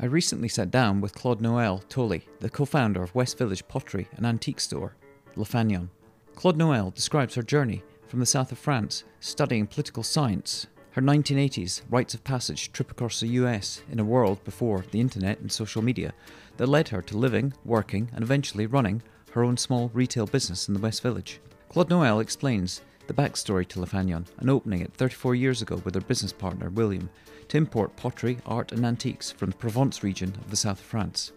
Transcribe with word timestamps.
I 0.00 0.06
recently 0.06 0.48
sat 0.48 0.72
down 0.72 1.00
with 1.00 1.14
Claude 1.14 1.40
Noel 1.40 1.78
Tolley, 1.88 2.26
the 2.40 2.50
co 2.50 2.64
founder 2.64 3.02
of 3.02 3.14
West 3.14 3.38
Village 3.38 3.66
Pottery 3.68 4.08
and 4.16 4.26
Antique 4.26 4.58
Store, 4.58 4.96
Le 5.36 5.44
Fanion. 5.44 5.88
Claude 6.34 6.56
Noel 6.56 6.90
describes 6.90 7.36
her 7.36 7.42
journey 7.42 7.84
from 8.08 8.18
the 8.18 8.26
south 8.26 8.50
of 8.50 8.58
France, 8.58 9.04
studying 9.20 9.68
political 9.68 10.02
science, 10.02 10.66
her 10.90 11.00
1980s 11.00 11.82
rites 11.88 12.12
of 12.12 12.24
passage 12.24 12.72
trip 12.72 12.90
across 12.90 13.20
the 13.20 13.28
US 13.28 13.82
in 13.88 14.00
a 14.00 14.04
world 14.04 14.42
before 14.44 14.84
the 14.90 15.00
internet 15.00 15.38
and 15.38 15.50
social 15.50 15.80
media 15.80 16.12
that 16.56 16.68
led 16.68 16.88
her 16.88 17.02
to 17.02 17.16
living, 17.16 17.54
working, 17.64 18.10
and 18.12 18.24
eventually 18.24 18.66
running 18.66 19.00
her 19.30 19.44
own 19.44 19.56
small 19.56 19.92
retail 19.94 20.26
business 20.26 20.66
in 20.66 20.74
the 20.74 20.80
West 20.80 21.02
Village. 21.02 21.40
Claude 21.68 21.88
Noel 21.88 22.18
explains 22.18 22.82
the 23.06 23.14
backstory 23.14 23.66
to 23.68 23.80
Le 23.80 23.86
Fanion 23.86 24.26
and 24.38 24.50
opening 24.50 24.80
it 24.80 24.92
34 24.94 25.36
years 25.36 25.62
ago 25.62 25.80
with 25.84 25.94
her 25.94 26.00
business 26.00 26.32
partner 26.32 26.68
William 26.70 27.08
to 27.54 27.58
import 27.58 27.94
pottery, 27.94 28.36
art, 28.46 28.72
and 28.72 28.84
antiques 28.84 29.30
from 29.30 29.50
the 29.50 29.56
Provence 29.56 30.02
region 30.02 30.34
of 30.40 30.50
the 30.50 30.56
south 30.56 30.80
of 30.80 30.86
France. 30.86 31.30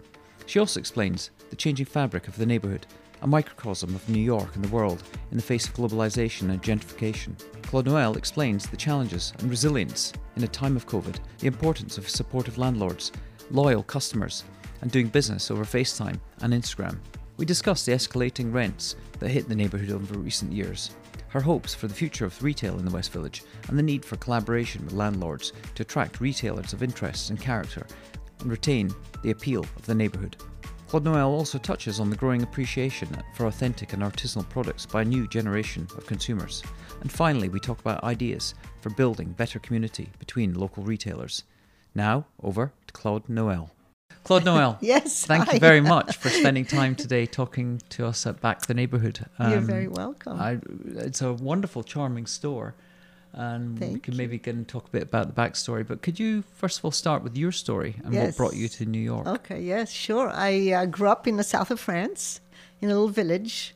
She 0.47 0.57
also 0.57 0.79
explains 0.79 1.29
the 1.51 1.55
changing 1.55 1.85
fabric 1.85 2.27
of 2.27 2.35
the 2.37 2.45
neighbourhood, 2.45 2.87
a 3.21 3.27
microcosm 3.27 3.93
of 3.93 4.09
New 4.09 4.21
York 4.21 4.55
and 4.55 4.63
the 4.63 4.73
world 4.75 5.03
in 5.29 5.37
the 5.37 5.43
face 5.43 5.67
of 5.67 5.75
globalisation 5.75 6.49
and 6.49 6.63
gentrification. 6.63 7.33
Claude 7.61 7.85
Noel 7.85 8.17
explains 8.17 8.67
the 8.67 8.77
challenges 8.77 9.31
and 9.37 9.47
resilience 9.47 10.11
in 10.35 10.43
a 10.43 10.47
time 10.47 10.75
of 10.75 10.87
COVID, 10.87 11.17
the 11.37 11.47
importance 11.47 11.99
of 11.99 12.09
supportive 12.09 12.57
landlords, 12.57 13.11
loyal 13.51 13.83
customers, 13.83 14.43
and 14.81 14.89
doing 14.89 15.09
business 15.09 15.51
over 15.51 15.65
FaceTime 15.65 16.19
and 16.41 16.51
Instagram. 16.51 16.97
We 17.37 17.45
discuss 17.45 17.85
the 17.85 17.91
escalating 17.91 18.51
rents 18.51 18.95
that 19.19 19.29
hit 19.29 19.47
the 19.47 19.55
neighbourhood 19.55 19.91
over 19.91 20.17
recent 20.17 20.51
years, 20.51 20.95
her 21.29 21.41
hopes 21.41 21.73
for 21.73 21.87
the 21.87 21.93
future 21.93 22.25
of 22.25 22.41
retail 22.43 22.79
in 22.79 22.85
the 22.85 22.91
West 22.91 23.11
Village, 23.11 23.43
and 23.67 23.77
the 23.77 23.83
need 23.83 24.03
for 24.03 24.15
collaboration 24.17 24.83
with 24.85 24.93
landlords 24.93 25.53
to 25.75 25.83
attract 25.83 26.21
retailers 26.21 26.73
of 26.73 26.83
interest 26.83 27.29
and 27.29 27.39
character 27.39 27.85
and 28.39 28.51
retain 28.51 28.93
the 29.23 29.31
appeal 29.31 29.61
of 29.75 29.85
the 29.85 29.95
neighbourhood. 29.95 30.37
Claude 30.87 31.03
Noel 31.03 31.31
also 31.31 31.57
touches 31.57 31.99
on 31.99 32.09
the 32.09 32.15
growing 32.15 32.43
appreciation 32.43 33.09
for 33.33 33.47
authentic 33.47 33.91
and 33.91 34.01
artisanal 34.01 34.47
products 34.47 34.85
by 34.85 35.01
a 35.01 35.05
new 35.05 35.27
generation 35.27 35.85
of 35.97 36.05
consumers. 36.05 36.63
And 37.01 37.11
finally, 37.11 37.49
we 37.49 37.59
talk 37.59 37.79
about 37.81 38.03
ideas 38.05 38.55
for 38.79 38.89
building 38.91 39.33
better 39.33 39.59
community 39.59 40.09
between 40.17 40.53
local 40.53 40.83
retailers. 40.83 41.43
Now, 41.93 42.25
over 42.41 42.71
to 42.87 42.93
Claude 42.93 43.27
Noel. 43.27 43.71
Claude 44.27 44.43
Noel. 44.43 44.77
yes. 44.81 45.25
Thank 45.25 45.45
hi. 45.45 45.53
you 45.53 45.59
very 45.59 45.79
much 45.79 46.17
for 46.17 46.27
spending 46.29 46.65
time 46.65 46.95
today 46.95 47.25
talking 47.25 47.81
to 47.91 48.05
us 48.05 48.27
at 48.27 48.41
Back 48.41 48.65
the 48.65 48.73
Neighbourhood. 48.73 49.25
You're 49.39 49.59
Um, 49.59 49.65
very 49.65 49.87
welcome. 49.87 50.37
I, 50.37 50.59
it's 50.95 51.21
a 51.21 51.31
wonderful, 51.31 51.81
charming 51.83 52.25
store. 52.25 52.75
And 53.33 53.79
we 53.79 53.99
can 53.99 54.17
maybe 54.17 54.37
get 54.37 54.55
and 54.55 54.67
talk 54.67 54.87
a 54.87 54.89
bit 54.89 55.03
about 55.03 55.27
the 55.33 55.41
backstory. 55.41 55.87
But 55.87 56.01
could 56.01 56.19
you 56.19 56.43
first 56.55 56.79
of 56.79 56.85
all 56.85 56.91
start 56.91 57.23
with 57.23 57.37
your 57.37 57.51
story 57.53 57.95
and 58.03 58.13
what 58.13 58.35
brought 58.35 58.55
you 58.55 58.67
to 58.67 58.85
New 58.85 58.99
York? 58.99 59.27
Okay, 59.27 59.61
yes, 59.61 59.91
sure. 59.91 60.29
I 60.33 60.71
uh, 60.71 60.85
grew 60.87 61.07
up 61.07 61.25
in 61.27 61.37
the 61.37 61.43
south 61.43 61.69
of 61.71 61.79
France, 61.79 62.41
in 62.81 62.89
a 62.89 62.93
little 62.93 63.09
village. 63.09 63.75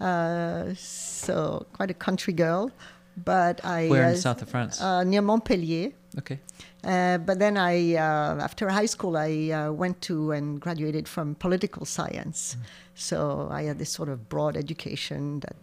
Uh, 0.00 0.72
so 0.74 1.66
quite 1.74 1.90
a 1.90 1.94
country 1.94 2.32
girl. 2.32 2.70
But 3.16 3.62
I 3.64 3.88
Where 3.88 4.04
in 4.04 4.08
uh, 4.10 4.12
the 4.12 4.18
south 4.18 4.40
of 4.40 4.48
France? 4.48 4.80
uh, 4.80 5.04
near 5.04 5.20
Montpellier. 5.20 5.90
okay. 6.18 6.38
Uh, 6.84 7.18
but 7.18 7.38
then 7.38 7.56
I, 7.56 7.94
uh, 7.94 8.40
after 8.42 8.68
high 8.68 8.86
school, 8.86 9.16
I 9.16 9.50
uh, 9.50 9.72
went 9.72 10.00
to 10.02 10.32
and 10.32 10.60
graduated 10.60 11.06
from 11.06 11.36
political 11.36 11.86
science. 11.86 12.56
So 12.94 13.48
I 13.50 13.62
had 13.62 13.78
this 13.78 13.90
sort 13.90 14.08
of 14.08 14.28
broad 14.28 14.56
education 14.56 15.40
that 15.40 15.56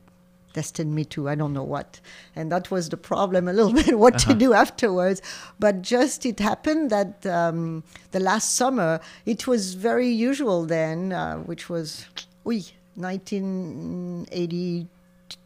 destined 0.54 0.96
me 0.96 1.06
to 1.06 1.30
I 1.30 1.36
don't 1.36 1.54
know 1.54 1.64
what, 1.64 2.00
and 2.36 2.52
that 2.52 2.72
was 2.72 2.90
the 2.90 2.98
problem 2.98 3.48
a 3.48 3.54
little 3.54 3.74
bit 3.84 4.00
what 4.00 4.18
to 4.20 4.34
do 4.34 4.54
afterwards. 4.54 5.22
But 5.60 5.82
just 5.82 6.26
it 6.26 6.40
happened 6.40 6.90
that 6.90 7.26
um, 7.26 7.84
the 8.12 8.20
last 8.20 8.56
summer 8.56 9.00
it 9.26 9.46
was 9.46 9.74
very 9.74 10.08
usual 10.08 10.66
then, 10.66 11.14
uh, 11.14 11.38
which 11.38 11.70
was, 11.70 12.06
oui, 12.44 12.66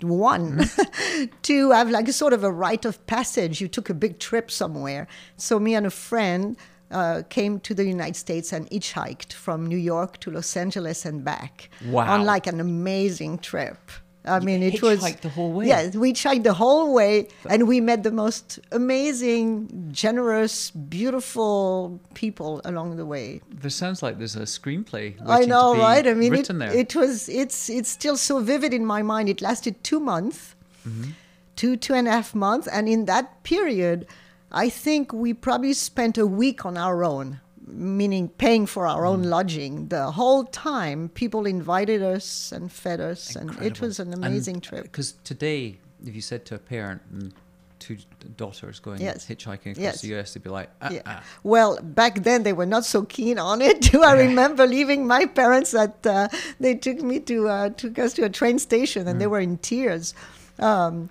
1981 0.02 1.30
to 1.44 1.72
have 1.72 1.90
like 1.90 2.07
a 2.07 2.13
sort 2.13 2.34
of 2.34 2.44
a 2.44 2.52
rite 2.52 2.85
of 2.85 3.06
passage. 3.07 3.62
You 3.62 3.68
took 3.68 3.90
a 3.90 3.94
big 3.94 4.19
trip 4.19 4.50
somewhere. 4.52 5.07
So 5.38 5.59
me 5.59 5.75
and 5.75 5.85
a 5.85 5.90
friend 5.91 6.57
uh, 6.91 7.24
came 7.30 7.59
to 7.62 7.74
the 7.74 7.85
United 7.85 8.16
States 8.16 8.53
and 8.53 8.69
hitchhiked 8.69 9.34
from 9.34 9.66
New 9.66 9.78
York 9.78 10.19
to 10.19 10.31
Los 10.31 10.56
Angeles 10.56 11.06
and 11.06 11.24
back 11.24 11.69
Wow. 11.85 12.13
on 12.13 12.25
like 12.25 12.46
an 12.47 12.59
amazing 12.59 13.40
trip. 13.40 13.78
I 14.25 14.39
mean, 14.39 14.63
it 14.63 14.81
was 14.81 15.01
the 15.17 15.29
whole 15.29 15.51
way? 15.51 15.67
Yes, 15.67 15.95
we 15.95 16.13
hitchhiked 16.13 16.44
the 16.44 16.53
whole 16.53 16.94
way, 16.94 17.28
and 17.50 17.67
we 17.67 17.81
met 17.81 18.03
the 18.03 18.11
most 18.11 18.59
amazing, 18.72 19.89
generous, 19.91 20.72
beautiful 20.72 22.00
people 22.13 22.62
along 22.63 22.95
the 22.95 23.06
way. 23.06 23.41
This 23.50 23.75
sounds 23.75 24.01
like 24.01 24.17
there's 24.17 24.35
a 24.35 24.44
screenplay. 24.44 25.16
I 25.25 25.45
know, 25.45 25.75
right? 25.75 26.07
I 26.07 26.13
mean, 26.13 26.33
it, 26.33 26.47
there. 26.47 26.72
it 26.72 26.95
was 26.95 27.28
it's 27.28 27.69
it's 27.69 27.89
still 27.89 28.16
so 28.17 28.39
vivid 28.39 28.73
in 28.73 28.85
my 28.85 29.01
mind. 29.01 29.28
It 29.29 29.41
lasted 29.41 29.83
two 29.83 30.00
months, 30.00 30.56
Mm-hmm. 30.88 31.12
two 31.56 31.78
two 31.78 31.94
and 31.94 32.07
a 32.07 32.12
half 32.12 32.35
months, 32.35 32.67
and 32.67 32.89
in 32.89 33.06
that 33.06 33.44
period, 33.44 34.06
I 34.51 34.69
think 34.69 35.13
we 35.13 35.33
probably 35.33 35.73
spent 35.73 36.17
a 36.17 36.28
week 36.28 36.66
on 36.66 36.78
our 36.78 37.03
own, 37.03 37.39
meaning 37.73 38.29
paying 38.29 38.66
for 38.66 38.88
our 38.88 39.01
Mm. 39.03 39.07
own 39.09 39.23
lodging. 39.23 39.88
The 39.89 40.11
whole 40.11 40.45
time, 40.45 41.09
people 41.09 41.45
invited 41.45 42.01
us 42.01 42.51
and 42.51 42.72
fed 42.72 43.00
us, 43.01 43.35
and 43.35 43.50
it 43.61 43.81
was 43.81 44.00
an 44.00 44.13
amazing 44.13 44.61
trip. 44.61 44.84
Because 44.84 45.16
today, 45.23 45.78
if 46.06 46.13
you 46.16 46.22
said 46.22 46.45
to 46.45 46.56
a 46.56 46.59
parent 46.59 47.01
and 47.12 47.33
two 47.79 47.97
daughters 48.38 48.79
going 48.79 49.01
Yes. 49.01 49.25
hitchhiking 49.25 49.72
across 49.73 49.78
Yes. 49.78 50.01
the 50.01 50.07
US, 50.16 50.33
they'd 50.33 50.44
be 50.44 50.50
like, 50.50 50.69
ah, 50.81 50.89
Yeah. 50.89 51.01
ah. 51.06 51.23
Well, 51.44 51.78
back 51.81 52.23
then 52.23 52.44
they 52.44 52.53
were 52.53 52.66
not 52.66 52.85
so 52.85 53.03
keen 53.03 53.38
on 53.38 53.62
it. 53.62 53.81
too. 53.91 54.01
I 54.03 54.13
remember 54.13 54.66
leaving 54.66 55.06
my 55.06 55.25
parents 55.25 55.72
that 55.72 56.06
uh, 56.07 56.29
they 56.62 56.75
took 56.75 57.01
me 57.01 57.19
to 57.22 57.50
uh, 57.50 57.69
took 57.69 58.00
us 58.00 58.13
to 58.13 58.23
a 58.23 58.29
train 58.29 58.57
station, 58.59 59.07
and 59.07 59.19
they 59.19 59.28
were 59.28 59.41
in 59.41 59.57
tears. 59.57 60.13
Um, 60.59 61.09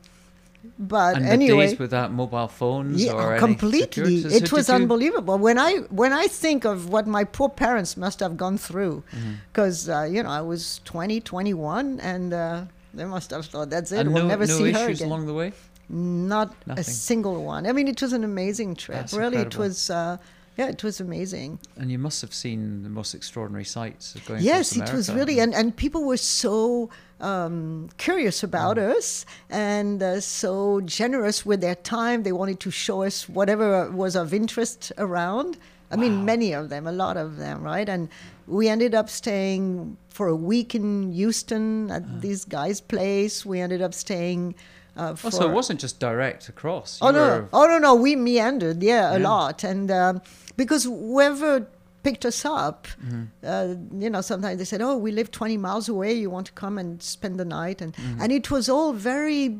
but. 0.78 1.16
And 1.16 1.26
anyway, 1.26 1.66
the 1.66 1.70
days 1.72 1.78
without 1.78 2.12
mobile 2.12 2.48
phones 2.48 3.02
yeah, 3.04 3.12
or 3.12 3.38
completely. 3.38 4.16
it 4.24 4.52
was 4.52 4.68
unbelievable. 4.70 5.38
When 5.38 5.58
I 5.58 5.78
when 5.90 6.12
I 6.12 6.26
think 6.26 6.64
of 6.64 6.88
what 6.88 7.06
my 7.06 7.24
poor 7.24 7.48
parents 7.48 7.96
must 7.96 8.20
have 8.20 8.36
gone 8.36 8.58
through, 8.58 9.02
Mm-hmm. 9.12 9.32
because 9.52 9.88
uh, 9.88 10.08
you 10.10 10.22
know 10.22 10.30
I 10.30 10.40
was 10.40 10.80
20, 10.84 11.20
21, 11.20 12.00
and 12.00 12.32
uh, 12.32 12.64
they 12.94 13.04
must 13.04 13.30
have 13.30 13.46
thought 13.46 13.70
that's 13.70 13.92
it. 13.92 14.00
And 14.00 14.12
we'll 14.14 14.24
no, 14.24 14.28
never 14.28 14.46
no 14.46 14.56
see 14.58 14.72
her 14.72 14.88
again. 14.88 15.06
along 15.06 15.26
the 15.26 15.34
way? 15.34 15.52
Not 15.88 16.54
a 16.68 16.82
single 16.82 17.44
one. 17.44 17.66
I 17.66 17.72
mean, 17.72 17.86
it 17.88 18.00
was 18.00 18.12
an 18.12 18.24
amazing 18.24 18.76
trip. 18.76 18.96
That's 18.98 19.12
really, 19.12 19.36
incredible. 19.38 19.64
it 19.64 19.68
was. 19.68 19.90
Uh, 19.90 20.16
yeah, 20.56 20.68
it 20.68 20.82
was 20.84 21.00
amazing. 21.00 21.58
And 21.76 21.90
you 21.90 21.98
must 21.98 22.20
have 22.22 22.34
seen 22.34 22.82
the 22.82 22.88
most 22.90 23.14
extraordinary 23.14 23.64
sights 23.64 24.14
going 24.26 24.42
Yes, 24.42 24.76
it 24.76 24.92
was 24.92 25.10
really, 25.12 25.38
and, 25.40 25.54
and 25.54 25.74
people 25.74 26.04
were 26.04 26.16
so 26.18 26.90
um, 27.20 27.88
curious 27.98 28.42
about 28.42 28.76
Mm. 28.76 28.96
us 28.96 29.24
and 29.48 30.02
uh, 30.02 30.20
so 30.20 30.80
generous 30.82 31.46
with 31.46 31.60
their 31.60 31.76
time. 31.76 32.22
They 32.24 32.32
wanted 32.32 32.58
to 32.60 32.70
show 32.70 33.02
us 33.02 33.28
whatever 33.28 33.90
was 33.90 34.16
of 34.16 34.34
interest 34.34 34.92
around. 34.98 35.56
I 35.90 35.96
mean, 35.96 36.24
many 36.24 36.52
of 36.54 36.68
them, 36.68 36.86
a 36.86 36.92
lot 36.92 37.16
of 37.16 37.36
them, 37.36 37.62
right? 37.62 37.88
And 37.88 38.08
we 38.46 38.68
ended 38.68 38.94
up 38.94 39.08
staying 39.10 39.96
for 40.08 40.26
a 40.28 40.34
week 40.36 40.74
in 40.74 41.12
Houston 41.12 41.90
at 41.90 42.02
Uh-huh. 42.02 42.20
this 42.20 42.44
guy's 42.44 42.80
place. 42.80 43.46
We 43.46 43.60
ended 43.60 43.82
up 43.82 43.94
staying. 43.94 44.54
Uh, 44.96 45.14
for 45.14 45.28
Oh, 45.28 45.30
so 45.30 45.50
it 45.50 45.52
wasn't 45.54 45.80
just 45.80 45.98
direct 46.00 46.48
across. 46.48 47.00
You 47.00 47.08
Oh 47.08 47.10
no! 47.12 47.48
Oh 47.52 47.66
no! 47.66 47.78
No, 47.78 47.94
we 47.94 48.14
meandered, 48.16 48.82
yeah, 48.82 49.14
a 49.14 49.18
Yeah. 49.18 49.28
lot, 49.28 49.64
and 49.64 49.90
um, 49.90 50.20
because 50.56 50.84
whoever 50.84 51.66
picked 52.02 52.24
us 52.26 52.44
up, 52.44 52.88
Mm-hmm. 53.00 53.22
uh, 53.52 54.00
you 54.02 54.10
know, 54.10 54.20
sometimes 54.20 54.58
they 54.58 54.64
said, 54.66 54.82
"Oh, 54.82 54.96
we 54.98 55.10
live 55.12 55.30
20 55.30 55.56
miles 55.56 55.88
away. 55.88 56.12
You 56.12 56.28
want 56.30 56.46
to 56.48 56.52
come 56.52 56.76
and 56.78 57.02
spend 57.02 57.38
the 57.40 57.44
night?" 57.46 57.80
And 57.80 57.94
Mm-hmm. 57.94 58.20
and 58.22 58.32
it 58.32 58.50
was 58.50 58.68
all 58.68 58.92
very. 58.92 59.56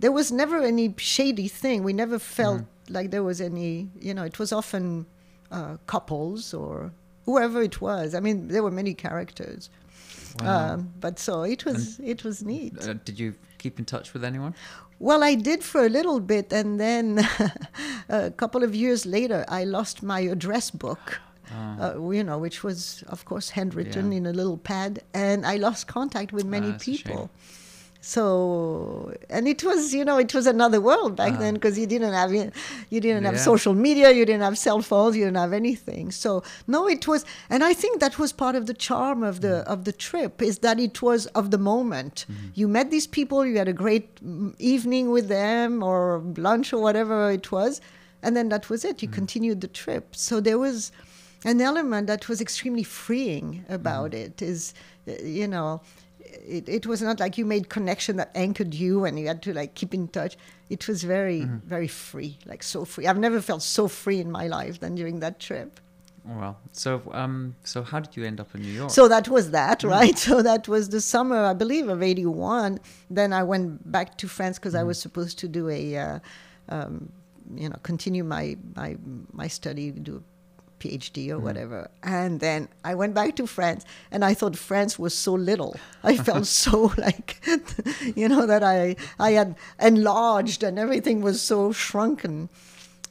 There 0.00 0.12
was 0.12 0.30
never 0.30 0.58
any 0.62 0.94
shady 0.98 1.48
thing. 1.48 1.82
We 1.82 1.92
never 1.92 2.18
felt 2.18 2.60
Mm-hmm. 2.62 2.94
like 2.94 3.10
there 3.10 3.22
was 3.24 3.40
any. 3.40 3.88
You 4.00 4.14
know, 4.14 4.24
it 4.24 4.38
was 4.38 4.52
often 4.52 5.06
uh, 5.50 5.76
couples 5.86 6.52
or 6.54 6.92
whoever 7.24 7.62
it 7.62 7.80
was. 7.80 8.14
I 8.14 8.20
mean, 8.20 8.48
there 8.48 8.62
were 8.62 8.70
many 8.70 8.94
characters. 8.94 9.70
Wow. 10.40 10.74
Um, 10.74 10.92
but 11.00 11.18
so 11.18 11.42
it 11.42 11.64
was 11.64 11.98
it 12.00 12.22
was 12.24 12.42
neat. 12.44 12.74
Uh, 12.86 12.94
did 13.04 13.18
you 13.18 13.34
keep 13.58 13.78
in 13.78 13.84
touch 13.84 14.12
with 14.14 14.24
anyone? 14.24 14.54
Well, 15.00 15.22
I 15.22 15.34
did 15.34 15.62
for 15.62 15.84
a 15.84 15.88
little 15.88 16.20
bit, 16.20 16.52
and 16.52 16.78
then 16.80 17.20
a 18.08 18.30
couple 18.30 18.62
of 18.64 18.74
years 18.74 19.04
later, 19.06 19.44
I 19.48 19.64
lost 19.64 20.02
my 20.02 20.20
address 20.20 20.70
book. 20.70 21.20
Uh, 21.50 21.94
you 22.12 22.22
know, 22.22 22.36
which 22.36 22.62
was, 22.62 23.02
of 23.08 23.24
course, 23.24 23.50
handwritten 23.50 24.06
Ah. 24.06 24.10
Yeah. 24.10 24.16
in 24.18 24.26
a 24.26 24.32
little 24.32 24.58
pad, 24.58 25.00
and 25.14 25.46
I 25.46 25.56
lost 25.56 25.86
contact 25.86 26.30
with 26.32 26.44
many 26.44 26.68
Ah, 26.72 26.76
a 26.76 26.78
shame. 26.78 26.96
people. 26.96 27.30
So, 28.14 29.12
and 29.28 29.46
it 29.46 29.60
was, 29.68 29.80
you 29.98 30.04
know, 30.08 30.16
it 30.26 30.32
was 30.38 30.46
another 30.46 30.80
world 30.80 31.12
back 31.22 31.38
then 31.38 31.54
because 31.54 31.78
you 31.78 31.86
didn't 31.94 32.14
have, 32.22 32.32
you 32.32 33.00
didn't 33.06 33.24
have 33.28 33.38
Ah. 33.42 33.48
Social 33.52 33.74
media, 33.86 34.08
you 34.18 34.24
didn't 34.30 34.46
have 34.48 34.56
cell 34.66 34.80
phones, 34.90 35.14
you 35.18 35.24
didn't 35.26 35.42
have 35.46 35.52
anything. 35.64 36.04
So, 36.24 36.30
no, 36.74 36.80
it 36.96 37.04
was, 37.10 37.20
and 37.52 37.60
I 37.70 37.74
think 37.82 38.00
that 38.04 38.14
was 38.22 38.30
part 38.44 38.54
of 38.60 38.64
the 38.70 38.76
charm 38.88 39.18
of 39.30 39.36
the 39.46 39.54
Mm. 39.58 39.72
of 39.74 39.78
the 39.88 39.94
trip 40.08 40.34
is 40.50 40.56
that 40.66 40.76
it 40.88 40.96
was 41.08 41.20
of 41.40 41.44
the 41.54 41.60
moment. 41.72 42.16
Mm-hmm. 42.24 42.60
You 42.60 42.66
met 42.78 42.86
these 42.96 43.08
people, 43.18 43.38
you 43.50 43.56
had 43.62 43.70
a 43.76 43.78
great 43.84 44.08
mm, 44.24 44.54
evening 44.74 45.04
with 45.16 45.26
them 45.38 45.70
or 45.90 46.00
lunch 46.48 46.66
or 46.74 46.80
whatever 46.86 47.16
it 47.38 47.46
was, 47.58 47.72
and 48.24 48.30
then 48.36 48.46
that 48.54 48.64
was 48.72 48.80
it. 48.90 48.96
You 49.02 49.08
Mm. 49.10 49.18
continued 49.20 49.58
the 49.66 49.72
trip. 49.82 50.04
So 50.26 50.34
there 50.48 50.58
was 50.66 50.78
an 51.52 51.58
element 51.70 52.04
that 52.12 52.22
was 52.30 52.38
extremely 52.46 52.86
freeing 53.02 53.48
about 53.78 54.08
Mm-hmm. 54.12 54.26
it 54.28 54.38
is, 54.52 54.60
uh, 55.06 55.12
you 55.40 55.48
know, 55.54 55.70
it, 56.56 56.68
it 56.68 56.86
was 56.86 57.00
not 57.02 57.20
like 57.20 57.38
you 57.38 57.44
made 57.46 57.68
connection 57.68 58.16
that 58.16 58.30
anchored 58.34 58.74
you 58.74 59.04
and 59.04 59.18
you 59.18 59.26
had 59.26 59.42
to 59.42 59.52
like 59.54 59.74
keep 59.74 59.94
in 59.94 60.08
touch. 60.08 60.36
It 60.70 60.86
was 60.88 61.02
very, 61.04 61.40
Mm-hmm. 61.42 61.68
very 61.68 61.88
free, 61.88 62.38
like 62.46 62.62
so 62.62 62.84
free. 62.84 63.06
I've 63.06 63.18
never 63.18 63.40
felt 63.40 63.62
so 63.62 63.88
free 63.88 64.20
in 64.20 64.30
my 64.30 64.46
life 64.48 64.80
than 64.80 64.94
during 64.94 65.20
that 65.20 65.40
trip. 65.40 65.80
Well, 66.24 66.58
so 66.72 67.00
um, 67.12 67.54
so 67.64 67.82
how 67.82 68.00
did 68.00 68.14
you 68.16 68.24
end 68.24 68.38
up 68.40 68.54
in 68.54 68.60
New 68.62 68.74
York? 68.74 68.90
So 68.90 69.08
that 69.08 69.28
was 69.28 69.50
that, 69.52 69.78
Mm-hmm. 69.80 69.88
right? 69.88 70.18
So 70.28 70.42
that 70.42 70.68
was 70.68 70.90
the 70.90 71.00
summer, 71.00 71.44
I 71.44 71.54
believe, 71.54 71.88
of 71.88 72.02
'81. 72.02 72.80
Then 73.10 73.32
I 73.32 73.42
went 73.44 73.90
back 73.90 74.18
to 74.18 74.28
France 74.28 74.58
because 74.58 74.74
I 74.74 74.80
Mm-hmm. 74.80 74.88
was 74.88 75.00
supposed 75.00 75.38
to 75.38 75.48
do 75.48 75.68
a, 75.70 75.96
uh, 75.96 76.18
um, 76.68 77.10
you 77.54 77.68
know, 77.70 77.76
continue 77.82 78.24
my 78.24 78.56
my 78.76 78.96
my 79.32 79.48
study, 79.48 79.90
do 79.90 80.16
a 80.16 80.22
PhD 80.78 81.26
Mm-hmm. 81.28 81.36
or 81.36 81.38
whatever. 81.40 81.90
And 82.02 82.40
then 82.40 82.68
I 82.84 82.94
went 82.94 83.14
back 83.14 83.36
to 83.36 83.46
France, 83.46 83.84
and 84.10 84.24
I 84.24 84.34
thought 84.34 84.56
France 84.56 84.98
was 84.98 85.16
so 85.16 85.34
little. 85.34 85.76
I 86.02 86.16
felt 86.28 86.46
so 86.46 86.92
like, 86.96 87.40
you 88.16 88.28
know, 88.28 88.46
that 88.46 88.62
I 88.62 88.96
I 89.18 89.32
had 89.32 89.56
enlarged 89.80 90.62
and 90.62 90.78
everything 90.78 91.20
was 91.22 91.40
so 91.42 91.72
shrunken. 91.72 92.48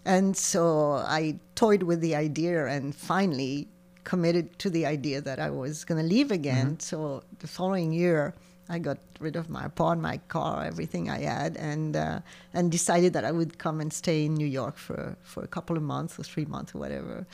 And 0.06 0.38
so 0.38 0.94
I 0.94 1.40
toyed 1.56 1.84
with 1.84 2.00
the 2.02 2.16
idea 2.16 2.66
and 2.66 2.96
finally 2.96 3.68
committed 4.06 4.58
to 4.60 4.70
the 4.70 4.86
idea 4.86 5.20
that 5.20 5.38
I 5.38 5.50
was 5.50 5.84
going 5.84 6.02
to 6.02 6.08
leave 6.08 6.32
again. 6.32 6.80
So 6.80 7.24
the 7.40 7.48
following 7.48 7.92
year, 7.92 8.34
I 8.70 8.80
got 8.80 8.98
rid 9.20 9.36
of 9.36 9.50
my 9.50 9.66
apartment, 9.66 10.02
my 10.02 10.18
car, 10.28 10.66
everything 10.66 11.10
I 11.10 11.20
had, 11.20 11.58
and 11.58 11.96
uh, 11.96 12.20
and 12.54 12.72
decided 12.72 13.14
that 13.14 13.24
I 13.24 13.32
would 13.32 13.58
come 13.58 13.82
and 13.82 13.92
stay 13.94 14.26
in 14.26 14.34
New 14.34 14.48
York 14.48 14.78
for 14.78 15.16
for 15.24 15.44
a 15.44 15.48
couple 15.48 15.78
of 15.78 15.84
months 15.84 16.20
or 16.20 16.24
three 16.24 16.46
months 16.46 16.76
or 16.76 16.80
whatever. 16.80 17.26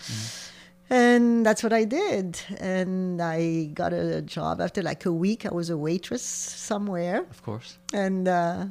And 0.90 1.46
that's 1.46 1.64
what 1.64 1.74
I 1.74 1.86
did. 1.86 2.40
And 2.60 3.22
I 3.22 3.70
got 3.74 3.94
a 3.94 4.22
job 4.22 4.62
after 4.62 4.82
like 4.82 5.06
a 5.06 5.12
week. 5.12 5.46
I 5.46 5.54
was 5.54 5.70
a 5.70 5.78
waitress 5.78 6.22
somewhere 6.22 7.26
of 7.30 7.42
course. 7.44 7.78
and 7.94 8.28
uh, 8.28 8.66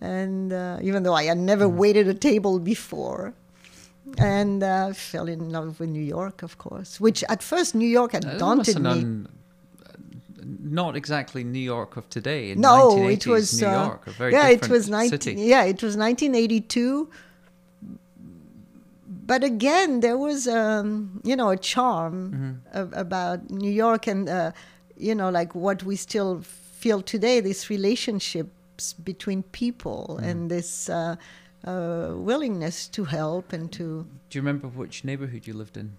and 0.00 0.52
uh, 0.52 0.78
even 0.82 1.02
though 1.02 1.14
I 1.14 1.24
had 1.24 1.38
never 1.38 1.68
waited 1.68 2.06
a 2.08 2.14
table 2.14 2.58
before, 2.58 3.34
and 4.18 4.62
uh, 4.62 4.92
fell 4.92 5.28
in 5.28 5.50
love 5.50 5.80
with 5.80 5.88
New 5.88 6.02
York, 6.02 6.42
of 6.42 6.58
course. 6.58 7.00
Which 7.00 7.24
at 7.28 7.42
first 7.42 7.74
New 7.74 7.88
York 7.88 8.12
had 8.12 8.38
daunted 8.38 8.76
me. 8.76 8.82
done, 8.82 9.28
not 10.62 10.96
exactly 10.96 11.42
New 11.44 11.58
York 11.74 11.96
of 11.96 12.08
today. 12.08 12.50
In 12.50 12.60
no, 12.60 12.90
1980s 12.96 13.12
it 13.12 13.26
was 13.26 13.60
New 13.62 13.68
uh, 13.68 13.82
York, 13.84 14.06
a 14.06 14.10
very 14.12 14.32
yeah, 14.32 14.48
it 14.48 14.68
was 14.68 14.88
19, 14.88 15.10
city. 15.10 15.32
yeah, 15.40 15.64
it 15.64 15.82
was 15.82 15.96
1982. 15.96 17.08
But 19.08 19.42
again, 19.44 20.00
there 20.00 20.16
was 20.18 20.46
um, 20.48 21.20
you 21.24 21.36
know 21.36 21.50
a 21.50 21.56
charm 21.56 22.14
Mm-hmm. 22.32 22.78
a- 22.78 23.00
about 23.00 23.50
New 23.50 23.70
York, 23.70 24.06
and 24.06 24.28
uh, 24.28 24.52
you 24.96 25.14
know 25.14 25.30
like 25.30 25.54
what 25.54 25.82
we 25.82 25.96
still 25.96 26.40
feel 26.42 27.02
today. 27.02 27.40
This 27.40 27.70
relationships 27.70 28.92
between 29.04 29.42
people 29.52 30.06
Mm-hmm. 30.18 30.28
and 30.30 30.50
this 30.50 30.88
uh, 30.88 31.16
uh, 31.64 32.12
willingness 32.14 32.88
to 32.88 33.04
help 33.04 33.52
and 33.52 33.70
to 33.72 34.06
Do 34.30 34.38
you 34.38 34.42
remember 34.42 34.68
which 34.68 35.04
neighborhood 35.04 35.46
you 35.46 35.54
lived 35.54 35.76
in? 35.76 35.96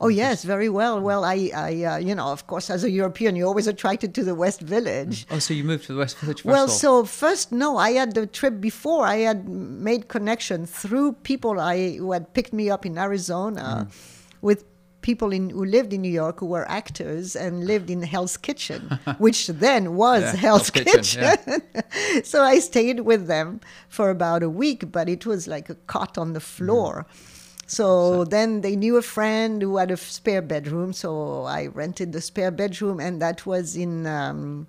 Oh 0.00 0.08
yes, 0.08 0.44
very 0.44 0.68
well. 0.68 1.00
Well, 1.00 1.24
I, 1.24 1.50
I, 1.54 1.84
uh, 1.84 1.96
you 1.96 2.14
know, 2.14 2.26
of 2.26 2.46
course, 2.46 2.70
as 2.70 2.84
a 2.84 2.90
European, 2.90 3.36
you're 3.36 3.48
always 3.48 3.66
attracted 3.66 4.14
to 4.14 4.24
the 4.24 4.34
West 4.34 4.60
Village. 4.60 5.26
Mm. 5.26 5.36
Oh, 5.36 5.38
so 5.38 5.54
you 5.54 5.64
moved 5.64 5.86
to 5.86 5.92
the 5.94 5.98
West 5.98 6.18
Village 6.18 6.42
first 6.42 6.44
Well, 6.44 6.68
so 6.68 7.04
first, 7.04 7.52
no, 7.52 7.76
I 7.76 7.92
had 7.92 8.14
the 8.14 8.26
trip 8.26 8.60
before. 8.60 9.06
I 9.06 9.16
had 9.16 9.48
made 9.48 10.08
connection 10.08 10.66
through 10.66 11.12
people 11.24 11.60
I 11.60 11.96
who 11.96 12.12
had 12.12 12.32
picked 12.34 12.52
me 12.52 12.70
up 12.70 12.86
in 12.86 12.98
Arizona, 12.98 13.88
mm. 13.88 13.94
with 14.42 14.64
people 15.04 15.32
in 15.32 15.50
who 15.50 15.64
lived 15.64 15.92
in 15.92 16.00
New 16.00 16.10
York 16.10 16.40
who 16.40 16.46
were 16.46 16.66
actors 16.68 17.36
and 17.36 17.66
lived 17.66 17.90
in 17.90 18.02
Hell's 18.02 18.38
Kitchen, 18.38 18.98
which 19.18 19.48
then 19.48 19.96
was 19.96 20.22
Yeah, 20.22 20.36
Hell's, 20.36 20.40
Hell's 20.40 20.70
Kitchen, 20.70 21.36
Kitchen. 21.36 22.24
so 22.24 22.42
I 22.42 22.58
stayed 22.58 23.00
with 23.00 23.26
them 23.26 23.60
for 23.88 24.08
about 24.08 24.42
a 24.42 24.48
week, 24.48 24.90
but 24.90 25.08
it 25.08 25.26
was 25.26 25.46
like 25.46 25.68
a 25.68 25.74
cot 25.74 26.16
on 26.16 26.32
the 26.32 26.40
floor. 26.40 27.06
Mm. 27.10 27.33
So, 27.66 28.24
then 28.24 28.60
they 28.60 28.76
knew 28.76 28.96
a 28.96 29.02
friend 29.02 29.62
who 29.62 29.76
had 29.76 29.90
a 29.90 29.96
spare 29.96 30.42
bedroom, 30.42 30.92
so 30.92 31.44
I 31.44 31.66
rented 31.66 32.12
the 32.12 32.20
spare 32.20 32.50
bedroom, 32.50 33.00
and 33.00 33.20
that 33.22 33.46
was 33.46 33.76
in 33.76 34.06
um, 34.06 34.66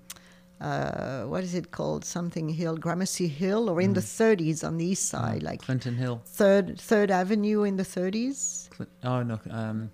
uh, 0.61 1.23
what 1.23 1.43
is 1.43 1.53
it 1.53 1.71
called? 1.71 2.05
Something 2.05 2.49
Hill, 2.49 2.77
Gramercy 2.77 3.27
Hill, 3.27 3.69
or 3.69 3.81
in 3.81 3.93
the 3.93 4.01
30s 4.01 4.63
on 4.65 4.77
the 4.77 4.85
east 4.85 5.05
side, 5.09 5.43
like 5.43 5.61
Clinton 5.61 5.95
Hill. 5.95 6.21
Third 6.25 6.79
Third 6.79 7.11
Avenue 7.11 7.63
in 7.63 7.75
the 7.75 7.83
30s. 7.83 8.69
Cl- 8.75 8.89
oh 9.03 9.23
no. 9.23 9.39
Um, 9.49 9.91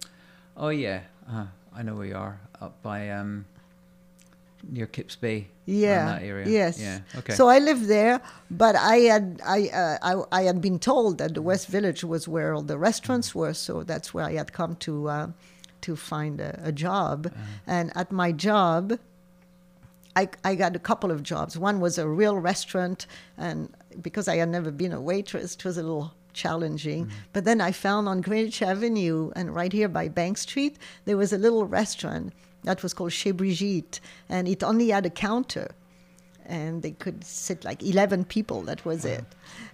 oh 0.56 0.70
yeah. 0.70 1.02
Uh, 1.30 1.46
I 1.76 1.84
know 1.84 1.96
where 1.96 2.06
you 2.06 2.16
are. 2.16 2.40
Up 2.62 2.82
by 2.84 3.10
um, 3.10 3.46
near 4.70 4.88
Kips 4.88 5.16
Bay. 5.16 5.48
Yeah. 5.66 6.06
that 6.06 6.24
area. 6.24 6.48
Yes. 6.48 6.80
Yeah. 6.80 7.00
Okay. 7.16 7.34
So 7.34 7.48
I 7.48 7.60
lived 7.60 7.86
there, 7.86 8.22
but 8.50 8.76
I 8.76 8.98
had 8.98 9.42
I, 9.46 9.68
uh, 9.70 9.98
I 10.02 10.40
I 10.40 10.42
had 10.44 10.62
been 10.62 10.80
told 10.80 11.18
that 11.20 11.34
the 11.34 11.42
West 11.42 11.68
Village 11.68 12.04
was 12.04 12.28
where 12.28 12.54
all 12.54 12.62
the 12.62 12.78
restaurants 12.78 13.34
were, 13.34 13.54
so 13.54 13.84
that's 13.84 14.14
where 14.14 14.26
I 14.26 14.34
had 14.34 14.54
come 14.54 14.76
to 14.78 15.10
uh, 15.10 15.28
to 15.82 15.96
find 15.96 16.40
a, 16.42 16.60
a 16.64 16.72
job. 16.72 17.28
Uh-huh. 17.28 17.44
And 17.68 17.92
at 17.96 18.12
my 18.12 18.32
job, 18.32 19.00
I 20.16 20.30
I 20.44 20.56
got 20.56 20.76
a 20.76 20.80
couple 20.80 21.12
of 21.12 21.24
jobs. 21.24 21.58
One 21.58 21.80
was 21.80 21.98
a 21.98 22.08
real 22.08 22.38
restaurant, 22.38 23.08
and 23.38 23.74
because 24.02 24.28
I 24.28 24.38
had 24.38 24.50
never 24.50 24.72
been 24.72 24.92
a 24.94 25.02
waitress, 25.02 25.56
it 25.56 25.64
was 25.66 25.78
a 25.78 25.84
little 25.84 26.14
challenging. 26.34 27.06
Mm-hmm. 27.06 27.16
But 27.34 27.44
then 27.46 27.62
I 27.62 27.72
found 27.72 28.08
on 28.08 28.22
Greenwich 28.22 28.62
Avenue 28.62 29.32
and 29.36 29.54
right 29.54 29.74
here 29.74 29.90
by 29.90 30.08
Bank 30.08 30.38
Street, 30.38 30.78
there 31.06 31.18
was 31.18 31.34
a 31.34 31.38
little 31.38 31.66
restaurant 31.66 32.34
that 32.64 32.84
was 32.84 32.94
called 32.94 33.12
Chez 33.12 33.32
Brigitte, 33.32 34.00
and 34.30 34.48
it 34.48 34.64
only 34.64 34.90
had 34.90 35.06
a 35.06 35.10
counter 35.10 35.72
and 36.46 36.82
they 36.82 36.92
could 36.92 37.24
sit 37.24 37.64
like 37.64 37.82
11 37.82 38.26
people 38.26 38.62
that 38.64 38.84
was 38.84 39.06
it. 39.06 39.24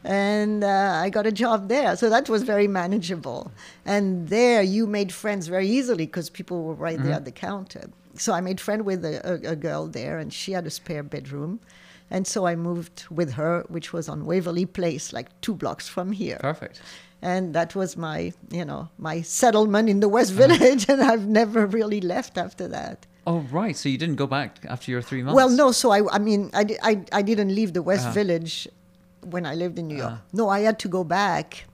And 0.04 0.64
uh, 0.64 1.02
i 1.04 1.10
got 1.10 1.26
a 1.26 1.32
job 1.32 1.70
there 1.70 1.96
so 1.96 2.10
that 2.10 2.30
was 2.30 2.44
very 2.44 2.68
manageable. 2.68 3.52
And 3.86 4.28
there 4.30 4.62
you 4.62 4.86
made 4.86 5.12
friends 5.12 5.48
very 5.48 5.68
easily 5.68 6.06
because 6.06 6.30
people 6.30 6.64
were 6.64 6.76
right 6.76 7.02
there 7.02 7.14
at 7.14 7.26
the 7.26 7.32
counter. 7.32 7.90
So 8.16 8.34
i 8.34 8.42
made 8.42 8.60
friend 8.62 8.86
with 8.86 9.04
a, 9.06 9.16
a, 9.28 9.52
a 9.54 9.56
girl 9.56 9.88
there 9.88 10.18
and 10.20 10.32
she 10.32 10.52
had 10.52 10.68
a 10.68 10.70
spare 10.70 11.04
bedroom 11.04 11.60
and 12.10 12.26
so 12.28 12.46
i 12.46 12.56
moved 12.56 13.06
with 13.10 13.34
her 13.34 13.64
which 13.70 13.92
was 13.94 14.08
on 14.10 14.26
waverly 14.26 14.66
place 14.66 15.12
like 15.14 15.28
two 15.42 15.54
blocks 15.54 15.88
from 15.88 16.12
here 16.12 16.38
Perfect. 16.40 16.82
and 17.22 17.54
that 17.54 17.76
was 17.76 17.98
my 17.98 18.32
you 18.52 18.66
know 18.66 18.90
my 18.98 19.22
settlement 19.22 19.90
in 19.90 20.00
the 20.00 20.10
west 20.10 20.32
village 20.34 20.88
and 20.94 21.02
i've 21.02 21.28
never 21.28 21.66
really 21.66 22.02
left 22.02 22.38
after 22.38 22.68
that 22.68 23.06
Oh 23.30 23.40
right. 23.52 23.76
So 23.76 23.90
you 23.90 23.98
didn't 23.98 24.16
go 24.16 24.26
back 24.26 24.52
after 24.70 24.90
your 24.90 25.02
three 25.02 25.22
months. 25.22 25.36
well, 25.36 25.50
no. 25.50 25.74
So 25.74 25.92
I, 25.92 26.00
I 26.16 26.18
mean, 26.18 26.50
I, 26.54 26.64
I, 26.82 27.04
I 27.12 27.22
didn't 27.22 27.54
leave 27.54 27.74
the 27.74 27.82
West 27.82 28.06
Uh-huh. 28.06 28.14
Village 28.14 28.70
when 29.34 29.46
I 29.46 29.54
lived 29.54 29.78
in 29.78 29.88
New 29.90 29.98
York. 29.98 30.14
Uh-huh. 30.14 30.22
No, 30.32 30.48
I 30.48 30.62
had 30.62 30.80
to 30.80 30.88
go 30.88 31.04
back, 31.04 31.66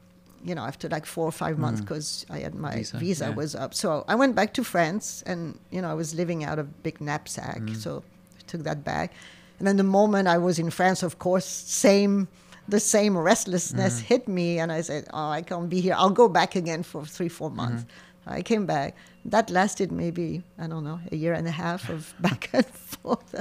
you 0.43 0.55
know, 0.55 0.63
after 0.63 0.89
like 0.89 1.05
four 1.05 1.27
or 1.27 1.31
five 1.31 1.60
months 1.60 1.79
because 1.79 2.25
I 2.27 2.39
had 2.39 2.55
my 2.55 2.72
Mm. 2.72 2.77
Visa, 2.77 2.98
visa, 2.98 3.25
yeah. 3.25 3.36
was 3.36 3.53
up. 3.53 3.75
So 3.75 4.03
I 4.07 4.15
went 4.15 4.34
back 4.36 4.55
to 4.55 4.63
France, 4.63 5.22
and 5.27 5.60
you 5.69 5.79
know, 5.79 5.91
I 5.91 5.93
was 5.93 6.15
living 6.15 6.43
out 6.43 6.57
of 6.57 6.65
a 6.65 6.75
big 6.81 7.00
knapsack, 7.00 7.62
Mm. 7.62 7.77
so 7.77 8.01
I 8.39 8.41
took 8.48 8.63
that 8.63 8.84
back. 8.84 9.13
And 9.60 9.67
then 9.67 9.77
the 9.77 9.83
moment 9.83 10.27
I 10.27 10.38
was 10.38 10.60
in 10.60 10.69
France, 10.69 11.03
of 11.03 11.17
course, 11.19 11.45
same. 11.45 12.27
The 12.69 12.79
same 12.79 13.17
restlessness 13.17 14.00
Mm. 14.00 14.03
hit 14.03 14.27
me, 14.27 14.57
and 14.62 14.72
I 14.72 14.81
said, 14.81 15.03
"Oh, 15.12 15.29
I 15.29 15.41
can't 15.41 15.69
be 15.69 15.81
here. 15.81 15.95
I'll 15.98 16.15
go 16.24 16.29
back 16.29 16.55
again 16.55 16.81
for 16.83 17.05
three, 17.05 17.27
four 17.29 17.51
months." 17.51 17.83
Mm-hmm. 17.83 18.38
I 18.38 18.41
came 18.41 18.65
back. 18.65 18.95
That 19.25 19.50
lasted 19.50 19.91
maybe 19.91 20.43
I 20.57 20.67
don't 20.67 20.86
know 20.86 21.00
a 21.12 21.15
year 21.15 21.33
and 21.33 21.45
a 21.48 21.51
half 21.51 21.89
of 21.89 22.13
back 22.22 22.50
and 22.53 22.65
forth. 22.65 23.36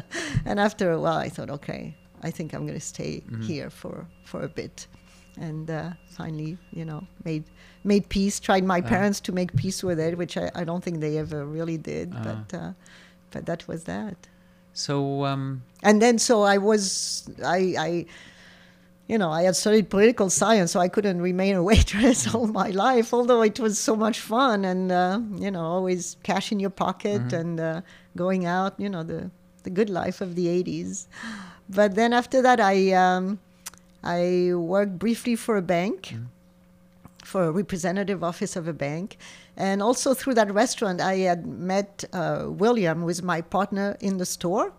And 0.45 0.59
after 0.59 0.91
a 0.91 0.99
while, 0.99 1.19
I 1.27 1.29
thought, 1.29 1.51
okay, 1.51 1.95
I 2.29 2.31
think 2.33 2.53
I'm 2.53 2.67
going 2.67 2.79
to 2.81 2.87
stay 2.95 3.23
here 3.47 3.71
for 3.71 4.07
for 4.25 4.43
a 4.43 4.49
bit. 4.49 4.89
And 5.41 5.71
uh, 5.71 5.91
finally, 6.19 6.59
you 6.73 6.85
know, 6.85 7.07
made 7.25 7.45
made 7.85 8.09
peace. 8.09 8.41
Tried 8.41 8.65
my 8.65 8.81
parents 8.81 9.21
to 9.21 9.33
make 9.33 9.51
peace 9.55 9.85
with 9.87 10.01
it, 10.01 10.19
which 10.19 10.37
I, 10.37 10.51
I 10.61 10.65
don't 10.65 10.83
think 10.83 10.99
they 11.01 11.17
ever 11.19 11.47
really 11.47 11.79
did. 11.79 12.13
Uh-huh. 12.13 12.25
But 12.25 12.59
uh, 12.59 12.73
but 13.31 13.47
that 13.47 13.69
was 13.69 13.85
that. 13.85 14.17
So 14.73 15.25
um, 15.25 15.63
And 15.83 16.01
then 16.01 16.19
so 16.19 16.43
I 16.43 16.59
was 16.59 17.29
I 17.45 17.75
I 17.79 18.07
you 19.09 19.19
know, 19.19 19.31
I 19.31 19.43
had 19.43 19.57
studied 19.57 19.91
political 19.91 20.31
science, 20.31 20.73
so 20.73 20.81
I 20.81 20.89
couldn't 20.89 21.21
remain 21.21 21.57
a 21.57 21.63
waitress 21.71 22.35
all 22.35 22.47
my 22.47 22.71
life, 22.71 23.13
although 23.13 23.43
it 23.43 23.61
was 23.61 23.79
so 23.79 23.95
much 23.95 24.21
fun 24.21 24.65
and, 24.65 24.91
uh, 24.91 25.21
you 25.37 25.51
know, 25.51 25.61
always 25.61 26.17
cash 26.23 26.51
in 26.53 26.59
your 26.61 26.71
pocket 26.71 27.21
and 27.33 27.61
uh, 27.61 27.81
going 28.17 28.47
out, 28.47 28.73
you 28.79 28.89
know, 28.89 29.03
the, 29.03 29.31
the 29.65 29.71
good 29.71 29.91
life 29.91 30.21
of 30.21 30.35
the 30.35 30.47
80s. 30.47 31.07
But 31.69 31.95
then 31.95 32.13
after 32.13 32.41
that, 32.43 32.59
I, 32.61 32.93
um, 32.93 33.39
I 34.03 34.53
worked 34.55 34.99
briefly 34.99 35.37
for 35.37 35.57
a 35.57 35.63
bank, 35.63 36.15
for 37.25 37.45
a 37.45 37.51
representative 37.51 38.23
office 38.23 38.57
of 38.57 38.69
a 38.69 38.73
bank. 38.73 39.17
And 39.57 39.83
also 39.83 40.15
through 40.15 40.35
that 40.35 40.53
restaurant, 40.53 41.01
I 41.01 41.17
had 41.19 41.47
met 41.47 42.05
uh, 42.13 42.47
William, 42.49 43.01
who 43.03 43.09
is 43.09 43.23
my 43.23 43.41
partner 43.41 43.97
in 44.01 44.19
the 44.19 44.27
store 44.27 44.73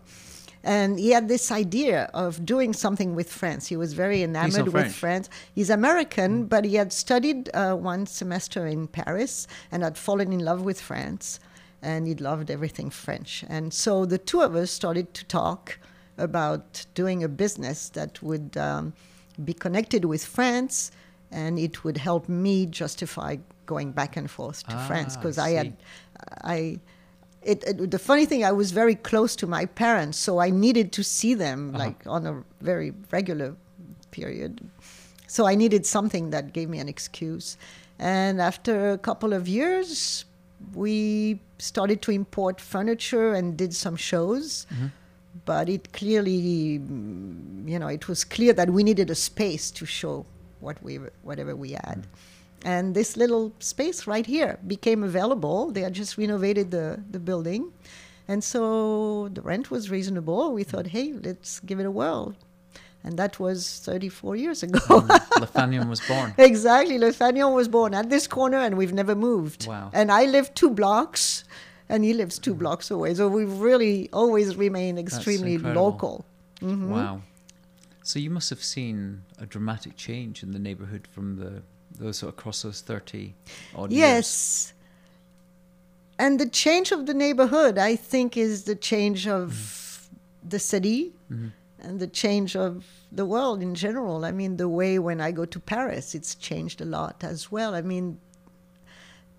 And 0.64 0.98
he 0.98 1.12
had 1.12 1.28
this 1.28 1.52
idea 1.52 2.10
of 2.14 2.46
doing 2.46 2.72
something 2.74 3.16
with 3.16 3.30
France. 3.32 3.68
He 3.68 3.76
was 3.76 3.94
very 3.94 4.24
enamored 4.24 4.70
with 4.70 4.94
France. 4.94 5.30
He's 5.54 5.70
American, 5.70 6.46
but 6.46 6.64
he 6.64 6.76
had 6.76 6.94
studied 6.94 7.50
uh, 7.54 7.76
one 7.76 8.06
semester 8.06 8.66
in 8.66 8.88
Paris 8.88 9.46
and 9.72 9.84
had 9.84 9.98
fallen 9.98 10.32
in 10.32 10.40
love 10.40 10.62
with 10.62 10.80
France. 10.80 11.40
And 11.82 12.08
he 12.08 12.16
loved 12.16 12.50
everything 12.50 12.90
French. 12.90 13.44
And 13.50 13.74
so 13.74 14.06
the 14.06 14.18
two 14.18 14.42
of 14.42 14.56
us 14.56 14.72
started 14.72 15.14
to 15.16 15.26
talk 15.26 15.80
about 16.18 16.86
doing 16.94 17.24
a 17.24 17.28
business 17.28 17.90
that 17.90 18.24
would 18.24 18.56
um, 18.56 18.94
be 19.44 19.54
connected 19.54 20.06
with 20.06 20.24
France 20.24 20.92
and 21.34 21.58
it 21.60 21.84
would 21.84 21.98
help 22.10 22.24
me 22.30 22.56
justify 22.82 23.32
going 23.66 23.92
back 24.00 24.18
and 24.20 24.28
forth 24.38 24.60
to 24.72 24.76
Ah, 24.76 24.88
France 24.88 25.12
because 25.18 25.38
I 25.38 25.50
I 25.50 25.52
had 25.60 25.72
I 26.56 26.58
it, 27.52 27.60
it, 27.70 27.92
the 27.92 28.00
funny 28.10 28.26
thing 28.26 28.42
I 28.52 28.54
was 28.62 28.70
very 28.72 28.96
close 29.10 29.32
to 29.42 29.46
my 29.48 29.66
parents 29.84 30.18
so 30.26 30.32
I 30.48 30.50
needed 30.66 30.88
to 30.98 31.04
see 31.04 31.34
them 31.46 31.60
Uh-huh. 31.70 31.86
like 31.86 32.00
on 32.16 32.22
a 32.34 32.36
very 32.72 32.90
regular 33.18 33.50
period 34.18 34.52
so 35.36 35.42
I 35.52 35.56
needed 35.64 35.84
something 35.98 36.26
that 36.36 36.46
gave 36.58 36.68
me 36.74 36.80
an 36.86 36.90
excuse 36.96 37.48
and 38.18 38.36
after 38.52 38.74
a 38.92 38.98
couple 39.10 39.32
of 39.40 39.44
years 39.60 40.26
we 40.84 40.98
started 41.72 42.00
to 42.06 42.12
import 42.12 42.56
furniture 42.74 43.30
and 43.38 43.46
did 43.64 43.72
some 43.86 43.96
shows 44.10 44.66
Mm-hmm. 44.74 44.90
but 45.52 45.66
it 45.76 45.84
clearly 46.00 46.40
you 47.72 47.78
know 47.82 47.90
it 47.98 48.04
was 48.12 48.20
clear 48.36 48.54
that 48.60 48.70
we 48.76 48.82
needed 48.90 49.10
a 49.10 49.16
space 49.30 49.66
to 49.80 49.86
show 50.00 50.26
what 50.64 50.82
we 50.84 50.94
whatever 51.22 51.54
we 51.56 51.72
had. 51.72 52.08
And 52.66 52.96
this 52.96 53.18
little 53.18 53.52
space 53.60 54.08
right 54.08 54.26
here 54.26 54.58
became 54.66 55.04
available. 55.04 55.72
They 55.72 55.82
had 55.82 55.94
just 55.94 56.18
renovated 56.18 56.72
the, 56.72 57.04
the 57.12 57.20
building. 57.20 57.72
And 58.30 58.42
so 58.42 59.28
the 59.36 59.42
rent 59.42 59.70
was 59.70 59.92
reasonable. 59.92 60.54
We 60.54 60.64
thought 60.64 60.88
hey 60.88 61.14
let's 61.28 61.60
give 61.60 61.80
it 61.82 61.86
a 61.86 61.92
whirl. 61.92 62.36
And 63.06 63.20
that 63.20 63.38
was 63.38 63.82
34 63.84 64.38
years 64.38 64.64
ago. 64.64 64.80
Le 64.90 65.48
Fanion 65.56 65.90
was 65.90 66.00
born. 66.08 66.34
exactly. 66.38 66.98
Le 66.98 67.12
Fanion 67.12 67.54
was 67.54 67.68
born 67.68 67.94
at 67.94 68.10
this 68.10 68.28
corner 68.28 68.60
and 68.60 68.78
we've 68.78 68.94
never 68.94 69.14
moved. 69.14 69.68
Wow. 69.68 69.90
and 69.94 70.10
i 70.10 70.24
live 70.26 70.54
two 70.54 70.70
blocks 70.70 71.44
and 71.90 72.06
he 72.06 72.14
lives 72.14 72.40
two 72.40 72.56
blocks 72.56 72.90
away. 72.90 73.14
So 73.14 73.28
we've 73.28 73.58
really 73.70 74.10
always 74.14 74.56
remained 74.56 74.98
extremely 75.00 75.58
local. 75.58 76.24
Mhm. 76.62 76.88
Wow. 76.88 77.22
So 78.04 78.20
you 78.20 78.30
must 78.30 78.50
have 78.50 78.64
seen 78.64 79.24
a 79.40 79.46
dramatic 79.46 79.96
change 79.96 80.44
in 80.44 80.52
the 80.52 80.60
neighborhood 80.60 81.08
from 81.12 81.38
the 81.38 81.62
those 82.00 82.18
sort 82.18 82.34
of 82.34 82.40
across 82.40 82.62
those 82.64 82.82
thirty 82.82 83.34
odd 83.76 83.92
years. 83.92 84.00
Yes. 84.00 84.74
And 86.20 86.40
the 86.40 86.50
change 86.50 86.92
of 86.92 87.06
the 87.06 87.14
neighborhood, 87.14 87.78
I 87.78 87.96
think, 87.96 88.36
is 88.38 88.64
the 88.64 88.76
change 88.76 89.28
of 89.28 90.10
the 90.48 90.60
city 90.60 91.14
Mhm. 91.32 91.52
and 91.80 92.00
the 92.00 92.08
change 92.08 92.56
of 92.56 92.86
the 93.12 93.26
world 93.26 93.62
in 93.62 93.74
general. 93.76 94.26
I 94.26 94.32
mean, 94.32 94.58
the 94.58 94.68
way 94.70 95.00
when 95.00 95.22
I 95.22 95.32
go 95.32 95.46
to 95.46 95.60
Paris, 95.60 96.14
it's 96.16 96.36
changed 96.36 96.82
a 96.82 96.86
lot 96.86 97.24
as 97.24 97.52
well. 97.52 97.74
I 97.76 97.82
mean, 97.82 98.20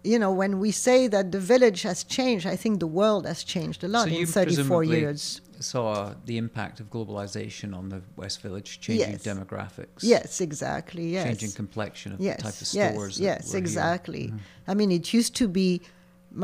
you 0.04 0.18
know, 0.18 0.30
when 0.42 0.52
we 0.60 0.70
say 0.70 1.08
that 1.08 1.32
the 1.32 1.40
village 1.40 1.82
has 1.82 2.04
changed, 2.04 2.46
I 2.46 2.56
think 2.56 2.78
the 2.80 2.86
world 3.00 3.24
has 3.26 3.42
changed 3.42 3.82
a 3.84 3.88
lot 3.88 4.04
So 4.08 4.14
in 4.14 4.20
you 4.20 4.26
34 4.26 4.44
presumably 4.44 5.00
years. 5.00 5.40
Saw 5.60 6.12
the 6.26 6.36
impact 6.36 6.78
of 6.80 6.90
globalization 6.90 7.74
on 7.74 7.88
the 7.88 8.02
West 8.16 8.42
Village, 8.42 8.80
changing 8.80 9.12
Yes. 9.12 9.22
demographics, 9.22 10.00
Yes, 10.02 10.40
exactly. 10.40 11.04
Yes. 11.16 11.24
changing 11.26 11.52
complexion 11.52 12.12
of 12.12 12.20
yes, 12.20 12.36
the 12.36 12.42
type 12.42 12.60
of 12.60 12.68
yes, 12.74 12.92
stores. 12.92 13.14
Yes, 13.20 13.36
were 13.38 13.48
here. 13.48 13.48
Mm-hmm. 13.48 13.56
exactly. 13.64 14.24
I 14.68 14.74
mean, 14.74 14.90
it 14.92 15.06
used 15.14 15.34
to 15.36 15.48
be 15.48 15.80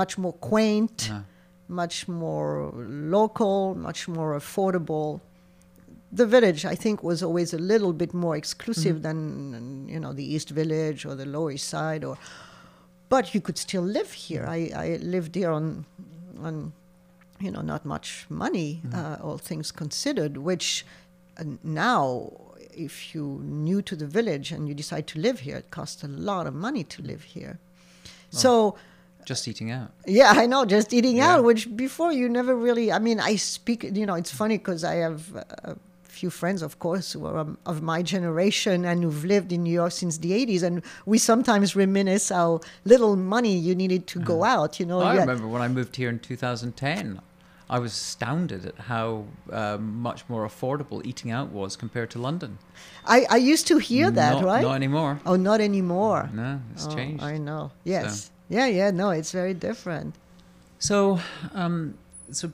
much 0.01 0.13
more 0.17 0.33
quaint, 0.53 1.09
Uh-huh. 1.11 1.21
much 1.69 1.97
more 2.09 2.73
local, 3.17 3.75
much 3.89 4.09
more 4.09 4.31
affordable. 4.41 5.21
The 6.21 6.27
village, 6.27 6.65
I 6.65 6.77
think, 6.85 7.03
was 7.03 7.23
always 7.23 7.53
a 7.53 7.59
little 7.73 7.93
bit 7.93 8.13
more 8.15 8.37
exclusive 8.43 8.97
Mm-hmm. 8.97 9.03
than 9.03 9.89
you 9.95 10.01
know 10.03 10.13
the 10.21 10.25
East 10.35 10.49
Village 10.61 11.01
or 11.09 11.15
the 11.23 11.27
Lower 11.27 11.51
East 11.57 11.69
Side, 11.69 12.03
or 12.09 12.17
but 13.11 13.35
you 13.35 13.41
could 13.43 13.59
still 13.59 13.83
live 13.83 14.11
here. 14.29 14.45
I, 14.49 14.71
I 14.85 14.87
lived 15.03 15.35
here 15.35 15.51
on 15.51 15.85
on 16.47 16.73
you 17.45 17.51
know 17.51 17.61
not 17.73 17.85
much 17.85 18.09
money, 18.31 18.71
Mm-hmm. 18.85 18.99
uh, 19.23 19.27
all 19.29 19.39
things 19.39 19.71
considered. 19.73 20.37
Which 20.39 20.87
uh, 21.41 21.45
now, 21.63 22.33
if 22.87 23.15
you 23.15 23.25
new 23.45 23.83
to 23.83 23.95
the 23.97 24.07
village 24.07 24.53
and 24.55 24.69
you 24.69 24.75
decide 24.75 25.07
to 25.13 25.19
live 25.21 25.41
here, 25.41 25.57
it 25.59 25.71
costs 25.71 26.03
a 26.05 26.09
lot 26.09 26.47
of 26.47 26.55
money 26.55 26.85
to 26.85 27.03
live 27.03 27.23
here. 27.35 27.59
So. 28.31 28.77
Just 29.27 29.47
eating 29.49 29.71
out. 29.71 29.91
Yeah, 30.07 30.33
I 30.43 30.47
know. 30.47 30.65
Just 30.65 30.93
eating 30.95 31.17
Yeah. 31.19 31.35
out, 31.37 31.45
which 31.45 31.63
before 31.77 32.11
you 32.21 32.27
never 32.29 32.55
really. 32.67 32.91
I 32.91 32.99
mean, 32.99 33.21
I 33.21 33.37
speak. 33.37 33.83
You 33.83 34.07
know, 34.07 34.17
it's 34.17 34.33
funny 34.33 34.57
because 34.57 34.83
I 34.83 34.95
have 35.07 35.21
a 35.71 35.77
few 36.21 36.31
friends, 36.31 36.61
of 36.63 36.79
course, 36.79 37.13
who 37.15 37.25
are 37.27 37.39
um, 37.39 37.57
of 37.73 37.77
my 37.93 38.01
generation 38.03 38.85
and 38.85 39.03
who've 39.03 39.25
lived 39.25 39.51
in 39.53 39.61
New 39.63 39.73
York 39.83 39.93
since 39.93 40.19
the 40.19 40.33
'80s, 40.33 40.63
and 40.63 40.83
we 41.07 41.17
sometimes 41.19 41.75
reminisce 41.75 42.29
how 42.29 42.61
little 42.85 43.17
money 43.17 43.55
you 43.67 43.75
needed 43.75 44.03
to 44.13 44.19
go 44.33 44.45
out. 44.45 44.79
You 44.81 44.87
know, 44.91 45.01
I 45.01 45.15
had- 45.15 45.29
remember 45.29 45.49
when 45.55 45.63
I 45.63 45.69
moved 45.69 45.97
here 45.97 46.11
in 46.11 46.19
2010. 46.19 47.21
I 47.77 47.79
was 47.79 47.93
astounded 47.93 48.67
at 48.67 48.77
how 48.93 49.07
um, 49.53 49.83
much 50.09 50.21
more 50.29 50.45
affordable 50.51 50.99
eating 51.07 51.31
out 51.31 51.49
was 51.53 51.77
compared 51.77 52.11
to 52.15 52.19
London. 52.19 52.59
I, 53.07 53.19
I 53.31 53.37
used 53.53 53.67
to 53.69 53.79
hear 53.79 54.11
that, 54.11 54.33
not, 54.35 54.45
right? 54.45 54.63
Not 54.63 54.75
anymore. 54.75 55.21
oh, 55.25 55.37
not 55.37 55.61
anymore. 55.61 56.29
No, 56.35 56.61
it's 56.75 56.87
Oh, 56.89 56.95
changed. 56.97 57.23
I 57.23 57.39
know. 57.39 57.71
Yes. 57.85 58.33
Yeah, 58.49 58.67
yeah. 58.67 58.91
No, 58.91 59.11
it's 59.11 59.31
very 59.31 59.55
different. 59.55 60.17
So, 60.81 61.21
um, 61.55 61.95
so 62.33 62.51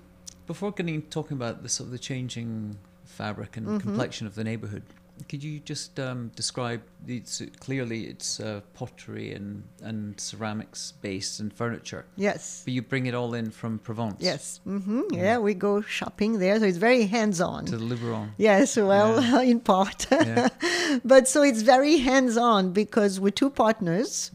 before 0.47 0.71
getting 0.73 1.01
talking 1.19 1.37
about 1.41 1.63
the 1.63 1.71
sort 1.71 1.87
of 1.87 1.93
the 1.93 1.99
changing 2.11 2.77
fabric 3.17 3.57
and 3.57 3.67
Mm-hmm. 3.67 3.79
complexion 3.89 4.27
of 4.27 4.35
the 4.35 4.45
neighborhood, 4.45 4.83
could 5.31 5.43
you 5.43 5.61
just 5.73 5.99
um, 5.99 6.31
describe? 6.37 6.83
It's, 7.09 7.41
clearly, 7.67 8.01
it's 8.13 8.39
uh, 8.41 8.61
pottery 8.75 9.29
and 9.39 9.63
and 9.89 9.99
ceramics 10.21 10.93
based 11.03 11.41
and 11.41 11.51
furniture, 11.63 12.05
Yes. 12.17 12.63
but 12.65 12.75
you 12.75 12.83
bring 12.83 13.07
it 13.07 13.15
all 13.15 13.33
in 13.41 13.51
from 13.51 13.79
Provence. 13.79 14.21
Yes. 14.31 14.61
hmm 14.65 15.03
Yeah, 15.11 15.39
we 15.47 15.55
go 15.55 15.81
shopping 15.99 16.39
there, 16.39 16.57
so 16.61 16.67
it's 16.67 16.83
very 16.91 17.07
hands-on. 17.17 17.65
To 17.67 17.77
the 17.79 17.87
Luberon. 17.95 18.29
Yes, 18.39 18.77
well, 18.77 19.41
in 19.53 19.61
part. 19.61 20.07
Yeah. 20.11 20.49
but 21.13 21.27
so 21.33 21.43
it's 21.43 21.63
very 21.75 21.97
hands 22.11 22.37
on 22.37 22.73
because 22.73 23.13
we're 23.23 23.37
two 23.43 23.51
partners 23.51 24.31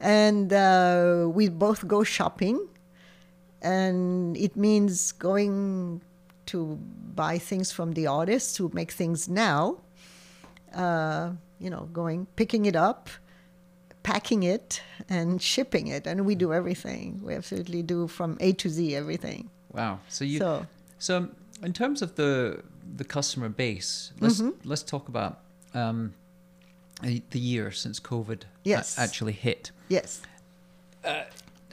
and 0.00 0.52
uh, 0.52 1.26
we 1.38 1.48
both 1.50 1.80
go 1.88 2.04
shopping. 2.04 2.58
And 3.62 4.36
it 4.36 4.56
means 4.56 5.12
going 5.12 6.02
to 6.46 6.78
buy 7.14 7.38
things 7.38 7.72
from 7.72 7.92
the 7.92 8.06
artists 8.06 8.56
who 8.56 8.70
make 8.74 8.92
things 8.92 9.28
now, 9.28 9.78
uh, 10.74 11.30
you 11.58 11.70
know, 11.70 11.88
going, 11.92 12.26
picking 12.36 12.66
it 12.66 12.76
up, 12.76 13.08
packing 14.02 14.42
it, 14.42 14.82
and 15.08 15.40
shipping 15.40 15.86
it. 15.88 16.06
And 16.06 16.26
we 16.26 16.34
do 16.34 16.52
everything. 16.52 17.20
We 17.22 17.34
absolutely 17.34 17.82
do 17.82 18.08
from 18.08 18.36
A 18.40 18.52
to 18.52 18.68
Z 18.68 18.94
everything. 18.94 19.50
Wow. 19.72 20.00
So 20.08 20.24
you. 20.24 20.38
so, 20.38 20.66
So, 20.98 21.28
in 21.62 21.72
terms 21.72 22.02
of 22.02 22.14
the 22.16 22.62
the 22.96 23.04
customer 23.04 23.48
base, 23.48 24.12
let's 24.20 24.40
Mm-hmm. 24.40 24.68
let's 24.68 24.82
talk 24.82 25.08
about 25.08 25.40
um, 25.74 26.12
the 27.02 27.38
year 27.38 27.70
since 27.72 27.98
COVID 28.00 28.42
a- 28.66 28.84
actually 29.00 29.32
hit. 29.32 29.70
yes. 29.88 30.20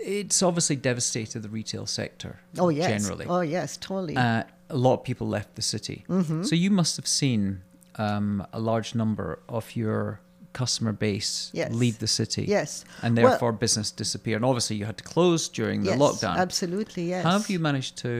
It's 0.03 0.41
obviously 0.41 0.75
devastated 0.77 1.43
the 1.43 1.49
retail 1.49 1.85
sector. 1.85 2.39
Oh, 2.57 2.69
yes. 2.69 2.89
generally. 2.89 3.25
Oh, 3.27 3.41
yes, 3.41 3.77
totally. 3.77 4.15
Uh, 4.17 4.43
a 4.71 4.77
lot 4.77 4.93
of 4.99 5.03
people 5.03 5.27
left 5.27 5.55
the 5.55 5.61
city. 5.61 6.03
Mm-hmm. 6.09 6.43
So 6.43 6.55
you 6.55 6.71
must 6.71 6.95
have 6.97 7.07
seen 7.07 7.61
um, 7.95 8.45
a 8.53 8.59
large 8.59 8.95
number 8.95 9.39
of 9.47 9.75
your 9.75 10.19
customer 10.53 10.91
base 10.91 11.49
Yes. 11.53 11.71
leave 11.83 11.97
the 11.99 12.07
city. 12.07 12.43
Yes. 12.57 12.83
And 13.01 13.15
Well- 13.15 13.29
therefore 13.29 13.53
business 13.53 13.89
disappear. 13.91 14.35
And 14.35 14.45
obviously 14.45 14.75
you 14.75 14.85
had 14.85 14.97
to 14.97 15.03
close 15.03 15.47
during 15.49 15.83
the 15.83 15.91
yes, 15.91 15.99
lockdown. 15.99 16.35
Absolutely, 16.37 17.03
yes. 17.09 17.23
How 17.23 17.31
have 17.39 17.49
you 17.49 17.59
managed 17.59 17.97
to 17.99 18.13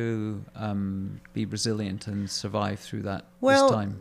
um, 0.56 1.20
be 1.34 1.46
resilient 1.46 2.08
and 2.08 2.30
survive 2.30 2.80
through 2.80 3.04
that 3.04 3.26
Well, 3.42 3.68
this 3.68 3.76
time? 3.76 3.92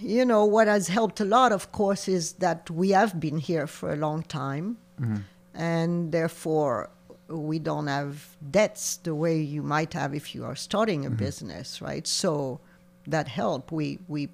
You 0.00 0.24
know, 0.24 0.44
what 0.44 0.66
has 0.68 0.88
helped 0.88 1.20
a 1.20 1.24
lot, 1.24 1.52
of 1.52 1.72
course, 1.72 2.06
is 2.08 2.24
that 2.34 2.70
we 2.70 2.90
have 2.90 3.18
been 3.18 3.38
here 3.38 3.66
for 3.66 3.92
a 3.92 3.96
long 3.96 4.22
time. 4.24 4.76
Mm-hmm. 5.00 5.16
And 5.54 6.12
therefore, 6.12 6.90
we 7.30 7.58
don't 7.58 7.86
have 7.86 8.36
debts 8.50 8.96
the 8.96 9.14
way 9.14 9.38
you 9.40 9.62
might 9.62 9.92
have 9.94 10.14
if 10.14 10.34
you 10.34 10.44
are 10.44 10.56
starting 10.56 11.04
a 11.06 11.08
Mm-hmm. 11.08 11.16
business, 11.24 11.80
right? 11.80 12.06
So 12.06 12.60
that 13.06 13.28
helped. 13.28 13.72
We, 13.72 13.98
we, 14.08 14.28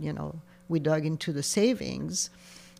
you 0.00 0.12
know, 0.12 0.40
we 0.68 0.80
dug 0.80 1.06
into 1.06 1.32
the 1.32 1.42
savings. 1.42 2.30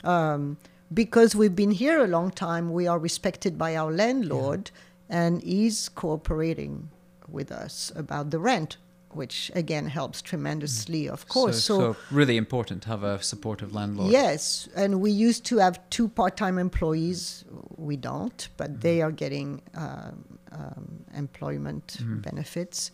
Um, 0.04 0.56
because 0.92 1.34
we've 1.36 1.54
been 1.56 1.70
here 1.70 2.02
a 2.02 2.06
long 2.06 2.30
time, 2.30 2.72
we 2.72 2.86
are 2.86 2.98
respected 2.98 3.58
by 3.58 3.76
our 3.76 3.92
landlord, 3.92 4.70
and 5.08 5.42
he's 5.42 5.88
cooperating 5.90 6.88
with 7.28 7.52
us 7.52 7.92
about 7.94 8.30
the 8.30 8.38
rent, 8.38 8.78
which 9.12 9.50
again 9.54 9.86
helps 9.86 10.22
tremendously, 10.22 11.08
of 11.08 11.28
course. 11.28 11.64
So, 11.64 11.78
so 11.78 11.96
really 12.10 12.36
important 12.36 12.82
to 12.82 12.88
have 12.88 13.02
a 13.02 13.22
supportive 13.22 13.74
landlord. 13.74 14.12
Yes, 14.12 14.68
and 14.76 15.00
we 15.00 15.10
used 15.10 15.44
to 15.46 15.58
have 15.58 15.80
two 15.90 16.08
part-time 16.08 16.58
employees. 16.58 17.44
We 17.76 17.96
don't, 17.96 18.48
but 18.56 18.80
they 18.80 19.02
are 19.02 19.12
getting 19.12 19.62
um, 19.74 20.38
um, 20.52 21.04
employment 21.14 21.98
benefits. 22.22 22.90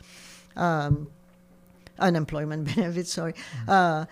Um, 0.56 1.09
unemployment 1.99 2.64
benefits. 2.76 3.12
Sorry. 3.12 3.35
Uh, 3.68 4.06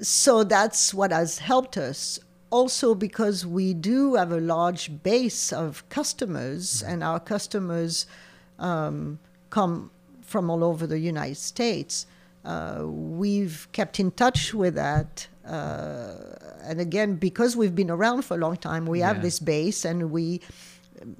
so 0.00 0.44
that's 0.44 0.92
what 0.92 1.10
has 1.12 1.38
helped 1.38 1.76
us. 1.76 2.18
Also, 2.50 2.94
because 2.94 3.44
we 3.44 3.74
do 3.74 4.14
have 4.14 4.30
a 4.30 4.40
large 4.40 5.02
base 5.02 5.52
of 5.52 5.86
customers, 5.88 6.82
and 6.82 7.02
our 7.02 7.18
customers 7.18 8.06
um, 8.58 9.18
come 9.50 9.90
from 10.26 10.50
all 10.50 10.62
over 10.62 10.86
the 10.86 10.98
United 10.98 11.36
States. 11.36 12.06
Uh, 12.44 12.82
we've 12.86 13.66
kept 13.72 13.98
in 13.98 14.10
touch 14.10 14.54
with 14.54 14.74
that. 14.74 15.26
Uh, 15.44 16.14
and 16.62 16.80
again, 16.80 17.16
because 17.16 17.56
we've 17.56 17.74
been 17.74 17.90
around 17.90 18.22
for 18.22 18.34
a 18.34 18.40
long 18.40 18.56
time, 18.56 18.86
we 18.86 19.00
have 19.00 19.22
this 19.22 19.38
base 19.38 19.84
and 19.84 20.10
we 20.10 20.40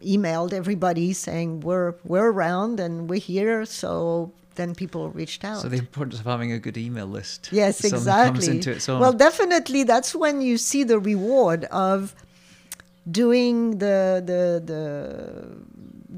emailed 0.03 0.53
everybody 0.53 1.13
saying 1.13 1.61
we're, 1.61 1.95
we're 2.05 2.31
around 2.31 2.81
and 2.81 3.09
we're 3.09 3.21
here. 3.21 3.65
So 3.65 4.33
then 4.57 4.75
people 4.75 5.11
reached 5.11 5.45
out. 5.45 5.63
So 5.63 5.69
the 5.69 5.79
importance 5.79 6.19
of 6.19 6.27
having 6.27 6.53
a 6.53 6.59
good 6.59 6.77
email 6.77 7.07
list. 7.07 7.51
Yes, 7.53 7.79
suddenly 7.79 7.99
exactly. 7.99 8.47
Comes 8.47 8.49
into 8.49 8.71
its 8.73 8.89
own. 8.89 9.01
Well, 9.01 9.13
definitely, 9.13 9.85
that's 9.85 10.15
when 10.15 10.41
you 10.41 10.59
see 10.59 10.83
the 10.83 10.99
reward 10.99 11.65
of 11.67 12.15
doing 13.09 13.79
the 13.79 14.21
the 14.25 14.61
the 14.65 14.83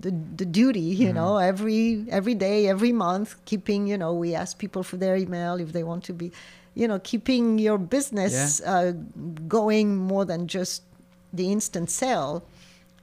the, 0.00 0.10
the 0.36 0.44
duty. 0.46 0.80
You 1.04 1.12
know, 1.12 1.32
Mm-hmm. 1.34 1.48
every 1.52 2.06
every 2.18 2.34
day, 2.34 2.68
every 2.68 2.92
month, 2.92 3.28
keeping. 3.44 3.86
You 3.86 3.98
know, 3.98 4.12
we 4.14 4.34
ask 4.34 4.58
people 4.58 4.82
for 4.82 4.96
their 4.98 5.16
email 5.16 5.54
if 5.60 5.72
they 5.72 5.82
want 5.84 6.04
to 6.04 6.12
be. 6.12 6.30
You 6.74 6.86
know, 6.88 6.98
keeping 7.00 7.58
your 7.58 7.78
business 7.78 8.60
uh, 8.62 8.92
going 9.48 9.96
more 9.96 10.24
than 10.24 10.46
just 10.46 10.82
the 11.32 11.50
instant 11.52 11.90
sale 11.90 12.42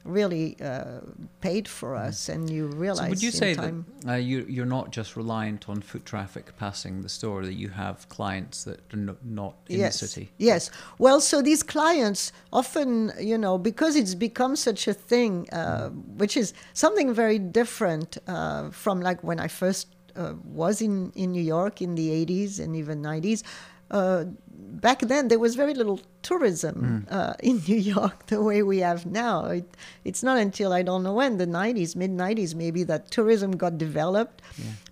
really 0.06 0.56
uh, 0.62 1.02
paid 1.42 1.68
for 1.68 1.96
us, 1.96 2.30
and 2.30 2.50
you 2.50 2.68
realize. 2.68 3.06
So 3.06 3.10
would 3.10 3.24
you 3.24 3.32
say 3.32 3.56
time- 3.56 3.86
that 4.02 4.14
uh, 4.14 4.16
you, 4.16 4.46
you're 4.48 4.66
not 4.66 4.92
just 4.92 5.16
reliant 5.16 5.68
on 5.68 5.82
foot 5.82 6.06
traffic 6.06 6.56
passing 6.58 7.02
the 7.02 7.10
store? 7.10 7.44
That 7.44 7.56
you 7.56 7.70
have 7.70 8.08
clients 8.10 8.64
that 8.64 8.80
are 8.94 8.98
no, 8.98 9.18
not 9.24 9.56
in 9.68 9.80
yes. 9.80 10.00
the 10.00 10.08
city. 10.08 10.32
Yes. 10.38 10.72
Well, 11.00 11.20
so 11.20 11.42
these 11.42 11.64
clients 11.64 12.32
often, 12.54 13.12
you 13.20 13.38
know, 13.38 13.58
because 13.58 13.96
it's 13.96 14.16
become 14.16 14.56
such 14.56 14.88
a 14.88 14.94
thing, 14.94 15.50
uh, 15.52 15.90
which 15.90 16.38
is 16.38 16.54
something 16.74 17.14
very 17.14 17.40
different 17.40 18.18
uh, 18.28 18.70
from 18.70 19.02
like 19.02 19.24
when 19.24 19.40
I 19.40 19.48
first 19.48 19.88
uh, 20.16 20.34
was 20.44 20.82
in, 20.82 21.12
in 21.16 21.32
New 21.32 21.42
York 21.42 21.82
in 21.82 21.96
the 21.96 22.10
80s 22.26 22.60
and 22.60 22.76
even 22.76 23.02
90s. 23.02 23.44
Uh, 23.92 24.26
back 24.48 25.00
then, 25.02 25.28
there 25.28 25.40
was 25.40 25.56
very 25.56 25.74
little 25.74 26.00
tourism 26.22 27.06
uh, 27.10 27.34
in 27.42 27.62
New 27.68 27.78
York 27.78 28.26
the 28.28 28.42
way 28.42 28.62
we 28.64 28.80
have 28.80 29.06
now. 29.06 29.46
It, 29.46 29.66
it's 30.04 30.24
not 30.24 30.38
until 30.38 30.74
I 30.74 30.82
don't 30.82 31.04
know 31.04 31.14
when, 31.14 31.38
the 31.38 31.48
90s, 31.48 31.96
mid 31.96 32.12
90s 32.12 32.56
maybe, 32.56 32.84
that 32.84 33.12
tourism 33.12 33.56
got 33.58 33.78
developed. 33.78 34.42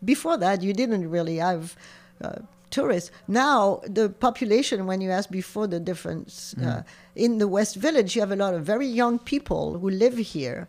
Before 0.04 0.38
that, 0.38 0.62
you 0.62 0.74
didn't 0.74 1.10
really 1.10 1.38
have 1.38 1.76
uh, 2.22 2.36
tourists. 2.70 3.12
Now, 3.28 3.82
the 3.86 4.10
population, 4.10 4.86
when 4.86 5.02
you 5.02 5.12
ask 5.12 5.30
before 5.30 5.68
the 5.68 5.80
difference, 5.80 6.56
uh, 6.64 6.84
in 7.16 7.38
the 7.38 7.48
West 7.48 7.76
Village, 7.76 8.16
you 8.16 8.22
have 8.22 8.32
a 8.32 8.36
lot 8.36 8.54
of 8.54 8.64
very 8.64 8.88
young 8.88 9.20
people 9.20 9.78
who 9.80 9.90
live 9.90 10.18
here. 10.18 10.68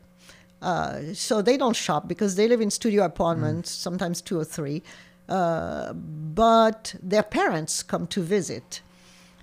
Uh, 0.62 1.12
so 1.12 1.42
they 1.42 1.56
don't 1.58 1.76
shop 1.76 2.08
because 2.08 2.36
they 2.36 2.48
live 2.48 2.60
in 2.60 2.70
studio 2.70 3.04
apartments, 3.04 3.70
sometimes 3.70 4.22
two 4.22 4.38
or 4.38 4.44
three. 4.44 4.82
Uh, 5.28 5.92
but 5.92 6.94
their 7.02 7.22
parents 7.22 7.82
come 7.82 8.06
to 8.08 8.20
visit. 8.22 8.82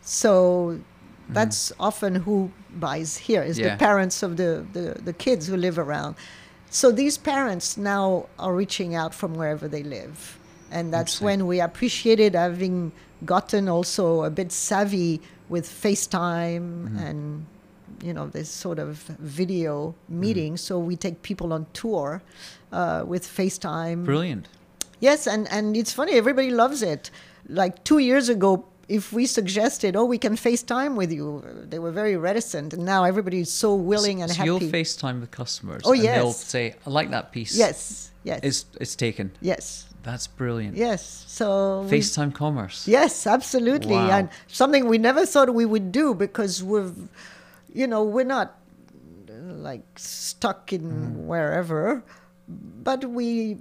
So 0.02 0.80
that's 1.30 1.72
often 1.80 2.16
who 2.16 2.52
buys 2.80 3.18
here 3.18 3.42
is 3.44 3.58
Yeah. 3.58 3.70
the 3.72 3.78
parents 3.78 4.24
of 4.24 4.38
the, 4.38 4.66
the, 4.74 5.02
the 5.04 5.14
kids 5.14 5.48
who 5.48 5.56
live 5.58 5.80
around. 5.80 6.16
So 6.70 6.92
these 6.92 7.18
parents 7.18 7.78
now 7.78 8.28
are 8.40 8.54
reaching 8.54 8.96
out 8.96 9.14
from 9.14 9.36
wherever 9.36 9.68
they 9.68 9.84
live. 9.84 10.38
And 10.72 10.94
that's 10.94 11.20
when 11.22 11.48
we 11.48 11.60
appreciated 11.60 12.34
having 12.36 12.92
gotten 13.26 13.68
also 13.68 14.24
a 14.24 14.30
bit 14.30 14.52
savvy 14.52 15.20
with 15.50 15.68
FaceTime 15.68 16.62
Mm-hmm. 16.88 16.98
and 16.98 17.46
you 18.04 18.14
know 18.14 18.28
this 18.28 18.50
sort 18.50 18.80
of 18.80 18.98
video 19.20 19.94
meeting. 20.10 20.58
So 20.58 20.80
we 20.80 20.96
take 20.96 21.22
people 21.22 21.54
on 21.54 21.68
tour 21.74 22.22
uh, 22.72 23.04
with 23.06 23.24
FaceTime. 23.28 24.06
Brilliant. 24.06 24.48
Yes, 25.02 25.28
and, 25.28 25.48
and 25.52 25.76
it's 25.76 25.92
funny, 25.92 26.14
everybody 26.14 26.52
loves 26.52 26.82
it. 26.82 27.12
Like 27.50 27.84
two 27.84 27.98
years 27.98 28.30
ago, 28.30 28.66
if 28.88 29.12
we 29.12 29.26
suggested, 29.26 29.96
oh, 29.96 30.06
we 30.06 30.18
can 30.18 30.36
FaceTime 30.36 30.96
with 30.96 31.12
you, 31.12 31.44
they 31.70 31.80
were 31.80 31.92
very 31.92 32.16
reticent. 32.18 32.74
And 32.74 32.86
now 32.86 33.04
everybody 33.04 33.40
is 33.40 33.52
so 33.52 33.74
willing 33.76 34.22
and 34.22 34.30
so 34.32 34.38
happy. 34.38 34.46
you'll 34.48 34.60
FaceTime 34.60 35.20
with 35.22 35.32
customers. 35.32 35.82
Oh, 35.86 35.94
and 35.94 36.04
They'll 36.04 36.28
yes. 36.28 36.44
say, 36.46 36.76
"I 36.86 36.90
like 36.90 37.10
that 37.12 37.32
piece." 37.32 37.58
yes, 37.58 38.12
yes, 38.24 38.40
It's 38.44 38.66
it's 38.80 38.96
taken. 38.96 39.32
yes, 39.42 39.88
That's 40.04 40.28
brilliant. 40.28 40.78
yes. 40.78 41.02
So 41.28 41.82
we- 41.90 41.98
FaceTime 42.00 42.32
commerce. 42.34 42.88
Yes, 42.88 43.26
absolutely. 43.26 43.94
Wow. 43.96 44.18
And 44.18 44.30
something 44.48 44.88
we 44.88 44.98
never 45.00 45.26
thought 45.26 45.48
we 45.62 45.66
would 45.66 45.92
do 45.92 46.14
because 46.14 46.62
we've, 46.64 46.94
you 47.74 47.88
know, 47.88 48.04
we're 48.04 48.32
not 48.38 48.48
like 49.70 49.86
stuck 49.98 50.74
in 50.74 50.82
Mm. 50.84 51.16
wherever, 51.30 52.04
but 52.84 53.06
we, 53.06 53.58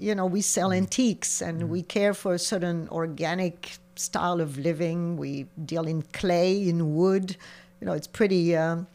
you 0.00 0.14
know, 0.14 0.26
we 0.26 0.40
sell 0.42 0.70
Mm. 0.70 0.76
antiques 0.78 1.42
and 1.42 1.68
we 1.70 1.82
care 1.82 2.14
for 2.14 2.34
a 2.34 2.38
certain 2.38 2.88
organic 2.90 3.78
style 3.96 4.40
of 4.40 4.56
living. 4.58 5.16
We 5.16 5.46
deal 5.64 5.86
in 5.86 6.02
clay, 6.12 6.68
in 6.68 6.94
wood. 6.94 7.36
You 7.80 7.86
know, 7.86 7.92
it's 7.94 8.06
pretty, 8.06 8.56
um, 8.56 8.86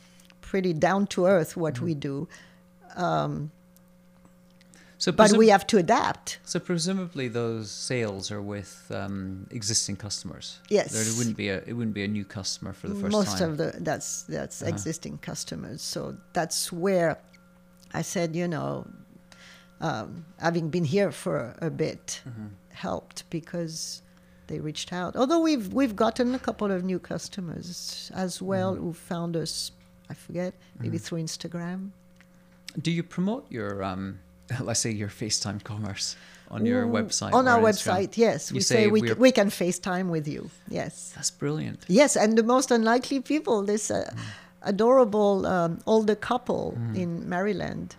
pretty 0.42 0.74
down 0.74 1.08
to 1.08 1.26
earth 1.26 1.56
what 1.58 1.76
Mm-hmm. 1.76 1.86
we 1.86 1.94
do. 1.96 2.28
So, 4.98 5.12
But 5.12 5.34
we 5.34 5.50
have 5.50 5.68
to 5.68 5.78
adapt. 5.78 6.38
so 6.46 6.60
presumably 6.60 7.28
those 7.28 7.70
sales 7.70 8.32
are 8.32 8.42
with 8.42 8.90
um, 8.90 9.48
existing 9.52 9.98
customers. 9.98 10.60
Yes. 10.70 10.94
There 10.94 11.04
wouldn't 11.18 11.36
be 11.36 11.50
a 11.50 11.58
it 11.68 11.74
wouldn't 11.74 11.94
be 11.94 12.06
a 12.06 12.08
new 12.08 12.24
customer 12.24 12.72
for 12.72 12.88
the 12.88 12.96
first 12.96 13.12
most 13.12 13.38
time. 13.38 13.50
Most 13.50 13.50
of 13.50 13.58
the 13.58 13.84
that's 13.84 14.24
that's 14.36 14.62
Uh-huh. 14.62 14.70
existing 14.72 15.18
customers 15.18 15.82
so 15.82 16.16
that's 16.38 16.72
where 16.72 17.18
i 17.94 18.02
said 18.02 18.34
you 18.36 18.48
know 18.48 18.88
um, 19.88 20.26
having 20.48 20.66
been 20.76 20.86
here 20.96 21.12
for 21.12 21.36
a 21.62 21.70
bit 21.70 22.22
Mm-hmm. 22.28 22.48
helped 22.88 23.18
because 23.38 24.02
they 24.48 24.60
reached 24.70 24.92
out 25.02 25.12
although 25.22 25.42
we've 25.50 25.68
we've 25.80 25.96
gotten 26.06 26.28
a 26.36 26.40
couple 26.48 26.70
of 26.76 26.80
new 26.92 27.00
customers 27.14 28.12
as 28.26 28.34
well 28.42 28.72
Mm-hmm. 28.74 28.84
who 28.86 28.94
found 29.12 29.32
us 29.44 29.54
i 30.12 30.14
forget 30.26 30.52
maybe 30.82 30.98
through 31.06 31.20
instagram 31.30 31.80
Do 32.86 32.92
you 32.98 33.04
promote 33.16 33.44
your 33.58 33.72
um, 33.92 34.04
let's 34.68 34.80
say 34.86 34.92
your 35.04 35.10
FaceTime 35.22 35.60
commerce 35.72 36.06
on 36.56 36.66
your 36.72 36.84
Mm, 36.86 36.92
website? 37.00 37.34
on 37.40 37.46
our 37.54 37.62
Instagram? 37.62 37.70
website 37.70 38.12
yes 38.28 38.40
You 38.52 38.56
we 38.58 38.62
say 38.62 38.76
say, 38.76 38.84
we, 38.96 39.02
we're- 39.02 39.14
c- 39.14 39.20
we 39.26 39.32
can 39.40 39.50
facetime 39.62 40.08
with 40.16 40.26
you 40.34 40.42
yes 40.80 40.94
That's 41.16 41.32
brilliant. 41.44 41.80
Yes, 42.00 42.12
and 42.22 42.30
the 42.42 42.44
most 42.56 42.68
unlikely 42.78 43.20
people, 43.34 43.58
this 43.74 43.86
uh, 43.92 44.04
adorable 44.62 45.46
um, 45.46 45.72
older 45.86 46.16
couple 46.16 46.64
Mm. 46.78 46.96
in 47.04 47.10
Maryland, 47.30 47.96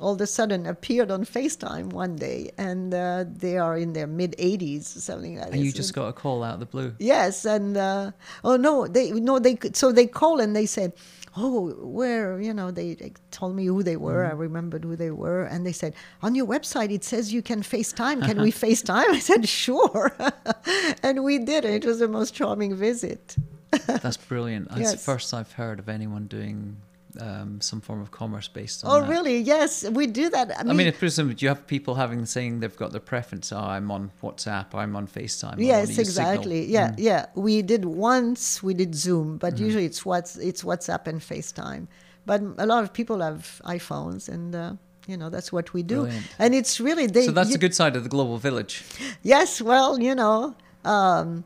all 0.00 0.12
of 0.14 0.20
a 0.20 0.26
sudden 0.26 0.66
appeared 0.66 1.10
on 1.10 1.24
FaceTime 1.24 1.86
one 1.92 2.16
day, 2.16 2.50
and 2.58 2.92
uh, 2.92 3.24
they 3.26 3.56
are 3.56 3.76
in 3.78 3.92
their 3.94 4.06
mid 4.06 4.34
80s, 4.38 4.84
something 4.84 5.36
like 5.38 5.46
that. 5.46 5.54
And 5.54 5.64
you 5.64 5.72
just 5.72 5.94
got 5.94 6.08
a 6.08 6.12
call 6.12 6.42
out 6.42 6.54
of 6.54 6.60
the 6.60 6.66
blue. 6.66 6.94
Yes, 6.98 7.44
and 7.44 7.76
uh, 7.76 8.10
oh 8.44 8.56
no, 8.56 8.86
they 8.86 9.10
no 9.12 9.38
they 9.38 9.54
could- 9.54 9.76
so 9.76 9.92
they 9.92 10.06
call 10.06 10.40
and 10.40 10.54
they 10.54 10.66
said, 10.66 10.92
oh 11.38 11.70
where 11.84 12.40
you 12.40 12.54
know 12.54 12.70
they, 12.70 12.94
they 12.94 13.12
told 13.30 13.54
me 13.54 13.66
who 13.66 13.82
they 13.82 13.96
were. 13.96 14.24
I 14.26 14.32
remembered 14.32 14.84
who 14.84 14.96
they 14.96 15.10
were, 15.10 15.44
and 15.44 15.66
they 15.66 15.72
said 15.72 15.94
on 16.22 16.34
your 16.34 16.46
website 16.46 16.90
it 16.90 17.04
says 17.04 17.32
you 17.32 17.42
can 17.42 17.62
FaceTime. 17.62 18.22
Can 18.24 18.40
we 18.42 18.52
FaceTime? 18.66 19.08
I 19.08 19.18
said 19.18 19.48
sure, 19.48 20.14
and 21.02 21.24
we 21.24 21.38
did. 21.38 21.64
It 21.64 21.84
was 21.84 21.98
the 22.00 22.08
most 22.08 22.34
charming 22.34 22.74
visit. 22.74 23.36
That's 23.86 24.16
brilliant. 24.16 24.68
That's 24.70 24.92
the 24.92 24.98
first 24.98 25.34
I've 25.34 25.52
heard 25.52 25.78
of 25.78 25.88
anyone 25.88 26.26
doing 26.26 26.76
um, 27.20 27.60
some 27.60 27.80
form 27.80 28.00
of 28.00 28.10
commerce 28.10 28.48
based 28.48 28.84
on 28.84 28.90
Oh 28.90 29.00
that. 29.00 29.08
really? 29.10 29.38
Yes, 29.40 29.88
we 29.90 30.06
do 30.06 30.28
that. 30.30 30.50
I 30.50 30.60
I 30.60 30.62
mean, 30.64 30.76
mean, 30.76 30.88
I 30.88 30.90
presume 30.92 31.32
do 31.34 31.44
you 31.44 31.48
have 31.48 31.66
people 31.66 31.94
having 31.94 32.26
saying 32.26 32.60
they've 32.60 32.76
got 32.76 32.92
their 32.92 33.00
preference? 33.00 33.52
Oh, 33.52 33.58
I'm 33.58 33.90
on 33.90 34.10
WhatsApp. 34.22 34.66
I'm 34.74 34.94
on 34.96 35.06
FaceTime. 35.06 35.56
Yes, 35.58 35.88
use 35.88 35.96
Signal." 35.96 36.32
exactly. 36.32 36.64
Yeah, 36.66 36.90
Mm. 36.90 36.94
yeah. 36.98 37.26
We 37.34 37.62
did 37.62 37.84
once. 37.84 38.62
We 38.62 38.74
did 38.74 38.94
Zoom, 38.94 39.38
but 39.38 39.54
Mm-hmm. 39.54 39.64
usually 39.66 39.84
it's 39.86 40.04
what's 40.04 40.36
it's 40.36 40.62
WhatsApp 40.62 41.06
and 41.06 41.20
FaceTime. 41.20 41.86
But 42.26 42.40
a 42.58 42.66
lot 42.66 42.82
of 42.84 42.92
people 42.92 43.20
have 43.20 43.60
iPhones, 43.64 44.28
and 44.28 44.54
uh, 44.54 44.72
you 45.06 45.16
know 45.16 45.30
that's 45.30 45.52
what 45.52 45.72
we 45.72 45.82
do. 45.82 46.02
Brilliant. 46.02 46.26
And 46.38 46.54
it's 46.54 46.80
really 46.80 47.06
they. 47.06 47.26
So 47.26 47.32
that's 47.32 47.48
you- 47.50 47.54
the 47.54 47.64
good 47.66 47.74
side 47.74 47.94
of 47.96 48.02
the 48.02 48.08
global 48.10 48.38
village. 48.38 48.82
Yes, 49.22 49.62
well, 49.62 50.00
you 50.00 50.14
know, 50.14 50.54
um, 50.84 51.44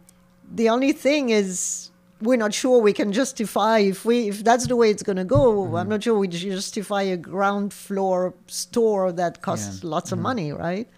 the 0.55 0.69
only 0.71 0.93
thing 0.93 1.29
is 1.31 1.90
we're 2.21 2.37
not 2.37 2.53
sure 2.53 2.81
we 2.81 2.93
can 2.93 3.13
justify 3.13 3.79
if 3.79 4.05
we 4.05 4.29
if 4.29 4.45
that's 4.45 4.67
the 4.67 4.77
way 4.77 4.91
it's 4.91 5.03
going 5.03 5.17
to 5.17 5.25
go. 5.25 5.65
Mm-hmm. 5.65 5.77
I'm 5.77 5.89
not 5.89 6.03
sure 6.03 6.19
we 6.19 6.29
justify 6.29 7.03
a 7.03 7.17
ground 7.17 7.73
floor 7.73 8.35
store 8.47 9.13
that 9.13 9.41
costs 9.43 9.83
Yeah. 9.83 9.91
lots 9.91 10.13
of 10.13 10.17
Mm-hmm. 10.19 10.23
money, 10.23 10.53
right? 10.53 10.89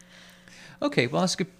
Okay, 0.80 1.06
well 1.06 1.20
that's 1.20 1.34
a 1.34 1.38
good 1.44 1.52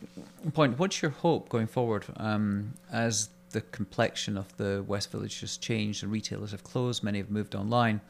point. 0.53 0.79
What's 0.79 1.01
your 1.03 1.13
hope 1.13 1.49
going 1.49 1.69
forward 1.69 2.05
um, 2.17 2.75
as 2.91 3.29
the 3.51 3.61
complexion 3.61 4.37
of 4.37 4.57
the 4.57 4.83
West 4.87 5.13
Village 5.13 5.41
has 5.41 5.57
changed 5.57 6.03
and 6.03 6.11
retailers 6.11 6.51
have 6.51 6.65
closed, 6.65 7.05
many 7.05 7.19
have 7.19 7.31
moved 7.31 7.55
online 7.55 8.01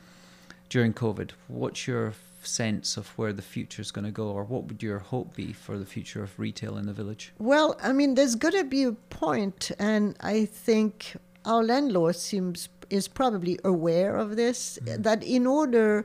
during 0.70 0.94
COVID? 0.94 1.32
What's 1.48 1.86
your 1.86 2.14
sense 2.44 2.96
of 2.96 3.08
where 3.18 3.32
the 3.32 3.42
future 3.42 3.82
is 3.82 3.90
going 3.92 4.04
to 4.04 4.10
go, 4.10 4.28
or 4.28 4.42
what 4.44 4.64
would 4.64 4.82
your 4.82 4.98
hope 4.98 5.36
be 5.36 5.52
for 5.52 5.78
the 5.78 5.84
future 5.86 6.22
of 6.24 6.36
retail 6.38 6.76
in 6.78 6.86
the 6.86 6.92
village? 6.92 7.32
Well, 7.38 7.76
I 7.82 7.92
mean, 7.92 8.14
there's 8.14 8.34
going 8.34 8.54
to 8.54 8.64
be 8.64 8.82
a 8.84 8.92
point, 8.92 9.70
and 9.78 10.16
I 10.20 10.46
think 10.46 11.14
our 11.44 11.62
landlord 11.62 12.16
seems 12.16 12.68
is 12.90 13.08
probably 13.08 13.58
aware 13.64 14.16
of 14.16 14.36
this. 14.36 14.78
Mm-hmm. 14.82 15.02
That 15.02 15.22
in 15.24 15.46
order 15.46 16.04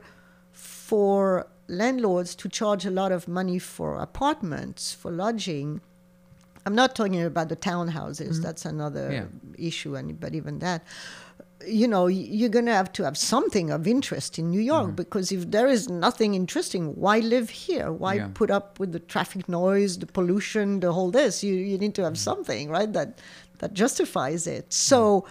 for 0.52 1.46
landlords 1.68 2.34
to 2.36 2.48
charge 2.48 2.86
a 2.86 2.90
lot 2.90 3.12
of 3.12 3.28
money 3.28 3.58
for 3.58 3.96
apartments 3.98 4.92
for 4.94 5.10
lodging, 5.10 5.80
I'm 6.66 6.74
not 6.74 6.94
talking 6.96 7.22
about 7.22 7.48
the 7.48 7.56
townhouses. 7.56 8.42
That's 8.42 8.64
another. 8.64 9.12
Yeah. 9.12 9.24
issue, 9.68 9.96
and 9.96 10.18
but 10.20 10.34
even 10.34 10.58
that 10.60 10.82
you 11.66 11.88
know, 11.88 12.06
you're 12.06 12.48
going 12.48 12.66
to 12.66 12.72
have 12.72 12.92
to 12.92 13.02
have 13.02 13.18
something 13.18 13.72
of 13.72 13.88
interest 13.88 14.38
in 14.38 14.48
New 14.48 14.60
York 14.60 14.86
Mm-hmm. 14.86 14.94
because 14.94 15.32
if 15.32 15.50
there 15.50 15.66
is 15.66 15.88
nothing 15.88 16.34
interesting, 16.36 16.94
why 16.94 17.18
live 17.18 17.50
here? 17.50 17.90
Why 17.92 18.14
Yeah. 18.14 18.28
put 18.32 18.48
up 18.48 18.78
with 18.78 18.92
the 18.92 19.00
traffic 19.00 19.48
noise, 19.48 19.98
the 19.98 20.06
pollution, 20.06 20.78
the 20.78 20.92
whole 20.92 21.10
this? 21.10 21.42
You, 21.42 21.54
you 21.54 21.76
need 21.76 21.94
to 21.96 22.04
have 22.04 22.12
Mm-hmm. 22.12 22.30
something, 22.30 22.70
right, 22.70 22.92
that, 22.92 23.18
that 23.58 23.74
justifies 23.74 24.46
it. 24.46 24.72
So 24.72 25.26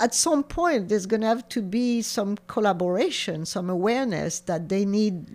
at 0.00 0.14
some 0.14 0.42
point, 0.42 0.88
there's 0.88 1.06
going 1.06 1.20
to 1.20 1.26
have 1.28 1.48
to 1.50 1.62
be 1.62 2.02
some 2.02 2.36
collaboration, 2.48 3.46
some 3.46 3.70
awareness 3.70 4.40
that 4.40 4.68
they 4.68 4.84
need 4.84 5.26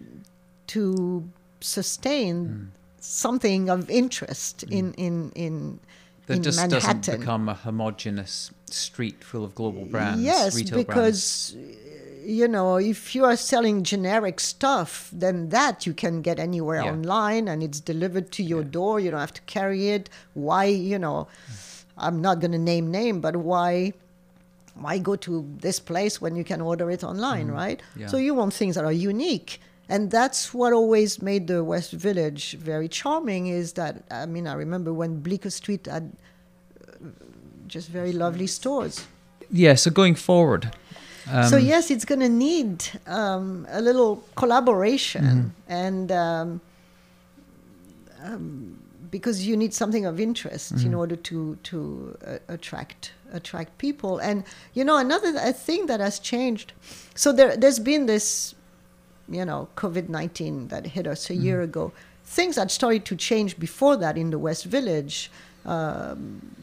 to 0.67 1.29
sustain 1.61 2.35
Mm. 2.47 2.67
something 3.01 3.69
of 3.69 3.89
interest 3.89 4.61
hmm. 4.67 4.73
in, 4.73 4.93
in, 4.93 5.31
in, 5.35 5.79
That 6.27 6.37
in 6.37 6.43
just 6.43 6.57
Manhattan. 6.59 6.99
doesn't 7.01 7.19
become 7.19 7.47
a 7.49 7.53
homogenous 7.53 8.51
street 8.69 9.23
full 9.23 9.43
of 9.43 9.55
global 9.55 9.85
brands. 9.85 10.21
Yes, 10.21 10.55
retail 10.55 10.83
brands. 10.83 10.87
because 10.87 11.55
uh, 11.55 11.85
you 12.25 12.47
know, 12.47 12.75
if 12.75 13.15
you 13.15 13.23
are 13.25 13.35
selling 13.35 13.83
generic 13.83 14.39
stuff, 14.39 15.09
then 15.11 15.49
that 15.49 15.87
you 15.87 15.93
can 15.93 16.21
get 16.21 16.37
anywhere 16.39 16.83
Yeah. 16.83 16.91
online 16.91 17.47
and 17.47 17.63
it's 17.63 17.79
delivered 17.79 18.31
to 18.33 18.43
your 18.43 18.61
Yeah. 18.61 18.77
door. 18.77 18.99
You 18.99 19.11
don't 19.11 19.19
have 19.27 19.33
to 19.33 19.41
carry 19.57 19.89
it. 19.89 20.09
Why, 20.33 20.65
you 20.65 20.99
know, 20.99 21.27
hmm. 21.47 21.53
I'm 21.99 22.21
not 22.21 22.39
going 22.41 22.51
to 22.53 22.57
name 22.57 22.89
name, 22.91 23.19
but 23.21 23.35
why 23.35 23.93
why 24.75 24.97
go 24.97 25.15
to 25.17 25.45
this 25.59 25.79
place 25.79 26.21
when 26.21 26.35
you 26.35 26.43
can 26.43 26.61
order 26.61 26.89
it 26.89 27.03
online, 27.03 27.47
right? 27.51 27.79
Mm-hmm. 27.81 27.99
Yeah. 28.01 28.07
So 28.07 28.17
you 28.17 28.33
want 28.33 28.53
things 28.53 28.75
that 28.75 28.85
are 28.85 28.93
unique. 29.13 29.59
And 29.89 30.11
that's 30.11 30.53
what 30.53 30.71
always 30.71 31.21
made 31.21 31.47
the 31.47 31.63
West 31.63 31.91
Village 31.91 32.53
very 32.59 32.87
charming 32.87 33.47
is 33.47 33.73
that 33.73 33.93
I 34.11 34.25
mean 34.25 34.45
I 34.47 34.53
remember 34.53 34.93
when 34.93 35.19
Bleecker 35.21 35.49
Street 35.49 35.87
had 35.87 36.11
uh, 36.85 37.07
just 37.67 37.89
very 37.89 38.11
lovely 38.13 38.47
stores. 38.47 39.05
yeah. 39.51 39.75
So 39.75 39.89
going 39.91 40.15
forward, 40.15 40.71
um, 41.31 41.43
so 41.49 41.57
yes, 41.57 41.89
it's 41.91 42.05
going 42.05 42.21
to 42.21 42.29
need 42.29 42.85
um, 43.07 43.65
a 43.69 43.81
little 43.81 44.23
collaboration, 44.35 45.23
Mm-hmm. 45.25 45.49
and 45.85 46.11
um, 46.11 46.61
um, 48.23 48.78
because 49.11 49.47
you 49.47 49.55
need 49.57 49.73
something 49.73 50.05
of 50.05 50.19
interest 50.19 50.73
Mm-hmm. 50.75 50.87
in 50.87 50.93
order 50.93 51.15
to 51.15 51.55
to 51.63 52.17
uh, 52.25 52.37
attract 52.47 53.11
attract 53.31 53.77
people. 53.77 54.17
And 54.19 54.43
you 54.73 54.83
know, 54.83 54.97
another 54.97 55.31
th- 55.33 55.55
thing 55.55 55.85
that 55.87 55.99
has 55.99 56.19
changed. 56.19 56.73
So 57.15 57.31
there, 57.31 57.55
there's 57.57 57.79
been 57.79 58.05
this, 58.05 58.55
you 59.29 59.45
know, 59.45 59.67
COVID 59.75 60.09
nineteen 60.09 60.67
that 60.69 60.85
hit 60.87 61.05
us 61.07 61.29
a 61.29 61.33
Mm-hmm. 61.33 61.43
year 61.45 61.61
ago. 61.61 61.91
Things 62.25 62.55
had 62.57 62.69
started 62.71 63.05
to 63.05 63.15
change 63.15 63.57
before 63.59 63.95
that 63.97 64.15
in 64.17 64.29
the 64.29 64.37
West 64.39 64.65
Village. 64.65 65.31
Um, 65.65 66.55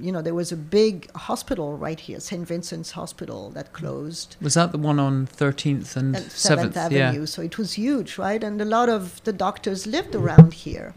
you 0.00 0.10
know, 0.12 0.20
there 0.22 0.34
was 0.34 0.52
a 0.52 0.56
big 0.56 1.10
hospital 1.12 1.76
right 1.78 1.98
here, 2.00 2.20
St. 2.20 2.46
Vincent's 2.46 2.90
Hospital, 2.90 3.50
that 3.50 3.72
closed. 3.72 4.36
was 4.40 4.54
that 4.54 4.72
the 4.72 4.78
one 4.78 4.98
on 5.00 5.26
Thirteenth 5.26 5.96
and 5.96 6.16
at 6.16 6.30
Seventh? 6.32 6.76
Avenue. 6.76 7.20
Yeah. 7.20 7.24
So 7.26 7.42
it 7.42 7.56
was 7.58 7.74
huge, 7.74 8.18
right? 8.18 8.42
And 8.44 8.60
a 8.60 8.64
lot 8.64 8.88
of 8.88 9.22
the 9.24 9.32
doctors 9.32 9.86
lived 9.86 10.14
around 10.14 10.52
here. 10.66 10.92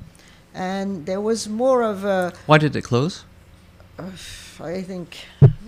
And 0.58 1.06
there 1.06 1.22
was 1.22 1.48
more 1.48 1.84
of 1.84 2.04
a, 2.04 2.34
Why 2.48 2.58
did 2.58 2.76
it 2.76 2.82
close? 2.84 3.24
I 4.60 4.82
think, 4.82 5.18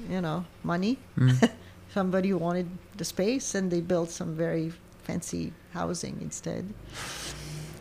you 0.10 0.20
know, 0.22 0.46
money. 0.64 0.98
Mm. 1.18 1.52
Somebody 1.94 2.34
wanted 2.34 2.68
the 2.98 3.06
space 3.06 3.54
and 3.56 3.70
they 3.72 3.82
built 3.82 4.10
some 4.10 4.36
very 4.36 4.72
fancy 5.04 5.54
housing 5.74 6.18
instead. 6.22 6.74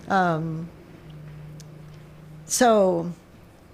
Um, 0.09 0.69
so, 2.47 3.11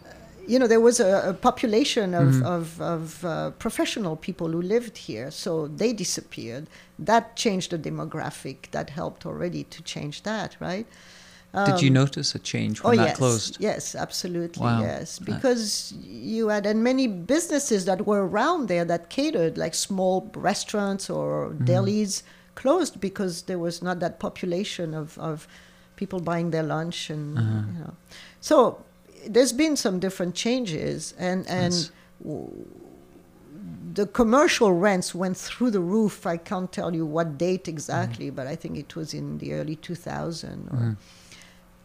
uh, 0.04 0.08
you 0.46 0.58
know, 0.58 0.66
there 0.68 0.80
was 0.80 1.00
a, 1.00 1.30
a 1.30 1.34
population 1.34 2.14
of, 2.14 2.28
Mhm. 2.34 2.42
of, 2.44 2.80
of 2.80 3.24
uh, 3.24 3.50
professional 3.58 4.16
people 4.16 4.48
who 4.48 4.62
lived 4.62 4.96
here, 4.98 5.30
so 5.30 5.68
they 5.68 5.92
disappeared. 5.92 6.66
That 6.98 7.36
changed 7.36 7.70
the 7.70 7.78
demographic. 7.78 8.70
That 8.70 8.90
helped 8.90 9.26
already 9.26 9.64
to 9.64 9.82
change 9.82 10.22
that, 10.22 10.56
right? 10.60 10.86
Did 11.66 11.80
you 11.82 11.88
Um, 11.90 11.94
notice 12.02 12.34
a 12.34 12.38
change 12.40 12.82
when 12.82 12.94
oh 12.94 12.96
that 13.02 13.06
yes, 13.10 13.16
closed? 13.16 13.56
yes, 13.60 13.94
absolutely, 13.94 14.62
Wow. 14.62 14.80
yes. 14.80 15.18
Because 15.18 15.92
you 16.02 16.48
had 16.48 16.66
and 16.66 16.82
many 16.82 17.06
businesses 17.06 17.84
that 17.84 18.06
were 18.06 18.26
around 18.26 18.68
there 18.68 18.84
that 18.84 19.08
catered, 19.10 19.56
like 19.56 19.74
small 19.74 20.16
restaurants 20.34 21.08
or 21.08 21.30
Mm-hmm. 21.50 21.64
delis, 21.64 22.22
closed 22.56 23.00
because 23.00 23.42
there 23.42 23.58
was 23.58 23.82
not 23.82 24.00
that 24.00 24.18
population 24.18 24.94
of, 24.94 25.16
of 25.18 25.46
people 25.96 26.18
buying 26.20 26.50
their 26.50 26.62
lunch 26.76 27.10
and 27.10 27.38
Uh-huh. 27.38 27.62
you 27.72 27.78
know. 27.80 27.94
So 28.40 28.56
there's 29.34 29.52
been 29.52 29.76
some 29.76 29.98
different 30.00 30.34
changes, 30.34 31.14
and 31.18 31.46
and 31.48 31.72
Yes. 31.74 31.90
w- 32.22 32.50
the 33.94 34.06
commercial 34.06 34.72
rents 34.72 35.14
went 35.14 35.36
through 35.36 35.70
the 35.70 35.80
roof. 35.80 36.26
I 36.26 36.36
can't 36.36 36.70
tell 36.72 36.92
you 36.94 37.06
what 37.06 37.38
date 37.38 37.68
exactly, 37.68 38.28
but 38.30 38.46
I 38.46 38.56
think 38.56 38.76
it 38.76 38.96
was 38.96 39.14
in 39.14 39.38
the 39.38 39.52
early 39.54 39.76
2000 39.76 40.68
or 40.72 40.78
Mhm. 40.78 40.96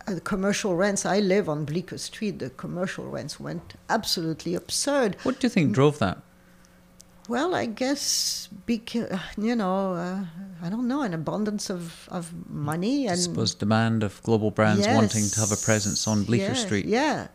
Uh, 0.09 0.15
the 0.15 0.21
commercial 0.21 0.75
rents. 0.75 1.05
I 1.05 1.19
live 1.19 1.47
on 1.47 1.65
Bleecker 1.65 1.97
Street. 1.97 2.39
The 2.39 2.49
commercial 2.51 3.05
rents 3.07 3.39
went 3.39 3.75
absolutely 3.89 4.55
absurd. 4.55 5.15
What 5.23 5.39
do 5.39 5.45
you 5.45 5.49
think 5.49 5.73
drove 5.73 5.99
that? 5.99 6.19
Well, 7.27 7.53
I 7.53 7.67
guess 7.67 8.49
because 8.65 9.19
you 9.37 9.55
know, 9.55 9.93
uh, 9.93 10.25
I 10.63 10.69
don't 10.69 10.87
know, 10.87 11.03
an 11.03 11.13
abundance 11.13 11.69
of, 11.69 12.09
of 12.09 12.33
money 12.49 13.07
I 13.07 13.11
and 13.11 13.21
suppose 13.21 13.53
demand 13.53 14.01
of 14.01 14.21
global 14.23 14.49
brands 14.49 14.87
wanting 14.87 15.29
to 15.29 15.39
have 15.39 15.51
a 15.51 15.57
presence 15.57 16.07
on 16.07 16.23
Bleecker 16.23 16.45
yeah, 16.45 16.53
Street. 16.53 16.85
Yeah, 16.85 17.27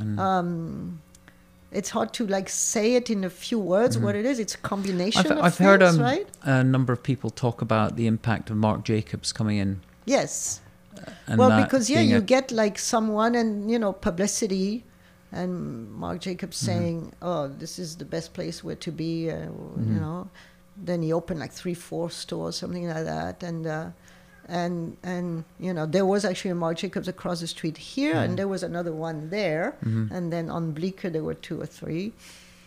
And 0.00 0.18
um, 0.18 1.00
it's 1.70 1.90
hard 1.90 2.12
to 2.14 2.26
like 2.26 2.48
say 2.48 2.94
it 2.94 3.08
in 3.08 3.22
a 3.22 3.30
few 3.30 3.60
words 3.60 3.98
what 3.98 4.16
it 4.16 4.26
is. 4.26 4.40
It's 4.40 4.56
a 4.56 4.58
combination 4.58 5.22
Mm-hmm. 5.22 5.32
I've, 5.32 5.38
of 5.38 5.44
I've 5.44 5.58
heard 5.58 5.82
um, 5.82 6.00
right? 6.00 6.26
a 6.42 6.64
number 6.64 6.92
of 6.92 7.00
people 7.00 7.30
talk 7.30 7.62
about 7.62 7.94
the 7.94 8.08
impact 8.08 8.50
of 8.50 8.56
Marc 8.56 8.84
Jacobs 8.84 9.32
coming 9.32 9.58
in. 9.58 9.80
Yes. 10.06 10.60
Well, 11.36 11.62
because 11.62 11.88
yeah, 11.90 12.00
you 12.00 12.18
a- 12.18 12.20
get 12.20 12.50
like 12.52 12.78
someone 12.78 13.34
and 13.34 13.70
you 13.70 13.78
know 13.78 13.92
publicity, 13.92 14.84
and 15.32 15.90
Marc 15.92 16.20
Jacobs 16.20 16.56
Mm-hmm. 16.58 16.66
saying, 16.78 17.12
"Oh, 17.22 17.48
this 17.48 17.78
is 17.78 17.96
the 17.96 18.04
best 18.04 18.32
place 18.34 18.62
where 18.64 18.76
to 18.76 18.90
be," 18.92 19.30
uh, 19.30 19.34
Mm-hmm. 19.34 19.94
you 19.94 20.00
know. 20.00 20.28
Then 20.76 21.02
he 21.02 21.12
opened 21.12 21.40
like 21.40 21.52
three, 21.52 21.74
four 21.74 22.10
stores, 22.10 22.56
something 22.56 22.86
like 22.88 23.04
that, 23.04 23.42
and 23.42 23.66
uh, 23.66 23.90
and 24.48 24.96
and 25.02 25.44
you 25.58 25.72
know 25.74 25.86
there 25.86 26.06
was 26.06 26.24
actually 26.24 26.52
a 26.52 26.54
Marc 26.54 26.78
Jacobs 26.78 27.08
across 27.08 27.40
the 27.40 27.46
street 27.46 27.76
here, 27.76 28.14
Mm-hmm. 28.14 28.22
and 28.24 28.38
there 28.38 28.48
was 28.48 28.62
another 28.62 28.92
one 28.92 29.28
there, 29.30 29.76
and 29.82 30.32
then 30.32 30.48
on 30.50 30.72
Bleecker 30.72 31.10
there 31.10 31.24
were 31.24 31.34
two 31.34 31.60
or 31.60 31.66
three. 31.66 32.12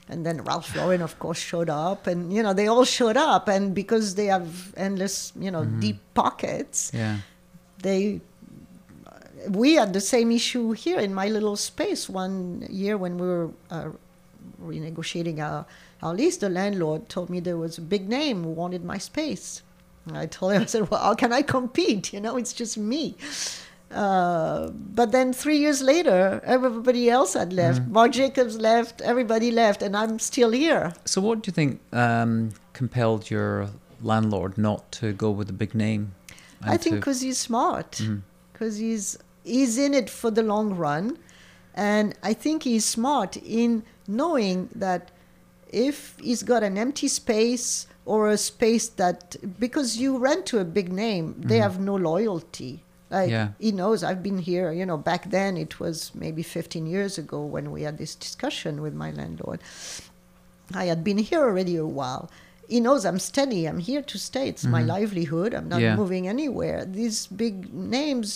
And 0.10 0.26
then 0.26 0.44
Ralph 0.44 0.76
Lauren, 0.76 1.02
of 1.02 1.17
course, 1.20 1.38
showed 1.39 1.70
up, 1.70 2.06
and 2.06 2.34
you 2.34 2.44
know 2.44 2.54
they 2.54 2.67
all 2.67 2.84
showed 2.84 3.15
up, 3.15 3.48
and 3.48 3.74
because 3.74 4.15
they 4.15 4.26
have 4.26 4.74
endless, 4.76 5.32
you 5.39 5.50
know, 5.50 5.63
deep 5.63 6.00
pockets, 6.13 6.91
yeah. 6.94 7.20
They 7.82 8.22
we 9.50 9.76
had 9.76 9.94
the 9.94 10.02
same 10.02 10.32
issue 10.32 10.72
here 10.72 11.00
in 11.00 11.13
my 11.13 11.28
little 11.28 11.56
space 11.56 12.08
one 12.08 12.67
year 12.70 12.98
when 12.98 13.17
we 13.17 13.28
were 13.28 13.50
uh, 13.70 13.89
renegotiating 14.63 15.39
our, 15.39 15.65
our 16.02 16.13
lease. 16.13 16.38
The 16.38 16.50
landlord 16.50 17.10
told 17.10 17.30
me 17.30 17.39
there 17.39 17.58
was 17.58 17.78
a 17.78 17.82
big 17.82 18.08
name 18.08 18.44
who 18.44 18.50
wanted 18.50 18.84
my 18.84 18.98
space. 18.98 19.63
And 20.08 20.17
i 20.17 20.26
told 20.26 20.54
him 20.54 20.63
i 20.63 20.65
said 20.65 20.89
well 20.89 21.02
how 21.02 21.13
can 21.13 21.32
i 21.32 21.41
compete? 21.41 22.13
You 22.13 22.22
know 22.22 22.38
it's 22.38 22.54
just 22.54 22.78
me. 22.78 23.15
Uh, 23.91 24.70
but 24.70 25.12
then 25.12 25.34
three 25.34 25.58
years 25.58 25.82
later 25.82 26.41
everybody 26.44 27.10
else 27.10 27.34
had 27.34 27.52
left. 27.54 27.82
Marc 27.88 28.13
Jacobs 28.13 28.58
left 28.58 29.02
everybody 29.02 29.52
left 29.52 29.82
and 29.82 29.96
i'm 29.96 30.17
still 30.17 30.52
here. 30.52 30.94
So, 31.06 31.22
what 31.22 31.44
do 31.44 31.50
you 31.50 31.54
think 31.54 31.82
um, 31.94 32.52
compelled 32.74 33.30
your 33.30 33.70
landlord 34.02 34.58
not 34.58 34.91
to 34.94 35.13
go 35.13 35.30
with 35.30 35.50
a 35.50 35.54
big 35.54 35.76
name? 35.76 36.13
I 36.63 36.78
think 36.78 36.95
because 36.95 37.21
he's 37.21 37.38
smart, 37.38 37.91
mm-hmm. 37.93 38.17
because 38.52 38.78
he's 38.78 39.17
he's 39.43 39.78
in 39.78 39.93
it 39.93 40.10
for 40.10 40.32
the 40.32 40.43
long 40.43 40.76
run, 40.76 41.17
and 41.74 42.15
I 42.24 42.34
think 42.34 42.63
he's 42.63 42.86
smart 42.86 43.38
in 43.38 43.84
knowing 44.08 44.69
that 44.76 45.12
if 45.69 46.17
he's 46.19 46.43
got 46.43 46.63
an 46.63 46.78
empty 46.78 47.08
space 47.08 47.88
or 48.06 48.30
a 48.30 48.38
space 48.38 48.89
that 48.89 49.36
because 49.60 49.97
you 49.97 50.17
rent 50.17 50.45
to 50.47 50.60
a 50.60 50.65
big 50.65 50.91
name, 50.91 51.36
they 51.38 51.56
mm-hmm. 51.56 51.63
have 51.63 51.80
no 51.80 51.95
loyalty. 51.95 52.84
Like 53.10 53.30
Yeah. 53.30 53.50
he 53.60 53.71
knows 53.71 54.04
I've 54.04 54.24
been 54.24 54.38
here. 54.38 54.71
You 54.71 54.86
know, 54.86 54.97
back 54.97 55.30
then 55.30 55.58
it 55.58 55.80
was 55.80 56.12
maybe 56.15 56.43
15 56.43 56.88
years 56.88 57.17
ago 57.17 57.43
when 57.43 57.71
we 57.71 57.84
had 57.84 57.97
this 57.97 58.15
discussion 58.15 58.82
with 58.82 58.93
my 58.93 59.12
landlord. 59.12 59.60
I 60.74 60.86
had 60.86 61.04
been 61.04 61.17
here 61.17 61.41
already 61.41 61.76
a 61.76 61.86
while. 61.86 62.30
He 62.74 62.80
knows 62.80 63.02
I'm 63.10 63.20
steady. 63.32 63.62
I'm 63.70 63.82
here 63.90 64.04
to 64.12 64.18
stay. 64.30 64.46
It's 64.54 64.66
my 64.78 64.82
livelihood. 64.96 65.52
I'm 65.58 65.68
not 65.74 65.80
Mm-hmm. 65.80 65.90
Yeah. 65.90 66.02
moving 66.04 66.24
anywhere. 66.36 66.80
These 67.02 67.18
big 67.44 67.56
names, 68.00 68.30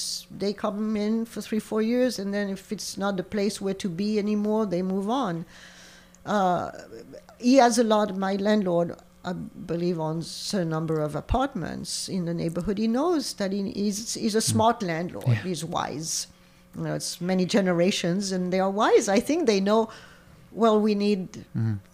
they 0.43 0.51
come 0.65 0.97
in 1.05 1.13
for 1.31 1.39
three, 1.47 1.61
four 1.69 1.81
years, 1.93 2.13
and 2.21 2.29
then 2.35 2.45
if 2.57 2.63
it's 2.75 2.91
not 3.03 3.11
the 3.21 3.27
place 3.35 3.55
where 3.63 3.77
to 3.83 3.89
be 4.03 4.09
anymore, 4.25 4.63
they 4.73 4.81
move 4.95 5.07
on. 5.25 5.45
Uh, 6.25 6.71
he 7.49 7.53
has 7.63 7.73
a 7.77 7.83
lot. 7.93 8.07
My 8.27 8.33
landlord, 8.47 8.89
I 9.23 9.33
believe, 9.71 9.97
owns 10.09 10.53
a 10.53 10.65
number 10.65 10.97
of 11.07 11.11
apartments 11.15 12.09
in 12.09 12.25
the 12.29 12.33
neighborhood. 12.33 12.77
He 12.85 12.87
knows 12.87 13.33
that 13.39 13.51
he, 13.55 13.59
he's 13.81 13.99
he's 14.23 14.35
a 14.35 14.41
smart 14.53 14.77
landlord. 14.91 15.27
Yeah. 15.27 15.43
He's 15.49 15.63
wise. 15.77 16.27
You 16.75 16.81
know, 16.83 16.93
it's 16.99 17.21
many 17.21 17.45
generations, 17.57 18.23
and 18.35 18.43
they 18.53 18.59
are 18.65 18.73
wise. 18.83 19.05
I 19.17 19.19
think 19.27 19.39
they 19.47 19.61
know. 19.69 19.81
Well, 20.61 20.77
we 20.87 20.93
need 20.95 21.27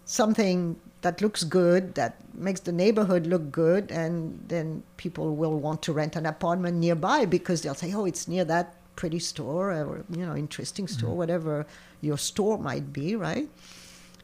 something 0.05 0.75
that 1.01 1.21
looks 1.21 1.43
good, 1.43 1.95
that 1.95 2.15
makes 2.35 2.61
the 2.61 2.71
neighborhood 2.71 3.27
look 3.27 3.51
good, 3.51 3.91
and 3.91 4.39
then 4.47 4.83
people 4.97 5.35
will 5.35 5.59
want 5.59 5.81
to 5.83 5.93
rent 5.93 6.15
an 6.15 6.25
apartment 6.25 6.77
nearby 6.77 7.25
because 7.25 7.61
they'll 7.61 7.75
say, 7.75 7.93
"Oh, 7.93 8.05
it's 8.05 8.27
near 8.27 8.45
that 8.45 8.75
pretty 8.95 9.19
store 9.19 9.71
or 9.71 10.05
you 10.09 10.25
know 10.25 10.35
interesting 10.35 10.87
store, 10.87 11.09
mm-hmm. 11.09 11.17
whatever 11.17 11.65
your 12.01 12.17
store 12.17 12.57
might 12.57 12.93
be, 12.93 13.15
right?" 13.15 13.49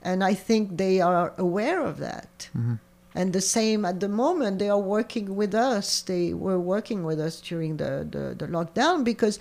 And 0.03 0.23
I 0.23 0.35
think 0.35 0.77
they 0.77 1.01
are 1.01 1.33
aware 1.37 1.81
of 1.83 1.97
that. 1.97 2.49
Mm-hmm. 2.55 2.75
And 3.15 3.33
the 3.33 3.41
same 3.41 3.83
at 3.83 3.99
the 3.99 4.09
moment, 4.09 4.59
they 4.59 4.69
are 4.69 4.79
working 4.79 5.35
with 5.35 5.55
us. 5.55 6.01
They 6.03 6.35
were 6.35 6.59
working 6.59 7.03
with 7.03 7.19
us 7.19 7.41
during 7.41 7.77
the, 7.77 8.07
the, 8.09 8.35
the 8.37 8.47
lockdown 8.47 9.03
because 9.03 9.39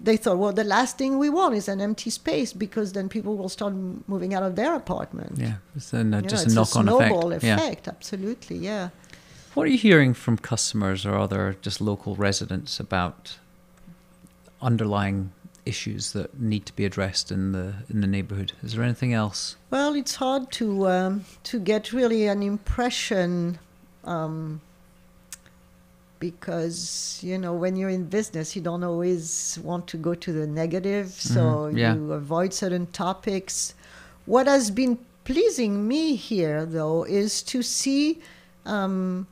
they 0.00 0.16
thought, 0.16 0.38
well, 0.38 0.52
the 0.52 0.64
last 0.64 0.98
thing 0.98 1.18
we 1.18 1.30
want 1.30 1.54
is 1.54 1.68
an 1.68 1.80
empty 1.80 2.10
space 2.10 2.52
because 2.52 2.92
then 2.92 3.08
people 3.08 3.36
will 3.36 3.48
start 3.48 3.72
moving 4.06 4.34
out 4.34 4.42
of 4.42 4.54
their 4.56 4.74
apartment. 4.74 5.38
Yeah, 5.38 5.54
it's 5.74 5.92
an, 5.92 6.12
uh, 6.12 6.20
know, 6.20 6.28
just 6.28 6.44
it's 6.44 6.52
a 6.52 6.56
knock-on 6.56 6.88
effect. 6.88 7.10
snowball 7.10 7.30
Yeah. 7.32 7.56
effect. 7.56 7.88
Absolutely, 7.88 8.58
yeah. 8.58 8.90
What 9.54 9.66
are 9.66 9.70
you 9.70 9.78
hearing 9.78 10.12
from 10.12 10.36
customers 10.36 11.06
or 11.06 11.16
other 11.16 11.56
just 11.62 11.80
local 11.80 12.14
residents 12.14 12.78
about 12.78 13.38
underlying 14.60 15.32
issues 15.64 16.12
that 16.12 16.38
need 16.40 16.64
to 16.66 16.74
be 16.76 16.84
addressed 16.84 17.32
in 17.32 17.52
the 17.52 17.74
in 17.88 18.00
the 18.00 18.06
neighbourhood? 18.06 18.52
Is 18.62 18.74
there 18.74 18.84
anything 18.84 19.12
else? 19.14 19.56
Well, 19.70 19.94
it's 19.94 20.16
hard 20.16 20.52
to 20.52 20.88
um, 20.88 21.24
to 21.44 21.58
get 21.58 21.92
really 21.92 22.26
an 22.26 22.42
impression 22.42 23.58
um, 24.04 24.60
because 26.20 27.20
you 27.22 27.38
know 27.38 27.54
when 27.54 27.76
you're 27.76 27.90
in 27.90 28.04
business, 28.04 28.54
you 28.56 28.62
don't 28.62 28.84
always 28.84 29.58
want 29.62 29.86
to 29.88 29.96
go 29.96 30.14
to 30.14 30.32
the 30.32 30.46
negative, 30.46 31.10
so 31.10 31.40
Mhm, 31.40 31.78
yeah. 31.78 31.94
you 31.94 32.12
avoid 32.12 32.52
certain 32.54 32.86
topics. 32.86 33.74
What 34.26 34.46
has 34.46 34.70
been 34.70 34.98
pleasing 35.24 35.86
me 35.88 36.16
here, 36.16 36.64
though, 36.66 37.04
is 37.04 37.42
to 37.42 37.62
see. 37.62 38.20
Um, 38.64 39.26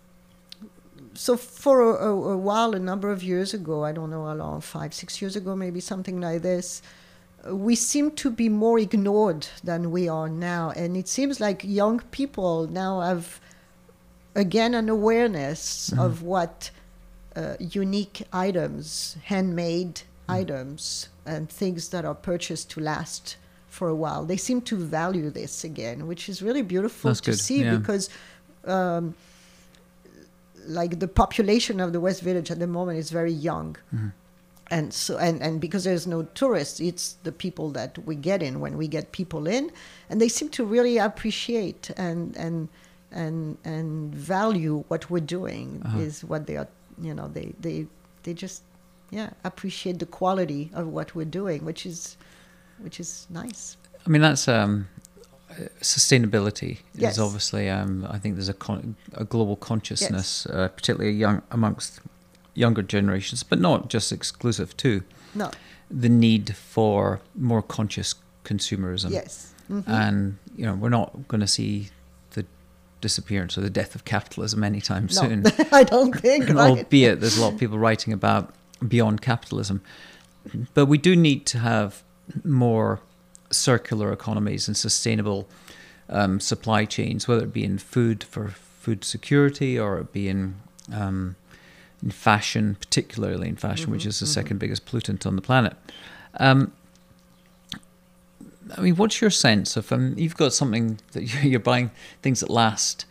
so 1.14 1.37
for 1.37 1.81
a, 1.81 2.07
a, 2.09 2.33
a 2.33 2.37
while, 2.37 2.75
a 2.75 2.79
number 2.79 3.11
of 3.11 3.23
years 3.23 3.55
ago, 3.55 3.85
I 3.85 3.92
don't 3.92 4.11
know 4.11 4.25
how 4.27 4.35
long, 4.35 4.61
five, 4.61 4.92
six 4.94 5.20
years 5.23 5.37
ago, 5.37 5.55
maybe 5.55 5.81
something 5.81 6.20
like 6.20 6.42
this, 6.42 6.83
we 7.49 7.75
seem 7.77 8.11
to 8.12 8.31
be 8.31 8.49
more 8.49 8.79
ignored 8.79 9.47
than 9.62 9.90
we 9.92 10.09
are 10.09 10.29
now. 10.29 10.70
And 10.75 10.97
it 10.97 11.07
seems 11.09 11.40
like 11.40 11.62
young 11.62 12.01
people 12.11 12.66
now 12.66 13.01
have, 13.01 13.40
again, 14.35 14.75
an 14.75 14.88
awareness 14.88 15.92
of 15.99 16.23
what 16.23 16.70
uh, 17.37 17.57
unique 17.59 18.23
items, 18.33 19.16
handmade 19.25 20.03
items, 20.29 21.09
and 21.27 21.49
things 21.49 21.88
that 21.90 22.05
are 22.05 22.14
purchased 22.14 22.70
to 22.70 22.81
last 22.81 23.37
for 23.68 23.88
a 23.88 23.94
while. 23.94 24.25
They 24.25 24.37
seem 24.37 24.61
to 24.62 24.77
value 24.77 25.31
this 25.31 25.64
again, 25.64 26.07
which 26.07 26.29
is 26.29 26.42
really 26.42 26.62
beautiful 26.62 27.11
That's 27.11 27.20
to 27.23 27.33
good, 27.33 27.40
see 27.40 27.62
yeah. 27.62 27.77
because. 27.77 28.09
Um, 28.64 29.14
like 30.66 30.99
the 30.99 31.09
population 31.09 31.79
of 31.79 31.92
the 31.92 32.01
West 32.01 32.23
Village 32.23 32.51
at 32.51 32.59
the 32.59 32.66
moment 32.66 32.99
is 32.99 33.11
very 33.11 33.31
young, 33.31 33.77
and 34.70 34.94
so 34.94 35.18
and 35.18 35.42
and 35.42 35.61
because 35.61 35.85
there's 35.85 36.07
no 36.07 36.23
tourists, 36.35 36.81
it's 36.81 37.16
the 37.23 37.33
people 37.33 37.70
that 37.73 37.99
we 38.07 38.14
get 38.14 38.42
in 38.42 38.61
when 38.61 38.79
we 38.79 38.88
get 38.88 39.12
people 39.12 39.47
in, 39.47 39.70
and 40.09 40.20
they 40.20 40.29
seem 40.29 40.49
to 40.51 40.64
really 40.64 40.97
appreciate 40.97 41.90
and 41.99 42.35
and 42.37 42.68
and 43.14 43.57
and 43.64 44.14
value 44.14 44.85
what 44.88 45.09
we're 45.11 45.27
doing 45.38 45.81
Uh-huh. 45.85 45.98
is 46.07 46.24
what 46.24 46.46
they 46.46 46.57
are. 46.57 46.68
You 47.03 47.14
know, 47.14 47.29
they 47.29 47.55
they 47.61 47.87
they 48.24 48.35
just 48.35 48.62
yeah 49.11 49.31
appreciate 49.44 49.98
the 49.98 50.07
quality 50.18 50.70
of 50.74 50.87
what 50.87 51.14
we're 51.14 51.31
doing, 51.40 51.64
which 51.64 51.87
is 51.87 52.16
which 52.85 53.00
is 53.00 53.27
nice. 53.31 53.77
I 54.07 54.11
mean, 54.11 54.22
that's 54.22 54.48
um, 54.48 54.87
sustainability 55.81 56.79
Yes. 56.94 57.12
is 57.14 57.18
obviously. 57.18 57.68
Um, 57.70 58.07
I 58.11 58.18
think 58.18 58.35
there's 58.37 58.48
a, 58.48 58.55
con- 58.55 58.96
a 59.12 59.24
global 59.24 59.57
consciousness, 59.57 60.46
uh, 60.46 60.68
particularly 60.68 61.16
young 61.16 61.42
amongst 61.50 62.00
younger 62.55 62.83
generations, 62.83 63.42
but 63.42 63.61
not 63.61 63.88
just 63.88 64.12
exclusive 64.12 64.77
to 64.79 65.03
No, 65.35 65.50
the 65.90 66.09
need 66.09 66.55
for 66.57 67.20
more 67.35 67.62
conscious 67.62 68.14
consumerism. 68.44 69.11
yes, 69.11 69.53
Mhm. 69.70 69.85
and 69.88 70.37
you 70.57 70.64
know 70.66 70.74
we're 70.74 70.90
not 71.00 71.27
going 71.29 71.40
to 71.40 71.46
see 71.48 71.88
disappearance 73.04 73.58
or 73.58 73.60
the 73.60 73.68
death 73.70 73.94
of 73.94 74.06
capitalism 74.06 74.64
anytime 74.64 75.04
no, 75.04 75.22
soon. 75.22 75.44
I 75.72 75.84
don't 75.84 76.14
think. 76.18 76.48
right? 76.48 76.78
Albeit 76.78 77.20
there's 77.20 77.36
a 77.36 77.42
lot 77.42 77.52
of 77.52 77.60
people 77.60 77.78
writing 77.78 78.14
about 78.14 78.54
beyond 78.86 79.20
capitalism, 79.20 79.82
but 80.72 80.86
we 80.86 80.96
do 80.96 81.14
need 81.14 81.44
to 81.52 81.58
have 81.58 82.02
more 82.42 83.00
circular 83.50 84.10
economies 84.10 84.66
and 84.68 84.76
sustainable 84.76 85.46
um, 86.08 86.40
supply 86.40 86.86
chains, 86.86 87.28
whether 87.28 87.44
it 87.44 87.52
be 87.52 87.64
in 87.64 87.76
food 87.76 88.24
for 88.24 88.48
food 88.48 89.04
security 89.04 89.78
or 89.78 89.98
it 89.98 90.12
be 90.12 90.28
in 90.28 90.56
um, 90.90 91.36
in 92.02 92.10
fashion, 92.10 92.76
particularly 92.80 93.48
in 93.48 93.56
fashion, 93.56 93.90
which 93.90 94.06
is 94.06 94.20
the 94.20 94.26
second 94.26 94.58
biggest 94.58 94.86
pollutant 94.86 95.26
on 95.26 95.36
the 95.36 95.42
planet. 95.42 95.74
Um, 96.40 96.72
I 98.76 98.80
mean, 98.80 98.96
what's 98.96 99.20
your 99.20 99.30
sense 99.30 99.76
of? 99.76 99.90
Um, 99.92 100.14
you've 100.16 100.37
got 100.37 100.52
something 100.52 100.98
that 101.12 101.22
you're 101.44 101.60
buying 101.60 101.90
things 102.22 102.40
that 102.40 102.50
last, 102.50 103.06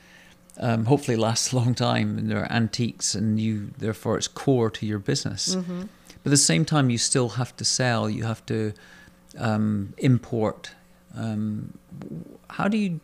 um, 0.60 0.86
hopefully 0.86 1.18
last 1.18 1.52
a 1.52 1.56
long 1.56 1.74
time, 1.74 2.18
and 2.18 2.30
they're 2.30 2.52
antiques, 2.52 3.16
and 3.16 3.40
you 3.40 3.72
therefore 3.78 4.18
it's 4.18 4.28
core 4.28 4.70
to 4.72 4.86
your 4.86 5.00
business. 5.00 5.56
Mm-hmm. 5.56 5.84
But 6.24 6.30
at 6.30 6.32
the 6.32 6.38
same 6.38 6.66
time, 6.66 6.90
you 6.90 6.98
still 6.98 7.30
have 7.30 7.56
to 7.58 7.66
sell. 7.66 8.10
You 8.10 8.24
have 8.24 8.46
to 8.46 8.74
um, 9.38 9.94
import. 9.98 10.72
Um, 11.16 11.78
how 12.50 12.68
do 12.68 12.78
you? 12.78 13.00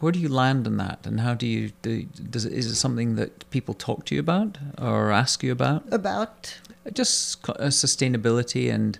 Where 0.00 0.12
do 0.12 0.18
you 0.18 0.28
land 0.28 0.66
in 0.66 0.76
that, 0.78 1.06
and 1.06 1.20
how 1.20 1.34
do 1.34 1.46
you 1.46 1.70
do? 1.82 2.02
Does 2.04 2.44
it, 2.44 2.52
is 2.52 2.66
it 2.66 2.74
something 2.74 3.14
that 3.16 3.48
people 3.50 3.74
talk 3.74 4.04
to 4.06 4.14
you 4.14 4.20
about 4.20 4.58
or 4.78 5.12
ask 5.12 5.42
you 5.42 5.52
about? 5.52 5.84
About 5.92 6.58
Just 6.92 7.48
uh, 7.48 7.54
sustainability 7.68 8.72
and 8.72 8.98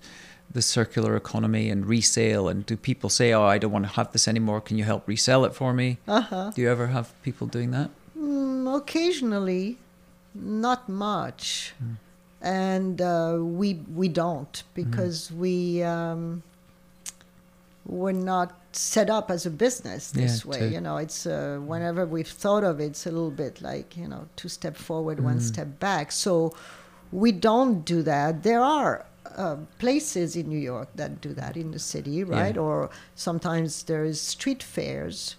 the 0.50 0.62
circular 0.62 1.16
economy 1.16 1.68
and 1.70 1.86
resale. 1.86 2.48
And 2.48 2.64
do 2.66 2.76
people 2.76 3.10
say, 3.10 3.32
"Oh, 3.32 3.44
I 3.44 3.58
don't 3.58 3.72
want 3.72 3.84
to 3.86 3.92
have 3.92 4.12
this 4.12 4.28
anymore. 4.28 4.60
Can 4.60 4.78
you 4.78 4.84
help 4.84 5.06
resell 5.08 5.44
it 5.44 5.54
for 5.54 5.72
me?" 5.72 5.98
uh 6.06 6.20
huh. 6.20 6.50
Do 6.54 6.62
you 6.62 6.70
ever 6.70 6.88
have 6.88 7.12
people 7.22 7.46
doing 7.46 7.70
that? 7.72 7.90
Mm, 8.18 8.76
occasionally, 8.76 9.78
not 10.34 10.88
much, 10.88 11.74
and 12.40 13.00
uh, 13.00 13.38
we 13.40 13.74
we 13.94 14.08
don't 14.08 14.62
because 14.74 15.30
we 15.32 15.82
um, 15.82 16.42
we're 17.86 18.12
not 18.12 18.54
set 18.72 19.08
up 19.10 19.30
as 19.30 19.46
a 19.46 19.50
business 19.50 20.10
this 20.10 20.44
Yeah, 20.44 20.50
way. 20.50 20.58
to- 20.60 20.68
You 20.68 20.80
know, 20.80 20.96
it's 20.96 21.26
uh, 21.26 21.58
whenever 21.64 22.06
we've 22.06 22.28
thought 22.42 22.64
of 22.64 22.80
it, 22.80 22.86
it's 22.86 23.06
a 23.06 23.10
little 23.10 23.30
bit 23.30 23.60
like 23.60 23.96
you 23.96 24.08
know, 24.08 24.26
two 24.36 24.48
step 24.48 24.76
forward, 24.76 25.20
one 25.20 25.40
step 25.40 25.78
back. 25.80 26.10
So 26.12 26.54
we 27.12 27.30
don't 27.32 27.84
do 27.84 28.02
that. 28.02 28.42
There 28.42 28.62
are. 28.62 29.04
Uh, 29.36 29.56
places 29.78 30.36
in 30.36 30.48
New 30.48 30.58
York 30.58 30.88
that 30.94 31.20
do 31.20 31.34
that 31.34 31.56
in 31.56 31.70
the 31.72 31.78
city, 31.78 32.22
right? 32.24 32.56
Or 32.56 32.90
sometimes 33.16 33.82
there 33.84 34.04
is 34.04 34.20
street 34.20 34.62
fairs 34.62 35.36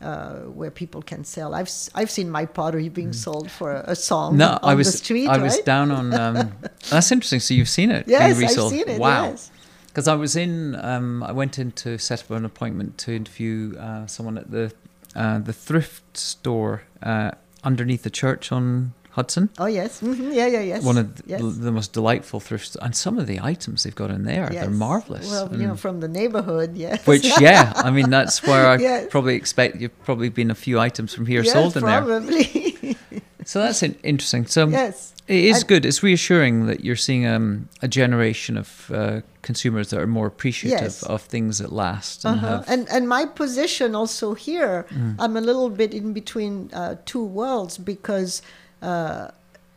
uh, 0.00 0.34
where 0.58 0.70
people 0.70 1.02
can 1.02 1.24
sell. 1.24 1.54
I've 1.54 1.70
I've 1.94 2.10
seen 2.10 2.30
my 2.30 2.46
pottery 2.46 2.88
being 2.88 3.12
sold 3.12 3.50
for 3.50 3.72
a, 3.72 3.84
a 3.92 3.96
song 3.96 4.36
No, 4.36 4.50
on 4.62 4.70
I 4.70 4.74
was 4.74 4.92
the 4.92 4.98
street, 4.98 5.28
I 5.28 5.38
was 5.38 5.58
down 5.58 5.90
on. 5.90 6.14
Um, 6.14 6.52
that's 6.90 7.12
interesting. 7.12 7.40
So 7.40 7.54
you've 7.54 7.68
seen 7.68 7.90
it 7.90 8.06
Yes, 8.06 8.38
being 8.38 8.50
I've 8.50 8.70
seen 8.70 8.88
it, 8.88 9.00
Wow. 9.00 9.24
yes. 9.30 9.50
Because 9.88 10.08
I 10.08 10.14
was 10.14 10.36
in, 10.36 10.74
um, 10.84 11.22
I 11.22 11.32
went 11.32 11.58
in 11.58 11.72
to 11.72 11.96
set 11.96 12.22
up 12.22 12.30
an 12.30 12.44
appointment 12.44 12.98
to 12.98 13.12
interview 13.14 13.76
uh, 13.78 14.06
someone 14.06 14.36
at 14.36 14.50
the 14.50 14.72
uh, 15.14 15.38
the 15.38 15.52
thrift 15.54 16.16
store 16.18 16.82
uh, 17.02 17.30
underneath 17.64 18.02
the 18.02 18.10
church 18.10 18.52
on 18.52 18.92
Hudson. 19.16 19.48
Oh 19.58 19.66
yes, 19.66 20.00
hmm 20.00 20.30
yeah, 20.32 20.46
yeah, 20.46 20.60
yes. 20.72 20.82
One 20.84 20.98
of 20.98 21.06
the, 21.16 21.22
yes. 21.26 21.40
the 21.40 21.72
most 21.72 21.92
delightful 21.94 22.38
thrift, 22.40 22.76
and 22.82 22.94
some 22.94 23.18
of 23.18 23.26
the 23.26 23.40
items 23.52 23.82
they've 23.82 23.94
got 24.02 24.10
in 24.10 24.24
there, 24.24 24.48
they're 24.50 24.70
marvelous. 24.88 25.26
Well, 25.30 25.48
you 25.60 25.66
know, 25.66 25.76
from 25.76 26.00
the 26.00 26.08
neighborhood, 26.08 26.76
yes. 26.76 27.06
which, 27.06 27.24
yeah, 27.40 27.72
I 27.76 27.90
mean, 27.90 28.10
that's 28.10 28.42
where 28.42 28.66
I 28.66 28.76
Yes. 28.76 29.06
probably 29.10 29.34
expect 29.34 29.80
you've 29.80 29.98
probably 30.04 30.28
been 30.28 30.50
a 30.50 30.54
few 30.54 30.78
items 30.78 31.14
from 31.14 31.26
here 31.26 31.42
yes, 31.42 31.52
sold 31.54 31.76
in 31.76 31.84
there. 31.84 32.02
probably. 32.02 32.96
So 33.46 33.60
that's 33.60 33.80
interesting. 34.02 34.46
So 34.46 34.66
yes. 34.68 35.14
it 35.28 35.44
is 35.44 35.58
And- 35.58 35.68
good. 35.68 35.84
It's 35.86 36.02
reassuring 36.02 36.66
that 36.66 36.84
you're 36.84 36.96
seeing 37.08 37.24
um, 37.34 37.68
a 37.80 37.86
generation 37.86 38.56
of 38.58 38.90
uh, 38.92 39.20
consumers 39.42 39.86
that 39.90 40.00
are 40.00 40.06
more 40.08 40.26
appreciative 40.26 40.80
Yes. 40.82 41.02
of 41.04 41.22
things 41.22 41.58
that 41.58 41.70
last 41.72 42.24
and 42.24 42.40
Uh-huh. 42.40 42.62
And 42.72 42.88
and 42.90 43.06
my 43.08 43.24
position 43.24 43.94
also 43.94 44.34
here, 44.34 44.84
I'm 45.22 45.36
a 45.36 45.40
little 45.40 45.70
bit 45.70 45.94
in 45.94 46.12
between 46.12 46.70
uh, 46.74 46.96
two 47.04 47.24
worlds 47.24 47.78
because 47.78 48.42
uh, 48.82 49.28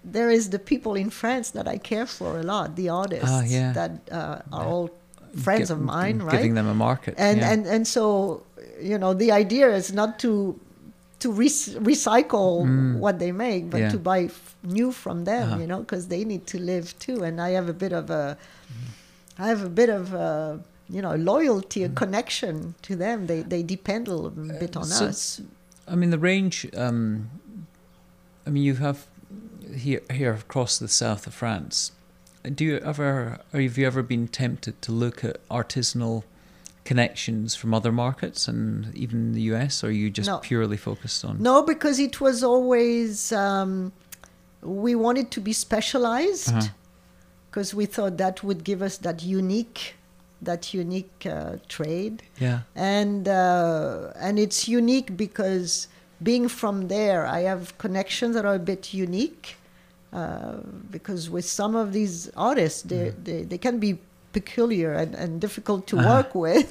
there 0.03 0.29
is 0.29 0.49
the 0.49 0.59
people 0.59 0.95
in 0.95 1.09
France 1.09 1.51
that 1.51 1.67
I 1.67 1.77
care 1.77 2.05
for 2.05 2.39
a 2.39 2.43
lot, 2.43 2.75
the 2.75 2.89
artists 2.89 3.29
Ah, 3.29 3.43
yeah. 3.43 3.73
that 3.73 3.91
uh, 4.12 4.39
are 4.51 4.65
all 4.65 4.89
friends 5.43 5.69
of 5.69 5.79
mine, 5.81 6.19
right? 6.19 6.31
Giving 6.38 6.55
them 6.55 6.67
a 6.67 6.73
market. 6.73 7.13
and 7.17 7.38
yeah. 7.39 7.51
and 7.51 7.67
and 7.67 7.88
so 7.88 8.43
you 8.81 8.97
know 8.97 9.13
the 9.13 9.31
idea 9.31 9.67
is 9.75 9.91
not 9.91 10.19
to 10.19 10.59
to 11.19 11.31
re- 11.31 11.75
recycle 11.91 12.63
what 12.99 13.19
they 13.19 13.31
make 13.31 13.69
but 13.69 13.77
Mm. 13.79 13.83
Yeah. 13.83 13.91
to 13.91 13.99
buy 13.99 14.19
f- 14.31 14.55
new 14.63 14.91
from 14.91 15.25
them 15.25 15.43
Uh-huh. 15.49 15.62
you 15.62 15.67
know 15.67 15.79
because 15.85 16.07
they 16.07 16.23
need 16.23 16.43
to 16.53 16.57
live 16.71 16.85
too 17.05 17.17
and 17.27 17.35
i 17.41 17.49
have 17.57 17.67
a 17.69 17.73
bit 17.73 17.91
of 18.01 18.09
a 18.09 18.38
i 19.38 19.45
have 19.51 19.62
a 19.65 19.73
bit 19.81 19.89
of 19.89 20.13
a 20.13 20.59
you 20.95 21.01
know 21.01 21.15
loyalty 21.15 21.83
a 21.83 21.89
connection 22.03 22.73
to 22.88 22.95
them 22.95 23.27
they 23.27 23.41
they 23.53 23.62
depend 23.75 24.07
a 24.07 24.12
little 24.15 24.31
bit 24.63 24.73
on 24.77 24.83
Mm. 24.83 24.97
so- 24.99 25.05
us 25.07 25.41
I 25.91 25.95
mean, 25.95 26.12
the 26.12 26.19
range. 26.19 26.67
Um, 26.85 27.29
I 28.45 28.49
mean, 28.49 28.63
you 28.63 28.75
have 28.75 29.06
here 29.75 30.02
here 30.12 30.34
across 30.34 30.78
the 30.80 30.88
south 30.88 31.28
of 31.28 31.34
France. 31.34 31.91
Do 32.56 32.63
you 32.63 32.78
ever, 32.80 33.39
or 33.54 33.62
have 33.62 33.78
you 33.78 33.86
ever 33.86 34.02
been 34.02 34.28
tempted 34.28 34.82
to 34.84 34.91
look 34.91 35.23
at 35.25 35.45
artisanal 35.49 36.23
connections 36.86 37.54
from 37.56 37.73
other 37.73 37.91
markets 37.91 38.47
and 38.47 38.95
even 38.95 39.34
the 39.34 39.41
US, 39.54 39.84
or 39.84 39.88
are 39.88 39.91
you 39.91 40.10
just 40.10 40.28
No. 40.30 40.38
purely 40.39 40.78
focused 40.78 41.23
on? 41.25 41.41
no 41.41 41.62
because 41.62 41.99
it 41.99 42.19
was 42.21 42.43
always 42.43 43.32
um, 43.32 43.91
we 44.63 44.95
wanted 44.95 45.30
to 45.32 45.41
be 45.41 45.54
specialized 45.54 46.49
Uh-huh. 46.56 46.67
because 47.49 47.73
we 47.75 47.86
thought 47.86 48.17
that 48.17 48.43
would 48.43 48.63
give 48.63 48.82
us 48.82 48.97
that 48.97 49.21
unique 49.23 49.95
that 50.41 50.73
unique 50.73 51.25
uh, 51.25 51.58
trade 51.67 52.23
Yeah. 52.39 52.60
and 52.75 53.28
uh, 53.28 54.13
and 54.15 54.39
it's 54.39 54.67
unique 54.69 55.10
because 55.17 55.88
being 56.21 56.49
from 56.49 56.88
there, 56.88 57.25
I 57.25 57.41
have 57.41 57.77
connections 57.77 58.36
that 58.36 58.45
are 58.45 58.55
a 58.55 58.60
bit 58.60 58.93
unique. 58.93 59.55
Uh, 60.12 60.58
because 60.89 61.29
with 61.29 61.45
some 61.45 61.75
of 61.75 61.93
these 61.93 62.29
artists, 62.36 62.82
they 62.82 63.12
they, 63.23 63.43
they 63.43 63.58
can 63.60 63.79
be 63.79 63.99
peculiar 64.34 64.91
and, 64.93 65.13
and 65.15 65.39
difficult 65.41 65.86
to 65.88 65.97
Uh-huh. 65.97 66.10
work 66.15 66.34
with. 66.36 66.67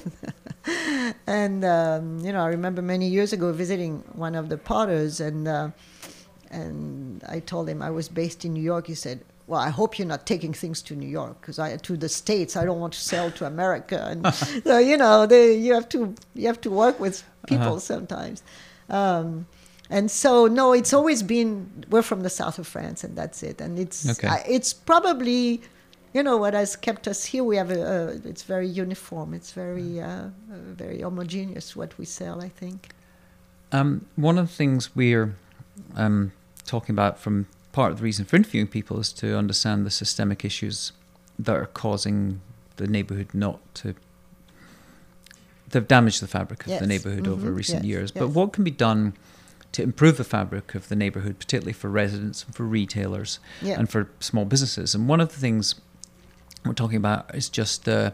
and 1.27 1.63
um, 1.63 2.19
you 2.25 2.31
know, 2.33 2.41
I 2.41 2.47
remember 2.49 2.81
many 2.81 3.07
years 3.07 3.31
ago 3.33 3.51
visiting 3.53 4.03
one 4.13 4.35
of 4.35 4.49
the 4.49 4.57
potters, 4.57 5.21
and 5.21 5.47
uh, 5.47 5.69
and 6.51 7.23
I 7.27 7.39
told 7.39 7.69
him 7.69 7.81
I 7.81 7.89
was 7.91 8.09
based 8.09 8.45
in 8.45 8.53
New 8.53 8.63
York. 8.63 8.87
He 8.87 8.95
said, 8.95 9.19
"Well, 9.47 9.59
I 9.59 9.69
hope 9.69 9.97
you're 9.99 10.07
not 10.07 10.25
taking 10.25 10.53
things 10.53 10.81
to 10.83 10.95
New 10.95 11.07
York 11.07 11.39
because 11.41 11.59
I 11.59 11.77
to 11.77 11.97
the 11.97 12.09
states. 12.09 12.55
I 12.55 12.65
don't 12.65 12.79
want 12.79 12.93
to 12.93 12.99
sell 12.99 13.31
to 13.31 13.45
America." 13.45 14.05
And 14.11 14.33
so 14.65 14.77
you 14.79 14.97
know, 14.97 15.25
they, 15.25 15.53
you 15.55 15.73
have 15.73 15.87
to 15.89 16.13
you 16.35 16.47
have 16.47 16.61
to 16.61 16.69
work 16.69 16.99
with 16.99 17.23
people 17.47 17.67
Uh-huh. 17.75 17.79
sometimes. 17.79 18.43
Um, 18.89 19.45
and 19.89 20.11
so 20.11 20.47
no, 20.47 20.73
it's 20.73 20.93
always 20.93 21.23
been 21.23 21.85
we're 21.89 22.03
from 22.03 22.21
the 22.21 22.29
south 22.29 22.59
of 22.59 22.67
France, 22.67 23.03
and 23.03 23.15
that's 23.15 23.41
it. 23.43 23.61
And 23.61 23.79
it's 23.79 24.09
Okay. 24.09 24.27
I, 24.27 24.43
it's 24.47 24.73
probably. 24.73 25.61
You 26.11 26.23
know 26.23 26.37
what 26.37 26.55
has 26.55 26.75
kept 26.75 27.07
us 27.07 27.23
here? 27.23 27.43
We 27.43 27.55
have 27.57 27.69
a, 27.69 28.19
it's 28.25 28.41
very 28.41 28.67
uniform. 28.67 29.35
It's 29.35 29.51
very 29.51 30.01
uh, 30.01 30.07
uh, 30.07 30.29
very 30.49 31.01
homogeneous 31.01 31.75
what 31.75 31.95
we 31.99 32.05
sell. 32.05 32.41
I 32.41 32.49
think. 32.49 32.89
Um, 33.71 34.07
one 34.15 34.39
of 34.39 34.47
the 34.47 34.55
things 34.55 34.95
we're 34.95 35.35
um, 35.95 36.31
talking 36.65 36.95
about 36.95 37.19
from 37.19 37.45
part 37.73 37.91
of 37.91 37.99
the 37.99 38.03
reason 38.03 38.25
for 38.25 38.35
interviewing 38.37 38.65
people 38.67 38.99
is 38.99 39.13
to 39.13 39.37
understand 39.37 39.85
the 39.85 39.91
systemic 39.91 40.43
issues 40.43 40.93
that 41.37 41.55
are 41.55 41.67
causing 41.67 42.41
the 42.77 42.87
neighbourhood 42.87 43.29
not 43.33 43.59
to. 43.75 43.93
They've 45.69 45.87
damaged 45.87 46.21
the 46.21 46.27
fabric 46.27 46.61
of 46.63 46.67
Yes. 46.67 46.81
the 46.81 46.87
neighbourhood 46.87 47.27
over 47.27 47.49
Mhm. 47.51 47.55
recent 47.55 47.83
Yes. 47.83 47.89
years. 47.89 48.11
But 48.11 48.29
what 48.29 48.53
can 48.53 48.63
be 48.63 48.71
done 48.71 49.13
to 49.71 49.83
improve 49.83 50.17
the 50.17 50.23
fabric 50.23 50.73
of 50.75 50.87
the 50.89 50.95
neighbourhood, 50.95 51.37
particularly 51.39 51.73
for 51.73 51.89
residents 51.89 52.43
and 52.45 52.55
for 52.55 52.63
retailers 52.63 53.39
and 53.61 53.89
for 53.89 54.09
small 54.19 54.45
businesses? 54.45 54.95
And 54.95 55.07
one 55.07 55.21
of 55.21 55.29
the 55.29 55.39
things 55.39 55.75
we're 56.65 56.73
talking 56.73 56.97
about 56.97 57.33
is 57.35 57.49
just 57.49 57.87
uh, 57.87 58.11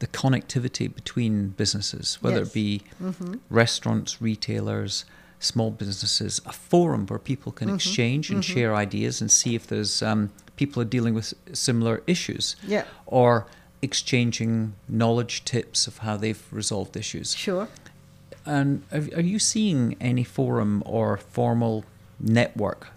the 0.00 0.06
connectivity 0.08 0.92
between 0.92 1.48
businesses, 1.50 2.18
whether 2.20 2.38
Yes. 2.40 2.48
it 2.48 2.52
be 2.54 2.82
Mhm. 3.02 3.38
restaurants, 3.50 4.20
retailers, 4.20 5.04
small 5.38 5.70
businesses, 5.70 6.40
a 6.46 6.52
forum 6.52 7.06
where 7.06 7.18
people 7.18 7.52
can 7.52 7.68
Mhm, 7.68 7.74
exchange 7.76 8.30
and 8.30 8.40
mhm. 8.42 8.54
share 8.54 8.74
ideas 8.74 9.20
and 9.20 9.30
see 9.30 9.54
if 9.54 9.66
there's 9.66 10.02
um, 10.02 10.30
people 10.56 10.80
are 10.80 10.86
dealing 10.86 11.12
with 11.14 11.34
similar 11.52 12.02
issues, 12.06 12.56
Yeah. 12.66 12.84
or 13.06 13.46
exchanging 13.84 14.74
knowledge 14.88 15.44
tips 15.44 15.86
of 15.86 15.98
how 15.98 16.16
they've 16.16 16.44
resolved 16.50 16.96
issues. 16.96 17.34
Sure. 17.34 17.68
And 18.46 18.82
are, 18.92 19.04
are 19.18 19.22
you 19.34 19.38
seeing 19.38 19.96
any 20.00 20.24
forum 20.24 20.82
or 20.84 21.16
formal 21.16 21.84
network? 22.18 22.88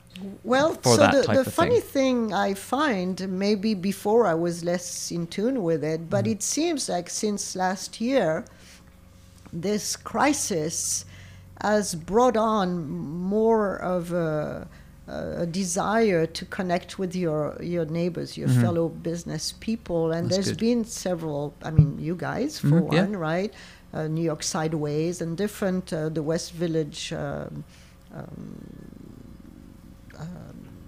Well, 0.43 0.81
so 0.83 0.97
the, 0.97 1.43
the 1.43 1.51
funny 1.51 1.79
thing. 1.79 2.29
thing. 2.29 2.33
I 2.33 2.55
find, 2.55 3.29
maybe 3.29 3.75
before 3.75 4.25
I 4.25 4.33
was 4.33 4.63
less 4.63 5.11
in 5.11 5.27
tune 5.27 5.61
with 5.61 5.83
it, 5.83 6.09
but 6.09 6.25
Mm. 6.25 6.31
it 6.31 6.41
seems 6.43 6.89
like 6.89 7.07
since 7.09 7.55
last 7.55 8.01
year, 8.01 8.43
this 9.53 9.95
crisis 9.95 11.05
has 11.61 11.95
brought 11.95 12.35
on 12.37 12.67
more 13.37 13.77
of 13.77 14.11
a, 14.11 14.67
a 15.07 15.45
desire 15.45 16.25
to 16.25 16.43
connect 16.45 16.99
with 16.99 17.15
your, 17.15 17.55
your 17.61 17.85
neighbors, 17.85 18.37
your 18.37 18.49
Mhm. 18.49 18.61
fellow 18.61 18.89
business 18.89 19.53
people. 19.67 20.11
And 20.11 20.25
That's 20.29 20.35
there's 20.35 20.49
good. 20.49 20.59
been 20.59 20.83
several, 20.85 21.53
I 21.63 21.71
mean, 21.71 21.97
you 21.99 22.15
guys, 22.15 22.59
for 22.59 22.81
Mhm, 22.81 22.91
yeah. 22.93 23.01
one, 23.03 23.15
right? 23.15 23.53
Uh, 23.93 24.07
New 24.07 24.23
York 24.31 24.43
Sideways 24.43 25.21
and 25.21 25.37
different, 25.37 25.93
uh, 25.93 26.09
the 26.09 26.23
West 26.23 26.51
Village. 26.53 27.13
Um, 27.13 27.63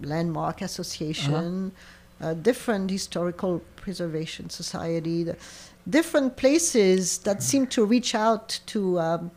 Landmark 0.01 0.61
Association, 0.61 1.71
uh 2.21 2.33
different 2.33 2.89
historical 2.89 3.61
preservation 3.75 4.49
society, 4.49 5.23
the 5.23 5.35
different 5.89 6.35
places 6.37 7.17
that 7.19 7.41
seem 7.43 7.67
to 7.67 7.83
reach 7.85 8.15
out 8.15 8.59
to 8.67 8.99
um, 8.99 9.31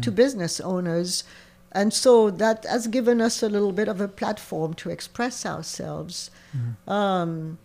to 0.00 0.10
business 0.12 0.60
owners, 0.60 1.24
and 1.72 1.92
so 1.92 2.30
that 2.30 2.64
has 2.64 2.86
given 2.86 3.20
us 3.20 3.42
a 3.42 3.48
little 3.48 3.72
bit 3.72 3.88
of 3.88 4.00
a 4.00 4.08
platform 4.08 4.74
to 4.74 4.90
express 4.90 5.46
ourselves. 5.46 6.30
Um, 6.86 7.58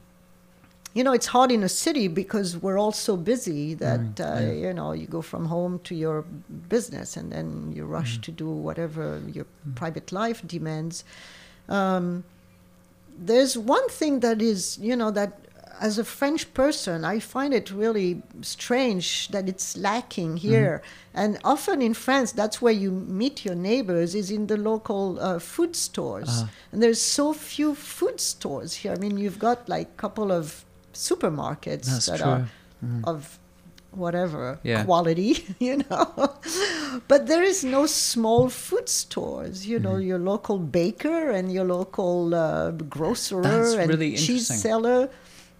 you 0.93 1.03
know, 1.03 1.13
it's 1.13 1.27
hard 1.27 1.51
in 1.51 1.61
a 1.63 1.69
city 1.69 2.07
because 2.07 2.57
we're 2.57 2.79
all 2.79 2.91
so 2.93 3.15
busy 3.17 3.75
that 3.75 3.99
Mm, 3.99 4.19
uh, 4.19 4.39
yeah. 4.39 4.67
you 4.67 4.73
know 4.73 4.93
you 4.93 5.05
go 5.07 5.21
from 5.21 5.45
home 5.45 5.79
to 5.83 5.93
your 5.93 6.23
business 6.69 7.17
and 7.17 7.31
then 7.31 7.71
you 7.75 7.85
rush 7.85 8.19
to 8.21 8.31
do 8.31 8.49
whatever 8.49 9.21
your 9.31 9.45
private 9.75 10.11
life 10.11 10.41
demands. 10.47 11.03
Um, 11.69 12.23
there's 13.19 13.57
one 13.57 13.87
thing 13.89 14.21
that 14.21 14.41
is, 14.41 14.77
you 14.79 14.95
know, 14.95 15.11
that 15.11 15.31
as 15.79 15.97
a 15.97 16.03
French 16.03 16.53
person, 16.53 17.03
I 17.05 17.19
find 17.19 17.53
it 17.53 17.71
really 17.71 18.21
strange 18.41 19.27
that 19.29 19.47
it's 19.49 19.77
lacking 19.77 20.37
here. 20.37 20.81
And 21.13 21.39
often 21.43 21.81
in 21.81 21.93
France, 21.93 22.31
that's 22.31 22.61
where 22.61 22.73
you 22.73 22.91
meet 22.91 23.45
your 23.45 23.55
neighbors, 23.55 24.13
is 24.15 24.29
in 24.31 24.47
the 24.47 24.57
local 24.57 25.19
uh, 25.19 25.39
food 25.39 25.75
stores. 25.75 26.29
Uh-huh. 26.29 26.47
And 26.71 26.81
there's 26.83 27.01
so 27.01 27.33
few 27.33 27.75
food 27.75 28.19
stores 28.19 28.73
here. 28.75 28.93
I 28.93 28.97
mean, 28.97 29.17
you've 29.17 29.39
got 29.39 29.67
like 29.69 29.87
a 29.87 29.97
couple 30.01 30.31
of 30.31 30.63
supermarkets 30.93 31.85
That's 31.85 32.05
that 32.07 32.19
true. 32.19 32.29
are 32.31 32.47
Mhm. 32.85 33.03
of 33.05 33.39
whatever 33.91 34.59
Yeah. 34.63 34.83
quality, 34.85 35.43
you 35.59 35.77
know. 35.89 36.05
but 37.07 37.25
there 37.27 37.43
is 37.43 37.63
no 37.63 37.85
small 37.87 38.49
food 38.49 38.87
stores, 38.89 39.65
you 39.65 39.79
know, 39.79 39.93
Mm-hmm. 39.97 40.07
your 40.09 40.19
local 40.19 40.59
baker 40.59 41.31
and 41.31 41.51
your 41.51 41.65
local 41.65 42.35
uh, 42.35 42.71
grocer 42.71 43.41
That's 43.41 43.73
and 43.73 43.89
really 43.89 44.15
cheese 44.15 44.47
seller. 44.47 45.09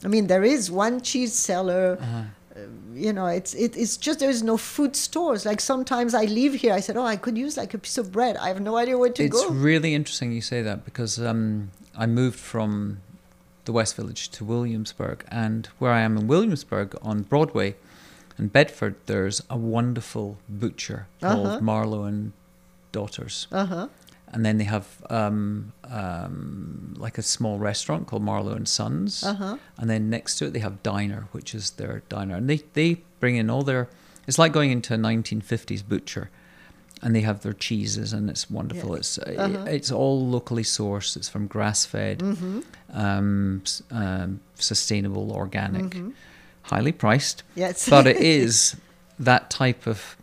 I 0.03 0.07
mean, 0.07 0.27
there 0.27 0.43
is 0.43 0.69
one 0.71 1.01
cheese 1.01 1.33
seller. 1.33 1.97
Uh-huh. 1.99 2.23
You 2.95 3.13
know, 3.13 3.27
it's 3.27 3.53
it, 3.53 3.77
it's 3.77 3.97
just 3.97 4.19
there 4.19 4.29
is 4.31 4.41
no 4.41 4.57
food 4.57 4.95
stores. 4.95 5.45
Like 5.45 5.62
sometimes 5.62 6.13
I 6.15 6.23
leave 6.25 6.55
here, 6.55 6.73
I 6.73 6.79
said, 6.81 6.97
"Oh, 6.97 7.05
I 7.05 7.15
could 7.15 7.38
use 7.38 7.55
like 7.57 7.73
a 7.75 7.77
piece 7.77 7.97
of 7.99 8.12
bread." 8.12 8.36
I 8.38 8.47
have 8.47 8.60
no 8.62 8.77
idea 8.77 8.97
where 8.97 9.12
to 9.12 9.23
It's 9.23 9.36
go. 9.36 9.43
It's 9.43 9.51
really 9.51 9.93
interesting 9.93 10.31
you 10.31 10.41
say 10.41 10.63
that 10.63 10.83
because 10.83 11.19
um, 11.19 11.69
I 11.95 12.07
moved 12.07 12.39
from 12.39 12.97
the 13.65 13.71
West 13.73 13.95
Village 13.95 14.29
to 14.29 14.43
Williamsburg, 14.45 15.23
and 15.29 15.67
where 15.77 15.91
I 15.91 16.01
am 16.01 16.17
in 16.17 16.25
Williamsburg 16.27 16.95
on 17.03 17.21
Broadway 17.23 17.75
in 18.39 18.47
Bedford, 18.47 18.95
there's 19.05 19.41
a 19.49 19.57
wonderful 19.57 20.38
butcher 20.49 21.05
called 21.21 21.47
Uh-huh. 21.47 21.60
Marlow 21.62 22.03
and 22.05 22.31
Daughters, 22.91 23.48
Uh 23.52 23.65
huh. 23.65 23.87
And 24.38 24.46
then 24.46 24.60
they 24.60 24.65
have 24.65 24.85
um, 25.10 25.73
um, 25.90 26.94
like 27.00 27.17
a 27.17 27.23
small 27.23 27.58
restaurant 27.58 28.06
called 28.06 28.21
Marlow 28.21 28.54
and 28.54 28.67
Sons, 28.67 29.23
Uh 29.23 29.33
huh. 29.33 29.58
and 29.79 29.90
then 29.90 30.12
next 30.12 30.35
to 30.38 30.46
it 30.46 30.54
they 30.54 30.60
have 30.60 30.83
Diner, 30.83 31.27
which 31.31 31.56
is 31.56 31.71
their 31.71 32.04
diner, 32.08 32.35
and 32.35 32.48
they 32.48 32.58
they 32.73 33.02
bring 33.19 33.35
in 33.38 33.50
all 33.50 33.63
their. 33.63 33.88
It's 34.27 34.38
like 34.38 34.52
going 34.54 34.69
into 34.71 34.94
a 34.94 34.98
1950s 34.98 35.81
butcher, 35.88 36.29
and 37.02 37.15
they 37.15 37.21
have 37.21 37.40
their 37.42 37.54
cheeses, 37.54 38.13
and 38.13 38.29
it's 38.29 38.48
wonderful. 38.52 38.96
Yes. 38.96 39.17
It's 39.17 39.40
uh, 39.40 39.44
Uh-huh. 39.44 39.65
it's 39.77 39.92
all 39.92 40.27
locally 40.29 40.63
sourced. 40.63 41.17
It's 41.17 41.29
from 41.29 41.48
grass 41.48 41.85
fed, 41.88 42.19
Mm-hmm. 42.19 42.60
um, 42.94 43.63
um, 43.90 44.40
sustainable, 44.56 45.31
organic, 45.31 45.83
Mm-hmm. 45.85 46.10
highly 46.73 46.92
priced. 46.92 47.42
Yes. 47.56 47.90
But 47.90 48.06
it 48.06 48.17
is 48.42 48.75
that 49.19 49.50
type 49.50 49.88
of 49.90 50.15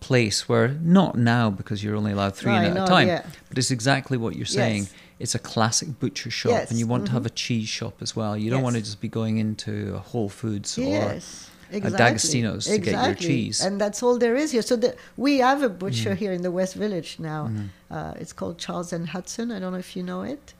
place 0.00 0.48
where 0.48 0.68
not 0.68 1.16
now 1.16 1.50
because 1.50 1.82
you're 1.82 1.96
only 1.96 2.12
allowed 2.12 2.34
three 2.36 2.54
in 2.54 2.64
at 2.64 2.76
a 2.76 2.86
time. 2.86 3.08
yeah. 3.08 3.24
But 3.48 3.58
it's 3.58 3.70
exactly 3.70 4.16
what 4.16 4.36
you're 4.36 4.46
saying. 4.46 4.82
Yes. 4.84 4.92
It's 5.20 5.34
a 5.34 5.38
classic 5.38 6.00
butcher 6.00 6.30
shop, 6.30 6.68
and 6.70 6.78
you 6.78 6.84
Yes, 6.86 6.90
want 6.90 7.06
to 7.06 7.12
have 7.12 7.22
mhm. 7.22 7.26
a 7.26 7.30
cheese 7.30 7.68
shop 7.68 7.94
as 8.02 8.14
well. 8.16 8.36
You 8.36 8.50
don't 8.50 8.62
want 8.62 8.76
to 8.76 8.82
just 8.82 9.00
be 9.00 9.08
going 9.08 9.38
into 9.38 9.94
a 9.94 9.98
Whole 9.98 10.28
Foods 10.28 10.76
or 10.76 10.82
Yes. 10.82 11.50
Exactly. 11.70 11.98
D'Agostino's 11.98 12.66
to 12.66 12.78
get 12.78 12.92
your 12.92 13.00
Exactly. 13.02 13.26
cheese. 13.26 13.60
And 13.60 13.80
that's 13.80 14.02
all 14.02 14.18
there 14.18 14.36
is 14.36 14.52
here. 14.52 14.62
So 14.62 14.76
the, 14.76 14.94
we 15.16 15.38
have 15.38 15.62
a 15.62 15.68
butcher 15.68 16.10
Mm. 16.10 16.16
here 16.16 16.32
in 16.32 16.42
the 16.42 16.50
West 16.50 16.74
Village 16.74 17.16
now. 17.18 17.46
Mm-hmm. 17.48 17.66
Uh, 17.94 18.12
it's 18.20 18.32
called 18.32 18.58
Charles 18.58 18.92
and 18.92 19.08
Hudson. 19.08 19.50
I 19.50 19.58
don't 19.60 19.72
know 19.72 19.78
if 19.78 19.96
you 19.96 20.02
know 20.02 20.22
it. 20.22 20.52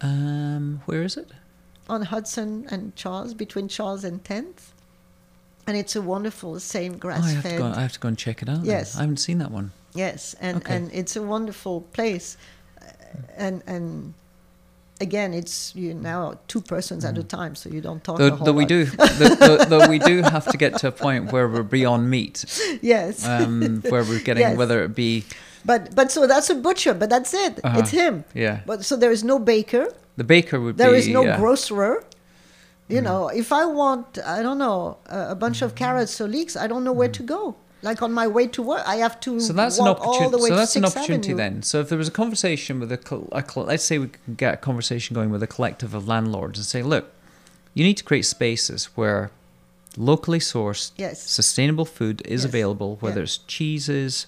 um, 0.00 0.80
where 0.86 1.02
is 1.02 1.16
it? 1.16 1.28
On 1.88 2.02
Hudson 2.02 2.66
and 2.70 2.94
Charles, 2.96 3.34
between 3.34 3.68
Charles 3.68 4.02
and 4.04 4.22
10th. 4.24 4.72
And 5.66 5.76
it's 5.76 5.94
a 5.96 6.02
wonderful, 6.02 6.58
same 6.60 6.94
Oh, 6.94 6.98
grass 6.98 7.24
I 7.24 7.30
have 7.30 7.42
fed. 7.42 7.52
to 7.52 7.58
go. 7.58 7.66
I 7.66 7.80
have 7.82 7.92
to 7.92 8.00
go 8.00 8.08
and 8.08 8.18
check 8.18 8.42
it 8.42 8.48
out. 8.48 8.56
then. 8.62 8.64
Yes. 8.66 8.96
I 8.96 9.00
haven't 9.00 9.18
seen 9.18 9.38
that 9.38 9.50
one. 9.50 9.70
Yes, 9.94 10.34
and, 10.40 10.56
Okay. 10.58 10.76
and 10.76 10.90
it's 10.92 11.16
a 11.16 11.22
wonderful 11.22 11.80
place, 11.92 12.36
Uh, 12.80 12.84
and 13.36 13.62
and 13.66 14.14
again, 15.00 15.34
it's 15.34 15.74
you 15.74 15.94
now 15.94 16.38
two 16.46 16.60
persons 16.60 17.04
at 17.04 17.18
a 17.18 17.22
time, 17.24 17.54
so 17.56 17.68
you 17.68 17.80
don't 17.80 18.02
talk. 18.04 18.18
Mm. 18.20 18.38
Though, 18.38 18.44
though 18.46 18.52
we 18.52 18.66
do, 18.66 18.84
though, 19.40 19.56
though, 19.64 19.88
we 19.88 19.98
do 19.98 20.22
have 20.22 20.46
to 20.52 20.56
get 20.56 20.78
to 20.78 20.88
a 20.88 20.92
point 20.92 21.32
where 21.32 21.48
we're 21.48 21.62
beyond 21.64 22.08
meat, 22.10 22.44
Yes, 22.82 23.26
um, 23.26 23.82
where 23.88 24.04
we're 24.04 24.20
getting 24.22 24.42
Yes. 24.42 24.56
whether 24.56 24.84
it 24.84 24.94
be 24.94 25.24
but 25.64 25.94
but 25.94 26.10
so 26.12 26.26
that's 26.26 26.48
a 26.50 26.54
butcher, 26.54 26.94
but 26.94 27.10
that's 27.10 27.34
it. 27.34 27.58
Uh-huh. 27.64 27.80
It's 27.80 27.90
him. 27.90 28.24
yeah. 28.34 28.60
But 28.66 28.84
so 28.84 28.96
there 28.96 29.10
is 29.12 29.22
no 29.24 29.38
baker. 29.38 29.88
The 30.16 30.24
baker 30.24 30.58
would 30.60 30.76
There 30.78 30.92
be 30.92 30.98
is 30.98 31.08
no 31.08 31.22
yeah. 31.24 31.36
Mm. 32.90 32.94
You 32.94 33.00
know, 33.02 33.28
if 33.28 33.52
I 33.52 33.64
want, 33.66 34.18
I 34.18 34.42
don't 34.42 34.58
know, 34.58 34.98
a, 35.06 35.30
a 35.30 35.34
bunch 35.34 35.62
of 35.62 35.74
carrots 35.74 36.20
or 36.20 36.28
leeks, 36.28 36.56
I 36.56 36.66
don't 36.66 36.82
know 36.84 36.92
where 36.92 37.08
to 37.08 37.22
go. 37.22 37.56
Like 37.82 38.02
on 38.02 38.12
my 38.12 38.26
way 38.26 38.46
to 38.48 38.62
work, 38.62 38.82
I 38.86 38.96
have 38.96 39.20
to. 39.20 39.40
So 39.40 39.54
that's 39.54 39.78
an 39.78 39.86
walk 39.86 40.00
all 40.06 40.28
the 40.28 40.36
way 40.36 40.48
So 40.50 40.54
to 40.54 40.60
that's 40.60 40.76
an 40.76 40.84
opportunity 40.84 41.32
Avenue. 41.32 41.36
then. 41.36 41.62
So 41.62 41.80
if 41.80 41.88
there 41.88 41.96
was 41.96 42.08
a 42.08 42.10
conversation 42.10 42.78
with 42.80 42.92
a, 42.92 43.00
a 43.32 43.60
let's 43.60 43.84
say 43.84 43.96
we 43.98 44.08
can 44.08 44.34
get 44.34 44.52
a 44.54 44.56
conversation 44.58 45.14
going 45.14 45.30
with 45.30 45.42
a 45.42 45.46
collective 45.46 45.94
of 45.94 46.06
landlords 46.06 46.58
and 46.58 46.66
say, 46.66 46.82
look, 46.82 47.10
you 47.72 47.82
need 47.84 47.96
to 47.96 48.04
create 48.04 48.26
spaces 48.26 48.86
where 48.96 49.30
locally 49.96 50.40
sourced, 50.40 50.92
Yes. 50.96 51.22
sustainable 51.22 51.86
food 51.86 52.20
is 52.26 52.42
Yes. 52.42 52.50
available, 52.50 52.96
whether 53.00 53.20
Yeah. 53.20 53.24
it's 53.24 53.38
cheeses, 53.38 54.26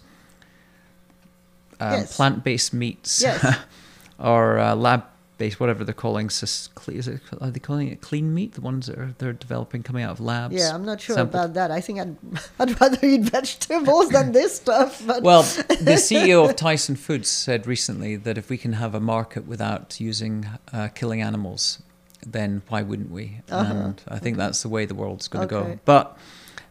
um, 1.80 1.92
Yes. 2.00 2.16
plant-based 2.16 2.72
meats, 2.72 3.20
Yes. 3.20 3.44
or 4.18 4.58
uh, 4.58 4.74
lab-based, 5.42 5.60
whatever 5.60 5.84
they're 5.84 5.94
calling. 5.94 6.26
Is 6.26 6.78
it, 7.08 7.20
are 7.40 7.50
they 7.50 7.60
calling 7.60 7.88
it 7.88 8.00
clean 8.00 8.34
meat? 8.34 8.54
The 8.54 8.60
ones 8.60 8.86
that 8.86 8.98
are, 8.98 9.14
they're 9.18 9.32
developing 9.32 9.82
coming 9.82 10.04
out 10.04 10.12
of 10.12 10.20
labs. 10.20 10.54
Yeah, 10.54 10.74
I'm 10.74 10.84
not 10.84 11.00
sure 11.00 11.16
sampled. 11.16 11.34
about 11.34 11.54
that. 11.54 11.70
I 11.70 11.80
think 11.80 12.00
I'd, 12.00 12.16
I'd 12.58 12.80
rather 12.80 12.98
eat 13.06 13.22
vegetables 13.22 14.08
than 14.10 14.32
this 14.38 14.56
stuff. 14.56 15.02
But 15.06 15.22
Well, 15.22 15.42
the 15.68 15.98
CEO 15.98 16.48
of 16.48 16.56
Tyson 16.56 16.96
Foods 16.96 17.28
said 17.28 17.66
recently 17.66 18.16
that 18.16 18.38
if 18.38 18.50
we 18.50 18.58
can 18.58 18.74
have 18.74 18.94
a 18.94 19.00
market 19.00 19.46
without 19.46 20.00
using 20.00 20.46
uh, 20.72 20.88
killing 20.88 21.20
animals, 21.22 21.82
then 22.24 22.62
why 22.68 22.82
wouldn't 22.82 23.10
we? 23.10 23.40
Uh-huh. 23.50 23.72
And 23.72 24.02
I 24.08 24.18
think 24.18 24.36
that's 24.36 24.62
the 24.62 24.68
way 24.68 24.86
the 24.86 24.94
world's 24.94 25.28
going 25.28 25.48
to 25.48 25.52
go. 25.52 25.78
But, 25.84 26.16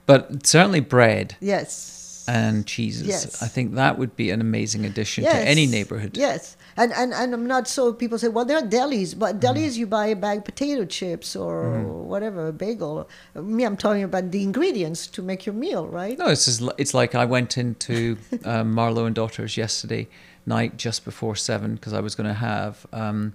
but 0.05 0.45
certainly 0.45 0.79
bread 0.79 1.35
yes, 1.39 2.00
and 2.27 2.65
cheeses. 2.67 3.07
Yes. 3.07 3.41
I 3.41 3.47
think 3.47 3.75
that 3.75 3.97
would 3.97 4.15
be 4.15 4.29
an 4.31 4.41
amazing 4.41 4.85
addition 4.85 5.23
to 5.23 5.35
any 5.35 5.65
neighborhood. 5.67 6.17
Yes, 6.17 6.57
and, 6.77 6.91
and 6.93 7.13
and 7.13 7.33
I'm 7.33 7.45
not 7.47 7.67
so. 7.67 7.93
People 7.93 8.17
say, 8.17 8.27
well, 8.27 8.45
there 8.45 8.57
are 8.57 8.67
delis, 8.67 9.17
but 9.17 9.39
Mm-hmm. 9.39 9.57
delis 9.57 9.77
you 9.77 9.87
buy 9.87 10.07
a 10.07 10.15
bag 10.15 10.39
of 10.39 10.45
potato 10.45 10.85
chips 10.85 11.35
or 11.35 11.79
whatever, 11.83 12.47
a 12.47 12.53
bagel. 12.53 13.07
Me, 13.35 13.63
I'm 13.63 13.77
talking 13.77 14.03
about 14.03 14.31
the 14.31 14.43
ingredients 14.43 15.07
to 15.07 15.21
make 15.21 15.45
your 15.45 15.55
meal, 15.55 15.87
right? 15.87 16.17
No, 16.17 16.27
it's 16.27 16.45
just, 16.45 16.61
it's 16.77 16.93
like 16.93 17.15
I 17.15 17.25
went 17.25 17.57
into 17.57 18.17
um, 18.45 18.71
Marlow 18.77 19.05
and 19.05 19.15
Daughters 19.15 19.57
yesterday 19.57 20.07
night 20.45 20.77
just 20.77 21.05
before 21.05 21.35
seven 21.35 21.75
because 21.75 21.93
I 21.93 21.99
was 22.01 22.15
going 22.15 22.27
to 22.27 22.33
have 22.33 22.85
um, 22.93 23.33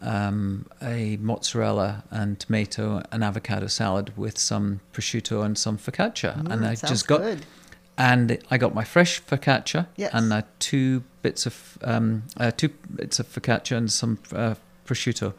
um, 0.00 0.66
a 0.80 1.16
mozzarella 1.20 2.04
and 2.10 2.38
tomato 2.38 3.02
and 3.10 3.24
avocado 3.24 3.66
salad 3.66 4.16
with 4.16 4.38
some 4.38 4.80
prosciutto 4.92 5.44
and 5.44 5.58
some 5.58 5.76
focaccia, 5.78 6.36
and 6.38 6.48
Mm, 6.62 6.68
I 6.68 6.74
just 6.76 7.06
got 7.08 7.20
good. 7.20 7.44
And 7.98 8.38
I 8.50 8.56
got 8.58 8.74
my 8.74 8.84
fresh 8.84 9.20
focaccia 9.22 9.86
Yes. 9.96 10.10
and 10.14 10.32
uh, 10.32 10.42
two 10.60 11.02
bits 11.22 11.44
of 11.46 11.76
um, 11.82 12.22
uh, 12.38 12.50
two 12.56 12.68
bits 12.94 13.18
of 13.20 13.26
focaccia 13.26 13.76
and 13.76 13.90
some 13.92 14.18
uh, 14.32 14.54
prosciutto, 14.86 15.34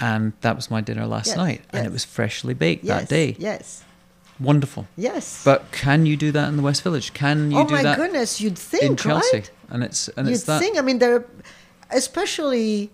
and 0.00 0.32
that 0.40 0.56
was 0.56 0.70
my 0.70 0.80
dinner 0.80 1.06
last 1.06 1.28
Yes, 1.28 1.36
night, 1.36 1.60
and 1.72 1.86
it 1.86 1.92
was 1.92 2.04
freshly 2.04 2.54
baked 2.54 2.82
yes, 2.84 3.00
that 3.02 3.08
day. 3.08 3.36
Yes, 3.38 3.84
Wonderful. 4.40 4.86
yes. 4.96 5.42
But 5.44 5.70
can 5.72 6.04
you 6.06 6.16
do 6.16 6.30
that 6.32 6.48
in 6.48 6.56
the 6.56 6.62
West 6.62 6.82
Village? 6.82 7.12
Can 7.14 7.50
you 7.50 7.58
oh 7.60 7.66
do 7.66 7.74
that? 7.76 7.86
Oh 7.86 7.88
my 7.90 7.96
goodness, 7.96 8.40
you'd 8.40 8.58
think, 8.58 8.82
in 8.82 8.96
Chelsea? 8.96 9.36
right? 9.38 9.50
And 9.70 9.82
it's 9.84 10.08
and 10.16 10.26
You'd 10.28 10.34
it's 10.34 10.44
that. 10.44 10.60
think. 10.60 10.76
I 10.78 10.82
mean, 10.82 10.98
there, 10.98 11.24
especially. 11.90 12.90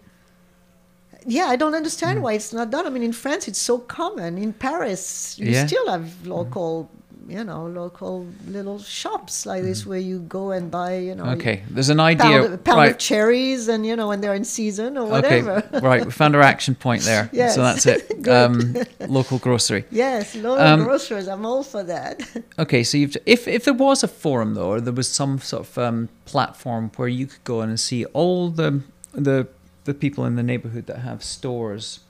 Yeah, 1.25 1.47
I 1.47 1.57
don't 1.57 1.75
understand 1.75 2.19
Hmm. 2.19 2.25
why 2.25 2.33
it's 2.33 2.53
not 2.53 2.71
done. 2.71 2.85
I 2.87 2.91
mean, 2.91 3.05
in 3.05 3.13
France, 3.13 3.47
it's 3.47 3.61
so 3.61 3.79
common. 3.79 4.39
In 4.39 4.53
Paris, 4.53 5.37
you 5.39 5.51
Yeah. 5.53 5.67
still 5.67 5.89
have 5.89 6.27
local, 6.27 6.91
you 7.29 7.45
know, 7.45 7.67
local 7.67 8.27
little 8.47 8.79
shops 8.79 9.47
like 9.47 9.63
this 9.63 9.87
where 9.87 9.99
you 9.99 10.21
go 10.21 10.51
and 10.51 10.71
buy, 10.71 10.99
you 10.99 11.15
know, 11.15 11.25
okay, 11.25 11.63
there's 11.71 11.89
an 11.89 11.99
pound, 11.99 12.21
idea. 12.21 12.53
a 12.53 12.59
pound 12.59 12.79
right. 12.79 12.91
of 12.93 12.99
cherries, 12.99 13.69
and 13.69 13.87
you 13.87 13.97
know, 13.97 14.09
when 14.09 14.21
they're 14.21 14.35
in 14.35 14.45
season 14.45 14.97
or 14.97 15.03
okay. 15.17 15.43
whatever. 15.43 15.81
right. 15.83 16.05
We 16.05 16.11
found 16.11 16.35
our 16.37 16.43
action 16.43 16.75
point 16.75 17.03
there. 17.03 17.31
Yes. 17.33 17.53
So 17.63 17.63
that's 17.63 17.87
it. 17.87 18.11
Um, 18.33 18.77
local 19.09 19.39
grocery. 19.39 19.85
yes, 19.91 20.35
local 20.35 20.65
Um, 20.65 20.85
grocers. 20.85 21.29
I'm 21.29 21.45
all 21.45 21.63
for 21.63 21.83
that. 21.83 22.23
Okay. 22.59 22.83
So 22.83 22.97
you've 22.97 23.17
if 23.27 23.47
if 23.47 23.65
there 23.65 23.75
was 23.75 24.03
a 24.03 24.09
forum 24.09 24.55
though, 24.55 24.71
or 24.71 24.81
there 24.81 24.93
was 24.93 25.09
some 25.09 25.39
sort 25.39 25.67
of 25.67 25.79
um, 25.79 26.09
platform 26.25 26.91
where 26.97 27.09
you 27.09 27.27
could 27.27 27.45
go 27.45 27.63
in 27.63 27.69
and 27.69 27.79
see 27.79 28.05
all 28.07 28.49
the 28.49 28.81
the 29.13 29.49
the 29.85 29.95
people 29.95 30.25
in 30.25 30.37
the 30.37 30.43
neighborhood 30.43 30.87
that 30.87 30.99
have 30.99 31.23
stores 31.23 32.01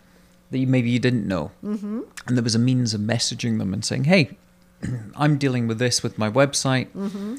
that 0.51 0.59
you, 0.59 0.67
maybe 0.67 0.91
you 0.91 0.99
didn't 0.99 1.27
know, 1.27 1.51
mm-hmm. 1.65 2.03
and 2.27 2.37
there 2.37 2.45
was 2.45 2.55
a 2.55 2.59
means 2.59 2.93
of 2.93 3.01
messaging 3.01 3.59
them 3.59 3.73
and 3.73 3.85
saying, 3.85 4.05
"Hey, 4.05 4.37
I'm 5.17 5.39
dealing 5.39 5.67
with 5.69 5.79
this 5.79 6.03
with 6.03 6.19
my 6.19 6.31
website," 6.31 6.89
Mm-hmm. 6.93 7.37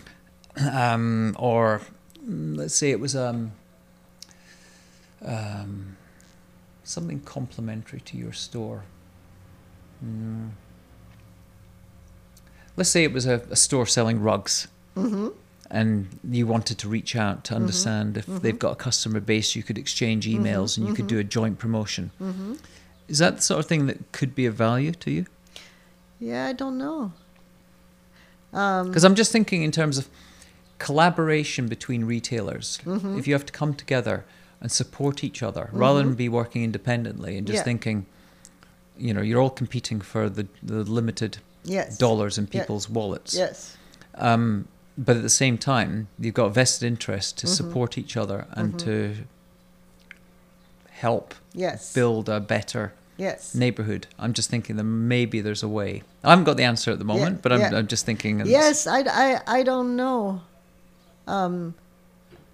um, 0.68 1.36
or 1.40 1.82
mm, 2.26 2.58
let's 2.58 2.76
say 2.76 2.92
it 2.92 3.00
was 3.00 3.16
um, 3.16 3.52
um, 5.24 5.98
something 6.84 7.20
complementary 7.22 8.02
to 8.02 8.18
your 8.18 8.34
store. 8.34 8.84
Mm. 10.04 10.52
Let's 12.76 12.90
say 12.90 13.04
it 13.04 13.14
was 13.14 13.26
a, 13.26 13.42
a 13.52 13.56
store 13.56 13.86
selling 13.86 14.20
rugs 14.22 14.68
hmm 14.96 15.30
and 15.74 16.08
you 16.30 16.46
wanted 16.46 16.78
to 16.78 16.88
reach 16.88 17.16
out 17.16 17.44
to 17.46 17.56
understand 17.56 18.16
if 18.16 18.28
they've 18.28 18.60
got 18.60 18.74
a 18.74 18.76
customer 18.76 19.20
base, 19.20 19.56
you 19.56 19.64
could 19.64 19.78
exchange 19.78 20.28
emails 20.28 20.78
and 20.78 20.88
you 20.88 20.94
could 20.94 21.08
do 21.08 21.18
a 21.18 21.24
joint 21.24 21.58
promotion. 21.58 22.12
Is 23.08 23.18
that 23.18 23.38
the 23.38 23.42
sort 23.42 23.60
of 23.60 23.66
thing 23.66 23.88
that 23.88 24.12
could 24.12 24.36
be 24.36 24.46
of 24.46 24.54
value 24.54 24.92
to 24.92 25.10
you? 25.10 25.26
Yeah, 26.20 26.46
I 26.46 26.54
don't 26.54 26.78
know. 26.78 27.12
Um, 28.54 28.88
Because 28.88 29.04
I'm 29.04 29.16
just 29.16 29.32
thinking 29.32 29.64
in 29.64 29.72
terms 29.72 29.98
of 29.98 30.08
collaboration 30.80 31.68
between 31.68 32.06
retailers. 32.06 32.80
Mm-hmm. 32.86 33.18
If 33.18 33.28
you 33.28 33.34
have 33.34 33.46
to 33.46 33.54
come 33.54 33.74
together 33.74 34.26
and 34.62 34.72
support 34.72 35.24
each 35.24 35.42
other 35.44 35.70
rather 35.72 36.00
than 36.04 36.14
be 36.16 36.30
working 36.30 36.64
independently 36.64 37.38
and 37.38 37.48
just 37.48 37.58
Yeah. 37.58 37.64
thinking, 37.64 38.06
you 38.98 39.14
know, 39.14 39.22
you're 39.22 39.40
all 39.42 39.50
competing 39.50 40.02
for 40.02 40.30
the, 40.30 40.48
the 40.62 40.84
limited 40.84 41.38
yes. 41.64 41.98
dollars 41.98 42.38
in 42.38 42.48
people's 42.48 42.90
wallets. 42.90 43.34
Yes. 43.34 43.78
Um, 44.16 44.68
but 44.98 45.16
at 45.18 45.24
the 45.24 45.30
same 45.30 45.58
time, 45.58 46.08
you've 46.20 46.36
got 46.36 46.54
vested 46.54 46.86
interest 46.88 47.38
Mm-hmm. 47.38 47.48
to 47.48 47.54
support 47.54 47.98
each 47.98 48.16
other 48.18 48.46
and 48.52 48.78
to 48.80 49.16
help 50.90 51.34
Yes. 51.54 51.94
build 51.94 52.30
a 52.30 52.40
better 52.40 52.94
Yes. 53.18 53.54
neighborhood. 53.54 54.08
I'm 54.18 54.34
just 54.34 54.50
thinking 54.50 54.76
that 54.78 54.84
maybe 54.84 55.40
there's 55.42 55.64
a 55.64 55.68
way. 55.68 56.02
I 56.24 56.32
haven't 56.32 56.46
got 56.46 56.58
the 56.58 56.64
answer 56.64 56.92
at 56.92 57.00
the 57.00 57.06
moment, 57.06 57.42
but 57.42 57.52
I'm, 57.52 57.60
yeah. 57.60 57.76
I'm 57.76 57.88
just 57.88 58.06
thinking. 58.06 58.46
Yes, 58.46 58.88
I, 58.88 59.02
I, 59.02 59.42
I 59.46 59.64
don't 59.64 59.96
know. 59.96 60.42
Um, 61.28 61.76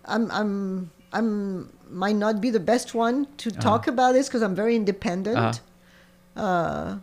I'm, 0.05 0.29
I'm, 0.31 0.91
I'm, 1.13 1.69
might 1.89 2.15
not 2.15 2.39
be 2.41 2.49
the 2.49 2.59
best 2.59 2.93
one 2.93 3.27
to 3.37 3.51
talk 3.51 3.87
about 3.87 4.13
this 4.13 4.27
because 4.27 4.41
I'm 4.43 4.53
very 4.53 4.75
independent. 4.75 5.37
Uh-huh. 5.37 6.41
Uh, 6.41 6.97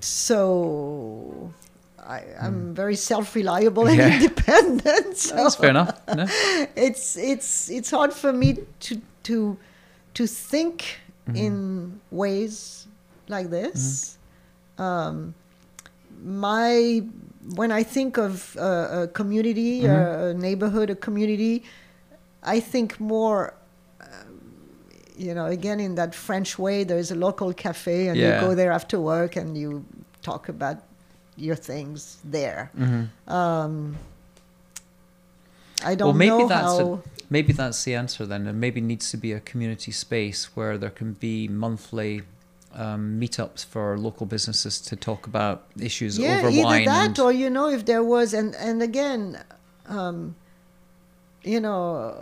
so 0.00 1.52
I, 1.98 2.22
I'm 2.40 2.74
very 2.74 2.96
self-reliable 2.96 3.86
and 3.88 4.00
Hmm. 4.00 4.08
Yeah. 4.08 4.16
independent. 4.22 5.16
So 5.16 5.34
That's 5.34 5.56
fair 5.56 5.70
enough. 5.70 5.98
No? 6.14 6.26
it's 6.76 7.16
it's 7.16 7.70
it's 7.70 7.90
hard 7.90 8.12
for 8.12 8.32
me 8.32 8.58
to 8.80 9.00
to 9.24 9.56
to 10.14 10.26
think 10.26 11.00
Mm-hmm. 11.26 11.36
in 11.36 12.00
ways 12.10 12.86
like 13.28 13.50
this. 13.50 14.16
Um, 14.78 15.34
my 16.24 17.02
when 17.54 17.70
I 17.72 17.82
think 17.84 18.16
of 18.18 18.56
uh, 18.56 19.02
a 19.02 19.08
community, 19.08 19.82
Mhm. 19.82 19.90
uh, 19.90 20.30
a 20.30 20.34
neighborhood, 20.34 20.90
a 20.90 20.94
community, 20.96 21.62
I 22.42 22.60
think 22.60 22.98
more. 23.00 23.54
um, 24.00 24.32
You 25.18 25.32
know, 25.34 25.46
again, 25.46 25.80
in 25.80 25.94
that 25.94 26.14
French 26.14 26.58
way, 26.58 26.84
there's 26.84 27.10
a 27.10 27.14
local 27.14 27.52
cafe, 27.54 28.08
and 28.08 28.16
Yeah. 28.18 28.34
you 28.40 28.48
go 28.48 28.54
there 28.54 28.70
after 28.72 29.00
work, 29.00 29.36
and 29.36 29.56
you 29.56 29.82
talk 30.22 30.48
about 30.48 30.76
your 31.36 31.56
things 31.56 32.18
there. 32.32 32.70
Mhm. 32.76 33.08
Um, 33.26 33.96
I 35.84 35.94
don't 35.94 36.08
Well, 36.08 36.14
maybe 36.14 36.30
know 36.42 36.48
that's 36.48 36.78
how. 36.78 36.92
a, 36.92 36.98
maybe 37.30 37.52
that's 37.52 37.84
the 37.84 37.94
answer 37.94 38.26
then, 38.26 38.46
and 38.46 38.60
maybe 38.60 38.80
needs 38.80 39.10
to 39.10 39.16
be 39.16 39.32
a 39.32 39.40
community 39.40 39.92
space 39.92 40.56
where 40.56 40.76
there 40.78 40.90
can 40.90 41.12
be 41.14 41.48
monthly 41.48 42.22
um, 42.74 43.18
meetups 43.20 43.64
for 43.64 43.96
local 43.98 44.26
businesses 44.26 44.80
to 44.82 44.96
talk 44.96 45.26
about 45.26 45.64
issues 45.80 46.18
yeah, 46.18 46.38
over 46.38 46.48
either 46.50 46.62
wine. 46.64 46.84
that 46.84 47.06
and, 47.06 47.18
or 47.20 47.32
you 47.32 47.48
know 47.48 47.68
if 47.70 47.84
there 47.86 48.02
was 48.04 48.34
and 48.34 48.54
and 48.56 48.82
again, 48.82 49.42
um, 49.88 50.34
you 51.42 51.60
know, 51.60 52.14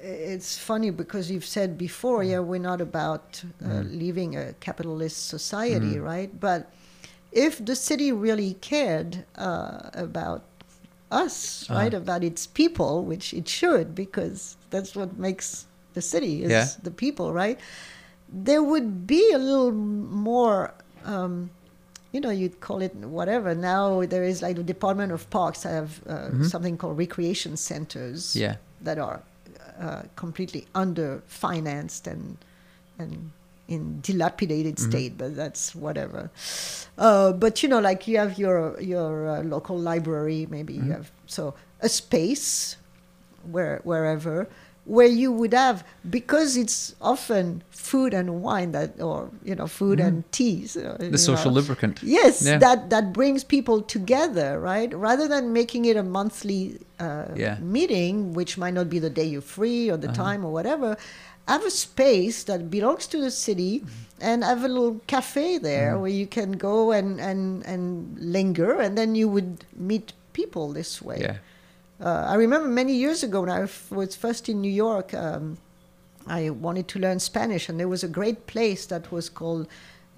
it's 0.00 0.56
funny 0.58 0.90
because 0.90 1.30
you've 1.30 1.44
said 1.44 1.76
before, 1.76 2.22
yeah, 2.22 2.38
we're 2.40 2.60
not 2.60 2.80
about 2.80 3.42
uh, 3.62 3.68
Mm. 3.68 3.98
leaving 3.98 4.36
a 4.36 4.52
capitalist 4.60 5.28
society, 5.28 5.96
Mm. 5.96 6.04
right? 6.04 6.40
But 6.40 6.70
if 7.32 7.62
the 7.64 7.76
city 7.76 8.10
really 8.12 8.54
cared 8.60 9.24
uh, 9.36 9.90
about 9.94 10.42
us, 11.10 11.64
Uh-huh. 11.70 11.80
right, 11.80 11.94
about 11.94 12.22
its 12.24 12.46
people, 12.46 13.04
which 13.04 13.32
it 13.34 13.48
should, 13.48 13.94
because 13.94 14.56
that's 14.70 14.94
what 14.94 15.18
makes 15.18 15.66
the 15.94 16.02
city 16.02 16.42
is 16.44 16.50
Yeah. 16.50 16.66
the 16.82 16.90
people, 16.90 17.32
right? 17.32 17.58
There 18.28 18.62
would 18.62 19.06
be 19.06 19.32
a 19.32 19.38
little 19.38 19.72
more. 19.72 20.74
Um, 21.04 21.50
you 22.12 22.20
know, 22.20 22.30
you'd 22.30 22.60
call 22.60 22.80
it 22.82 22.94
whatever. 22.96 23.54
Now 23.54 24.04
there 24.06 24.24
is 24.24 24.40
like 24.42 24.56
the 24.56 24.62
Department 24.62 25.12
of 25.12 25.28
Parks 25.30 25.62
have 25.64 26.00
uh, 26.06 26.30
Mhm. 26.32 26.44
something 26.46 26.76
called 26.78 26.96
recreation 26.98 27.56
centers 27.56 28.34
yeah, 28.36 28.56
that 28.82 28.98
are 28.98 29.20
uh, 29.80 30.02
completely 30.16 30.66
underfinanced 30.74 32.06
and 32.06 32.36
and 32.98 33.30
in 33.68 34.00
dilapidated 34.00 34.76
Mhm. 34.76 34.88
state, 34.90 35.12
but 35.18 35.36
that's 35.36 35.74
whatever. 35.74 36.30
Uh, 36.96 37.32
but 37.32 37.62
you 37.62 37.68
know, 37.68 37.80
like 37.80 38.08
you 38.08 38.16
have 38.18 38.38
your 38.38 38.80
your 38.80 39.28
uh, 39.28 39.42
local 39.42 39.78
library, 39.78 40.46
maybe 40.50 40.74
Mhm. 40.74 40.86
you 40.86 40.92
have 40.92 41.10
so 41.26 41.54
a 41.80 41.88
space 41.88 42.76
where 43.52 43.80
wherever 43.84 44.46
where 44.84 45.06
you 45.06 45.30
would 45.30 45.52
have 45.52 45.84
because 46.08 46.56
it's 46.56 46.94
often 47.02 47.62
food 47.70 48.14
and 48.14 48.40
wine 48.42 48.72
that 48.72 48.98
or 49.02 49.28
you 49.44 49.54
know 49.54 49.66
food 49.66 49.98
Mhm. 49.98 50.06
and 50.06 50.32
teas 50.32 50.76
uh, 50.78 50.96
you 50.98 51.10
the 51.10 51.18
social 51.18 51.50
know. 51.50 51.56
lubricant. 51.60 52.00
Yes, 52.02 52.40
Yeah. 52.42 52.56
that 52.58 52.88
that 52.88 53.12
brings 53.12 53.44
people 53.44 53.82
together, 53.82 54.58
right? 54.58 54.90
Rather 54.96 55.28
than 55.28 55.52
making 55.52 55.84
it 55.84 55.96
a 55.96 56.02
monthly 56.02 56.78
uh, 56.98 57.26
Yeah. 57.36 57.58
meeting, 57.60 58.32
which 58.32 58.56
might 58.56 58.72
not 58.74 58.88
be 58.88 58.98
the 58.98 59.10
day 59.10 59.24
you're 59.32 59.40
free 59.58 59.90
or 59.92 59.96
the 59.98 60.08
Uh-huh. 60.08 60.24
time 60.24 60.40
or 60.44 60.50
whatever, 60.58 60.96
have 61.48 61.64
a 61.64 61.70
space 61.70 62.44
that 62.44 62.60
belongs 62.70 63.06
to 63.08 63.18
the 63.26 63.30
city 63.30 63.82
and 64.20 64.44
have 64.44 64.62
a 64.64 64.68
little 64.68 65.00
cafe 65.06 65.58
there 65.58 65.92
Mhm. 65.94 66.00
where 66.00 66.10
you 66.20 66.26
can 66.26 66.50
go 66.52 66.92
and, 66.98 67.20
and, 67.20 67.64
and 67.72 67.84
linger, 68.36 68.70
and 68.84 68.96
then 68.98 69.14
you 69.14 69.28
would 69.34 69.64
meet 69.90 70.12
people 70.32 70.72
this 70.80 70.92
way. 71.08 71.18
Yeah, 71.20 71.36
Uh, 72.00 72.32
I 72.32 72.34
remember 72.44 72.68
many 72.68 72.92
years 73.04 73.20
ago 73.24 73.40
when 73.44 73.50
I 73.50 73.66
was 73.90 74.14
first 74.16 74.48
in 74.48 74.56
New 74.66 74.70
York, 74.86 75.08
um, 75.14 75.44
I 76.40 76.50
wanted 76.50 76.86
to 76.92 76.98
learn 77.04 77.18
Spanish, 77.18 77.68
and 77.68 77.78
there 77.80 77.88
was 77.88 78.04
a 78.04 78.08
great 78.20 78.46
place 78.46 78.86
that 78.92 79.04
was 79.10 79.28
called 79.30 79.66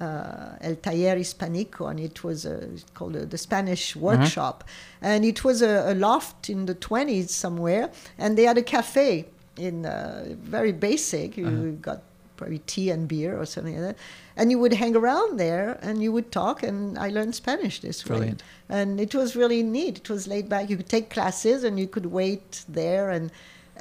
uh, 0.00 0.56
El 0.68 0.76
Taller 0.76 1.16
Hispanico, 1.16 1.82
and 1.90 1.98
it 2.00 2.24
was 2.24 2.44
uh, 2.46 2.66
called 2.94 3.16
uh, 3.16 3.24
the 3.34 3.36
Spanish 3.38 3.94
Workshop. 3.96 4.64
And 5.02 5.24
it 5.24 5.44
was 5.44 5.60
a, 5.62 5.92
a 5.92 5.94
loft 5.94 6.48
in 6.50 6.66
the 6.66 6.74
20s 6.74 7.28
somewhere, 7.44 7.90
and 8.18 8.36
they 8.36 8.44
had 8.50 8.56
a 8.58 8.62
cafe 8.76 9.26
in 9.68 9.86
uh, 9.86 10.24
very 10.56 10.72
basic. 10.72 11.36
You 11.36 11.46
Uh-huh. 11.46 11.70
got 11.90 11.98
probably 12.36 12.60
tea 12.72 12.88
and 12.94 13.06
beer 13.06 13.32
or 13.40 13.44
something 13.46 13.74
like 13.76 13.86
that. 13.88 13.96
And 14.36 14.50
you 14.50 14.58
would 14.62 14.72
hang 14.82 14.94
around 14.96 15.38
there 15.38 15.78
and 15.86 16.02
you 16.04 16.10
would 16.16 16.28
talk, 16.32 16.62
and 16.68 16.78
I 17.06 17.08
learned 17.16 17.34
Spanish 17.34 17.76
this 17.80 17.98
way 18.04 18.16
brilliant. 18.16 18.42
and 18.76 18.88
it 19.06 19.12
was 19.14 19.36
really 19.36 19.62
neat. 19.62 19.94
It 20.02 20.08
was 20.10 20.26
laid 20.26 20.46
back. 20.48 20.70
You 20.70 20.76
could 20.80 20.88
take 20.96 21.06
classes, 21.16 21.58
and 21.64 21.74
you 21.82 21.86
could 21.94 22.06
wait 22.06 22.64
there, 22.80 23.06
and 23.16 23.30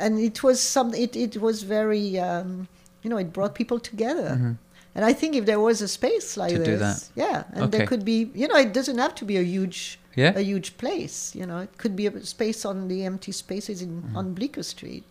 and 0.04 0.12
it 0.30 0.38
was 0.44 0.58
some. 0.76 0.90
It 1.06 1.16
it 1.16 1.36
was 1.48 1.58
very, 1.78 2.06
um, 2.30 2.68
you 3.04 3.10
know, 3.12 3.20
it 3.26 3.32
brought 3.38 3.54
people 3.62 3.80
together. 3.92 4.32
Mhm. 4.38 4.56
And 4.96 5.06
I 5.12 5.14
think 5.20 5.32
if 5.36 5.46
there 5.46 5.60
was 5.70 5.82
a 5.82 5.88
space 5.88 6.30
like 6.42 6.52
To 6.56 6.58
this, 6.60 6.68
do 6.68 6.78
that. 6.86 7.00
yeah, 7.26 7.38
and 7.54 7.64
Okay. 7.64 7.72
there 7.78 7.88
could 7.88 8.04
be, 8.04 8.18
you 8.42 8.48
know, 8.50 8.58
it 8.68 8.74
doesn't 8.74 8.98
have 9.06 9.14
to 9.22 9.26
be 9.32 9.38
a 9.38 9.46
huge, 9.56 10.00
Yeah. 10.22 10.34
a 10.36 10.44
huge 10.52 10.70
place. 10.84 11.18
You 11.40 11.46
know, 11.50 11.60
it 11.68 11.74
could 11.82 11.96
be 11.96 12.06
a 12.08 12.12
space 12.26 12.62
on 12.70 12.88
the 12.92 13.00
empty 13.12 13.32
spaces 13.32 13.82
in 13.86 13.92
Mm-hmm. 14.02 14.18
on 14.20 14.26
Bleecker 14.38 14.64
Street. 14.64 15.10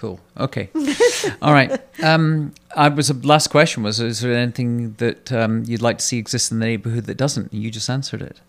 Cool. 0.00 0.18
Okay. 0.36 0.68
All 1.42 1.52
right. 1.54 1.70
Um, 2.02 2.52
I 2.76 2.88
was 2.88 3.08
a 3.10 3.14
last 3.14 3.48
question 3.48 3.82
was: 3.82 3.98
Is 3.98 4.20
there 4.20 4.34
anything 4.34 4.92
that 4.98 5.32
um, 5.32 5.64
you'd 5.66 5.80
like 5.82 5.98
to 5.98 6.04
see 6.04 6.18
exist 6.18 6.52
in 6.52 6.58
the 6.60 6.66
neighborhood 6.66 7.04
that 7.06 7.16
doesn't? 7.16 7.52
You 7.52 7.70
just 7.70 7.88
answered 7.90 8.20
it. 8.22 8.40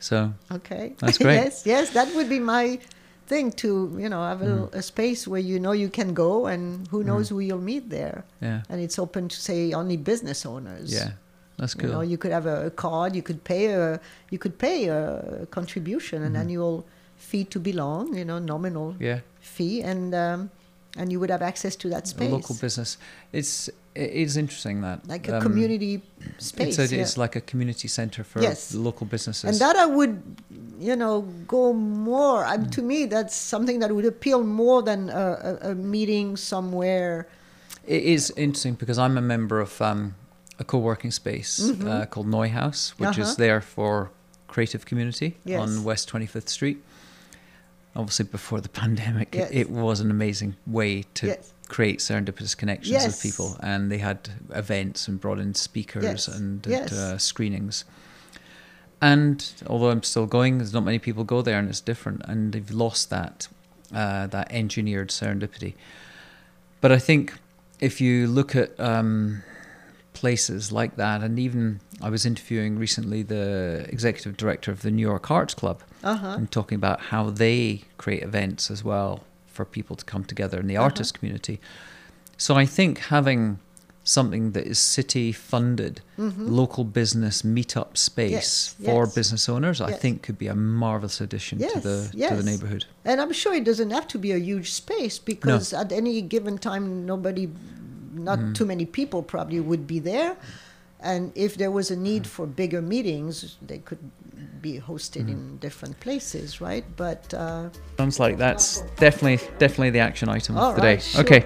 So 0.00 0.34
Okay. 0.52 0.94
That's 1.00 1.18
great. 1.18 1.34
yes, 1.36 1.62
yes, 1.66 1.90
that 1.90 2.14
would 2.14 2.28
be 2.28 2.40
my 2.40 2.78
thing 3.26 3.52
to, 3.52 3.96
you 3.98 4.08
know, 4.08 4.22
have 4.22 4.42
a, 4.42 4.46
Mm. 4.46 4.74
a 4.74 4.82
space 4.82 5.26
where 5.26 5.40
you 5.40 5.58
know 5.58 5.72
you 5.72 5.88
can 5.88 6.12
go, 6.14 6.46
and 6.46 6.86
who 6.88 7.02
knows 7.02 7.30
who 7.30 7.40
you'll 7.40 7.58
meet 7.74 7.88
there. 7.88 8.24
yeah, 8.42 8.62
and 8.68 8.80
it's 8.82 8.98
open 8.98 9.28
to 9.28 9.36
say 9.36 9.72
only 9.72 9.96
business 9.96 10.44
owners. 10.44 10.92
yeah, 10.92 11.12
that's 11.56 11.74
cool. 11.74 11.88
You 11.88 11.94
know, 11.94 12.02
you 12.02 12.18
could 12.18 12.32
have 12.32 12.44
a, 12.46 12.66
a 12.66 12.70
card. 12.70 13.16
You 13.16 13.22
could 13.22 13.42
pay 13.44 13.72
a 13.72 13.98
you 14.30 14.38
could 14.38 14.58
pay 14.58 14.88
a 14.88 15.46
contribution, 15.50 16.22
an 16.22 16.32
Mhm. 16.34 16.40
annual 16.40 16.84
fee 17.16 17.44
to 17.44 17.58
belong. 17.58 18.14
You 18.14 18.24
know, 18.26 18.38
nominal 18.38 18.94
yeah, 19.00 19.20
fee, 19.44 19.82
and 19.82 20.14
um, 20.14 20.50
and 20.96 21.10
you 21.12 21.20
would 21.20 21.30
have 21.30 21.42
access 21.42 21.76
to 21.76 21.88
that 21.90 22.04
a 22.04 22.06
space, 22.06 22.30
local 22.30 22.54
business. 22.56 22.98
It's 23.32 23.68
it 23.94 24.10
is 24.10 24.36
interesting 24.36 24.80
that 24.80 25.06
like 25.06 25.28
a 25.28 25.36
um, 25.36 25.42
community 25.42 26.02
space. 26.38 26.78
It's, 26.78 26.92
a, 26.92 26.96
yeah. 26.96 27.02
it's 27.02 27.16
like 27.16 27.36
a 27.36 27.40
community 27.40 27.86
center 27.88 28.24
for 28.24 28.42
Yes. 28.42 28.74
local 28.74 29.06
businesses. 29.06 29.44
and 29.44 29.58
that 29.60 29.76
I 29.76 29.86
would, 29.86 30.20
you 30.80 30.96
know, 30.96 31.22
go 31.46 31.72
more. 31.72 32.44
Um, 32.44 32.68
to 32.70 32.82
me, 32.82 33.06
that's 33.06 33.36
something 33.36 33.78
that 33.80 33.92
would 33.94 34.04
appeal 34.04 34.42
more 34.42 34.82
than 34.82 35.10
a, 35.10 35.58
a, 35.62 35.70
a 35.70 35.74
meeting 35.74 36.36
somewhere. 36.36 37.28
It 37.86 38.02
is 38.02 38.32
interesting 38.36 38.74
because 38.74 38.98
I'm 38.98 39.16
a 39.16 39.22
member 39.22 39.60
of 39.60 39.80
um, 39.80 40.14
a 40.58 40.64
co-working 40.64 41.12
space 41.12 41.60
Mhm. 41.60 41.86
uh, 41.88 42.06
called 42.06 42.26
NeueHouse, 42.26 42.90
which 42.98 43.10
Uh-huh. 43.18 43.22
is 43.30 43.36
there 43.36 43.60
for 43.60 44.10
creative 44.48 44.84
community 44.86 45.36
Yes. 45.44 45.60
on 45.60 45.84
West 45.84 46.08
25th 46.08 46.48
Street. 46.48 46.78
Obviously, 47.96 48.24
before 48.26 48.60
the 48.60 48.68
pandemic, 48.82 49.34
Yes. 49.34 49.50
it, 49.50 49.56
it 49.56 49.70
was 49.70 50.00
an 50.00 50.10
amazing 50.10 50.56
way 50.66 51.04
to 51.14 51.26
Yes. 51.28 51.52
create 51.68 51.98
serendipitous 52.00 52.56
connections 52.56 52.90
Yes. 52.90 53.06
with 53.06 53.22
people, 53.22 53.56
and 53.62 53.90
they 53.90 53.98
had 53.98 54.30
events 54.50 55.06
and 55.08 55.20
brought 55.20 55.38
in 55.38 55.54
speakers 55.54 56.28
and 56.28 56.60
did, 56.62 56.92
uh, 56.92 57.18
screenings. 57.18 57.84
And 59.00 59.44
although 59.66 59.90
I'm 59.90 60.02
still 60.02 60.26
going, 60.26 60.58
there's 60.58 60.72
not 60.72 60.84
many 60.84 60.98
people 60.98 61.24
go 61.24 61.42
there, 61.42 61.58
and 61.58 61.68
it's 61.68 61.80
different, 61.80 62.22
and 62.26 62.52
they've 62.52 62.70
lost 62.70 63.10
that 63.10 63.48
uh, 63.94 64.26
that 64.28 64.50
engineered 64.50 65.10
serendipity. 65.10 65.74
But 66.80 66.90
I 66.90 66.98
think 66.98 67.34
if 67.80 68.00
you 68.00 68.26
look 68.26 68.56
at 68.56 68.78
um, 68.80 69.42
places 70.14 70.72
like 70.72 70.96
that, 70.96 71.22
and 71.22 71.38
even 71.38 71.80
I 72.00 72.08
was 72.10 72.24
interviewing 72.26 72.78
recently 72.78 73.22
the 73.22 73.86
executive 73.88 74.36
director 74.36 74.72
of 74.72 74.82
the 74.82 74.90
New 74.90 75.02
York 75.02 75.30
Arts 75.30 75.54
Club, 75.54 75.82
Uh 76.04 76.16
huh. 76.16 76.34
and 76.38 76.50
talking 76.50 76.76
about 76.76 76.98
how 77.12 77.30
they 77.30 77.82
create 77.98 78.22
events 78.22 78.70
as 78.70 78.84
well 78.84 79.24
for 79.46 79.64
people 79.64 79.96
to 79.96 80.04
come 80.04 80.24
together 80.24 80.58
in 80.60 80.66
the 80.66 80.76
Uh-huh. 80.76 80.84
artist 80.84 81.18
community. 81.18 81.58
So 82.36 82.56
I 82.56 82.66
think 82.66 82.98
having 82.98 83.58
something 84.06 84.52
that 84.52 84.66
is 84.66 84.78
city 84.78 85.32
funded, 85.32 86.02
local 86.18 86.84
business 86.84 87.42
meetup 87.42 87.96
space 87.96 88.30
Yes, 88.32 88.76
for 88.84 89.04
yes. 89.04 89.14
business 89.14 89.48
owners, 89.48 89.80
I 89.80 89.92
think 89.92 90.20
could 90.22 90.36
be 90.38 90.48
a 90.48 90.54
marvelous 90.54 91.20
addition 91.22 91.58
to 91.58 91.64
Yes, 91.64 91.82
the 91.82 92.28
to 92.28 92.36
the 92.36 92.42
neighborhood. 92.42 92.84
And 93.04 93.18
I'm 93.22 93.32
sure 93.32 93.54
it 93.54 93.64
doesn't 93.64 93.90
have 93.92 94.06
to 94.08 94.18
be 94.18 94.32
a 94.32 94.38
huge 94.50 94.72
space 94.72 95.18
because 95.18 95.72
at 95.72 95.90
any 95.92 96.20
given 96.20 96.58
time, 96.58 97.06
nobody, 97.06 97.48
not 98.12 98.38
Mm-hmm. 98.38 98.52
too 98.52 98.66
many 98.66 98.84
people 98.84 99.22
probably 99.22 99.60
would 99.60 99.86
be 99.86 100.00
there. 100.00 100.36
And 101.00 101.32
if 101.34 101.56
there 101.56 101.70
was 101.70 101.90
a 101.90 101.96
need 101.96 102.26
for 102.26 102.46
bigger 102.46 102.82
meetings, 102.82 103.56
they 103.66 103.78
could 103.78 103.98
be 104.62 104.80
hosted 104.80 105.22
Mm-hmm. 105.22 105.28
in 105.30 105.58
different 105.58 105.98
places, 106.00 106.60
right? 106.60 106.84
But 106.96 107.32
uh, 107.34 107.68
Sounds 107.98 108.18
like 108.20 108.36
that's 108.38 108.82
definitely 108.96 109.38
definitely 109.58 109.90
the 109.90 110.00
action 110.00 110.28
item 110.28 110.56
all 110.58 110.70
of 110.70 110.76
the 110.76 110.82
day. 110.82 110.98
sure. 110.98 111.20
Okay, 111.24 111.44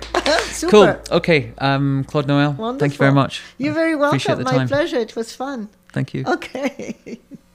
cool. 0.71 0.97
Okay, 1.19 1.53
um, 1.59 2.05
Claude 2.05 2.27
Noel, 2.29 2.55
thank 2.79 2.93
you 2.93 2.99
very 2.99 3.13
much. 3.13 3.43
You're 3.59 3.75
very 3.75 3.97
welcome. 3.97 4.43
My 4.45 4.67
pleasure. 4.67 4.99
It 4.99 5.15
was 5.17 5.35
fun. 5.35 5.69
Thank 5.93 6.15
you. 6.15 6.25
Okay. 6.27 7.21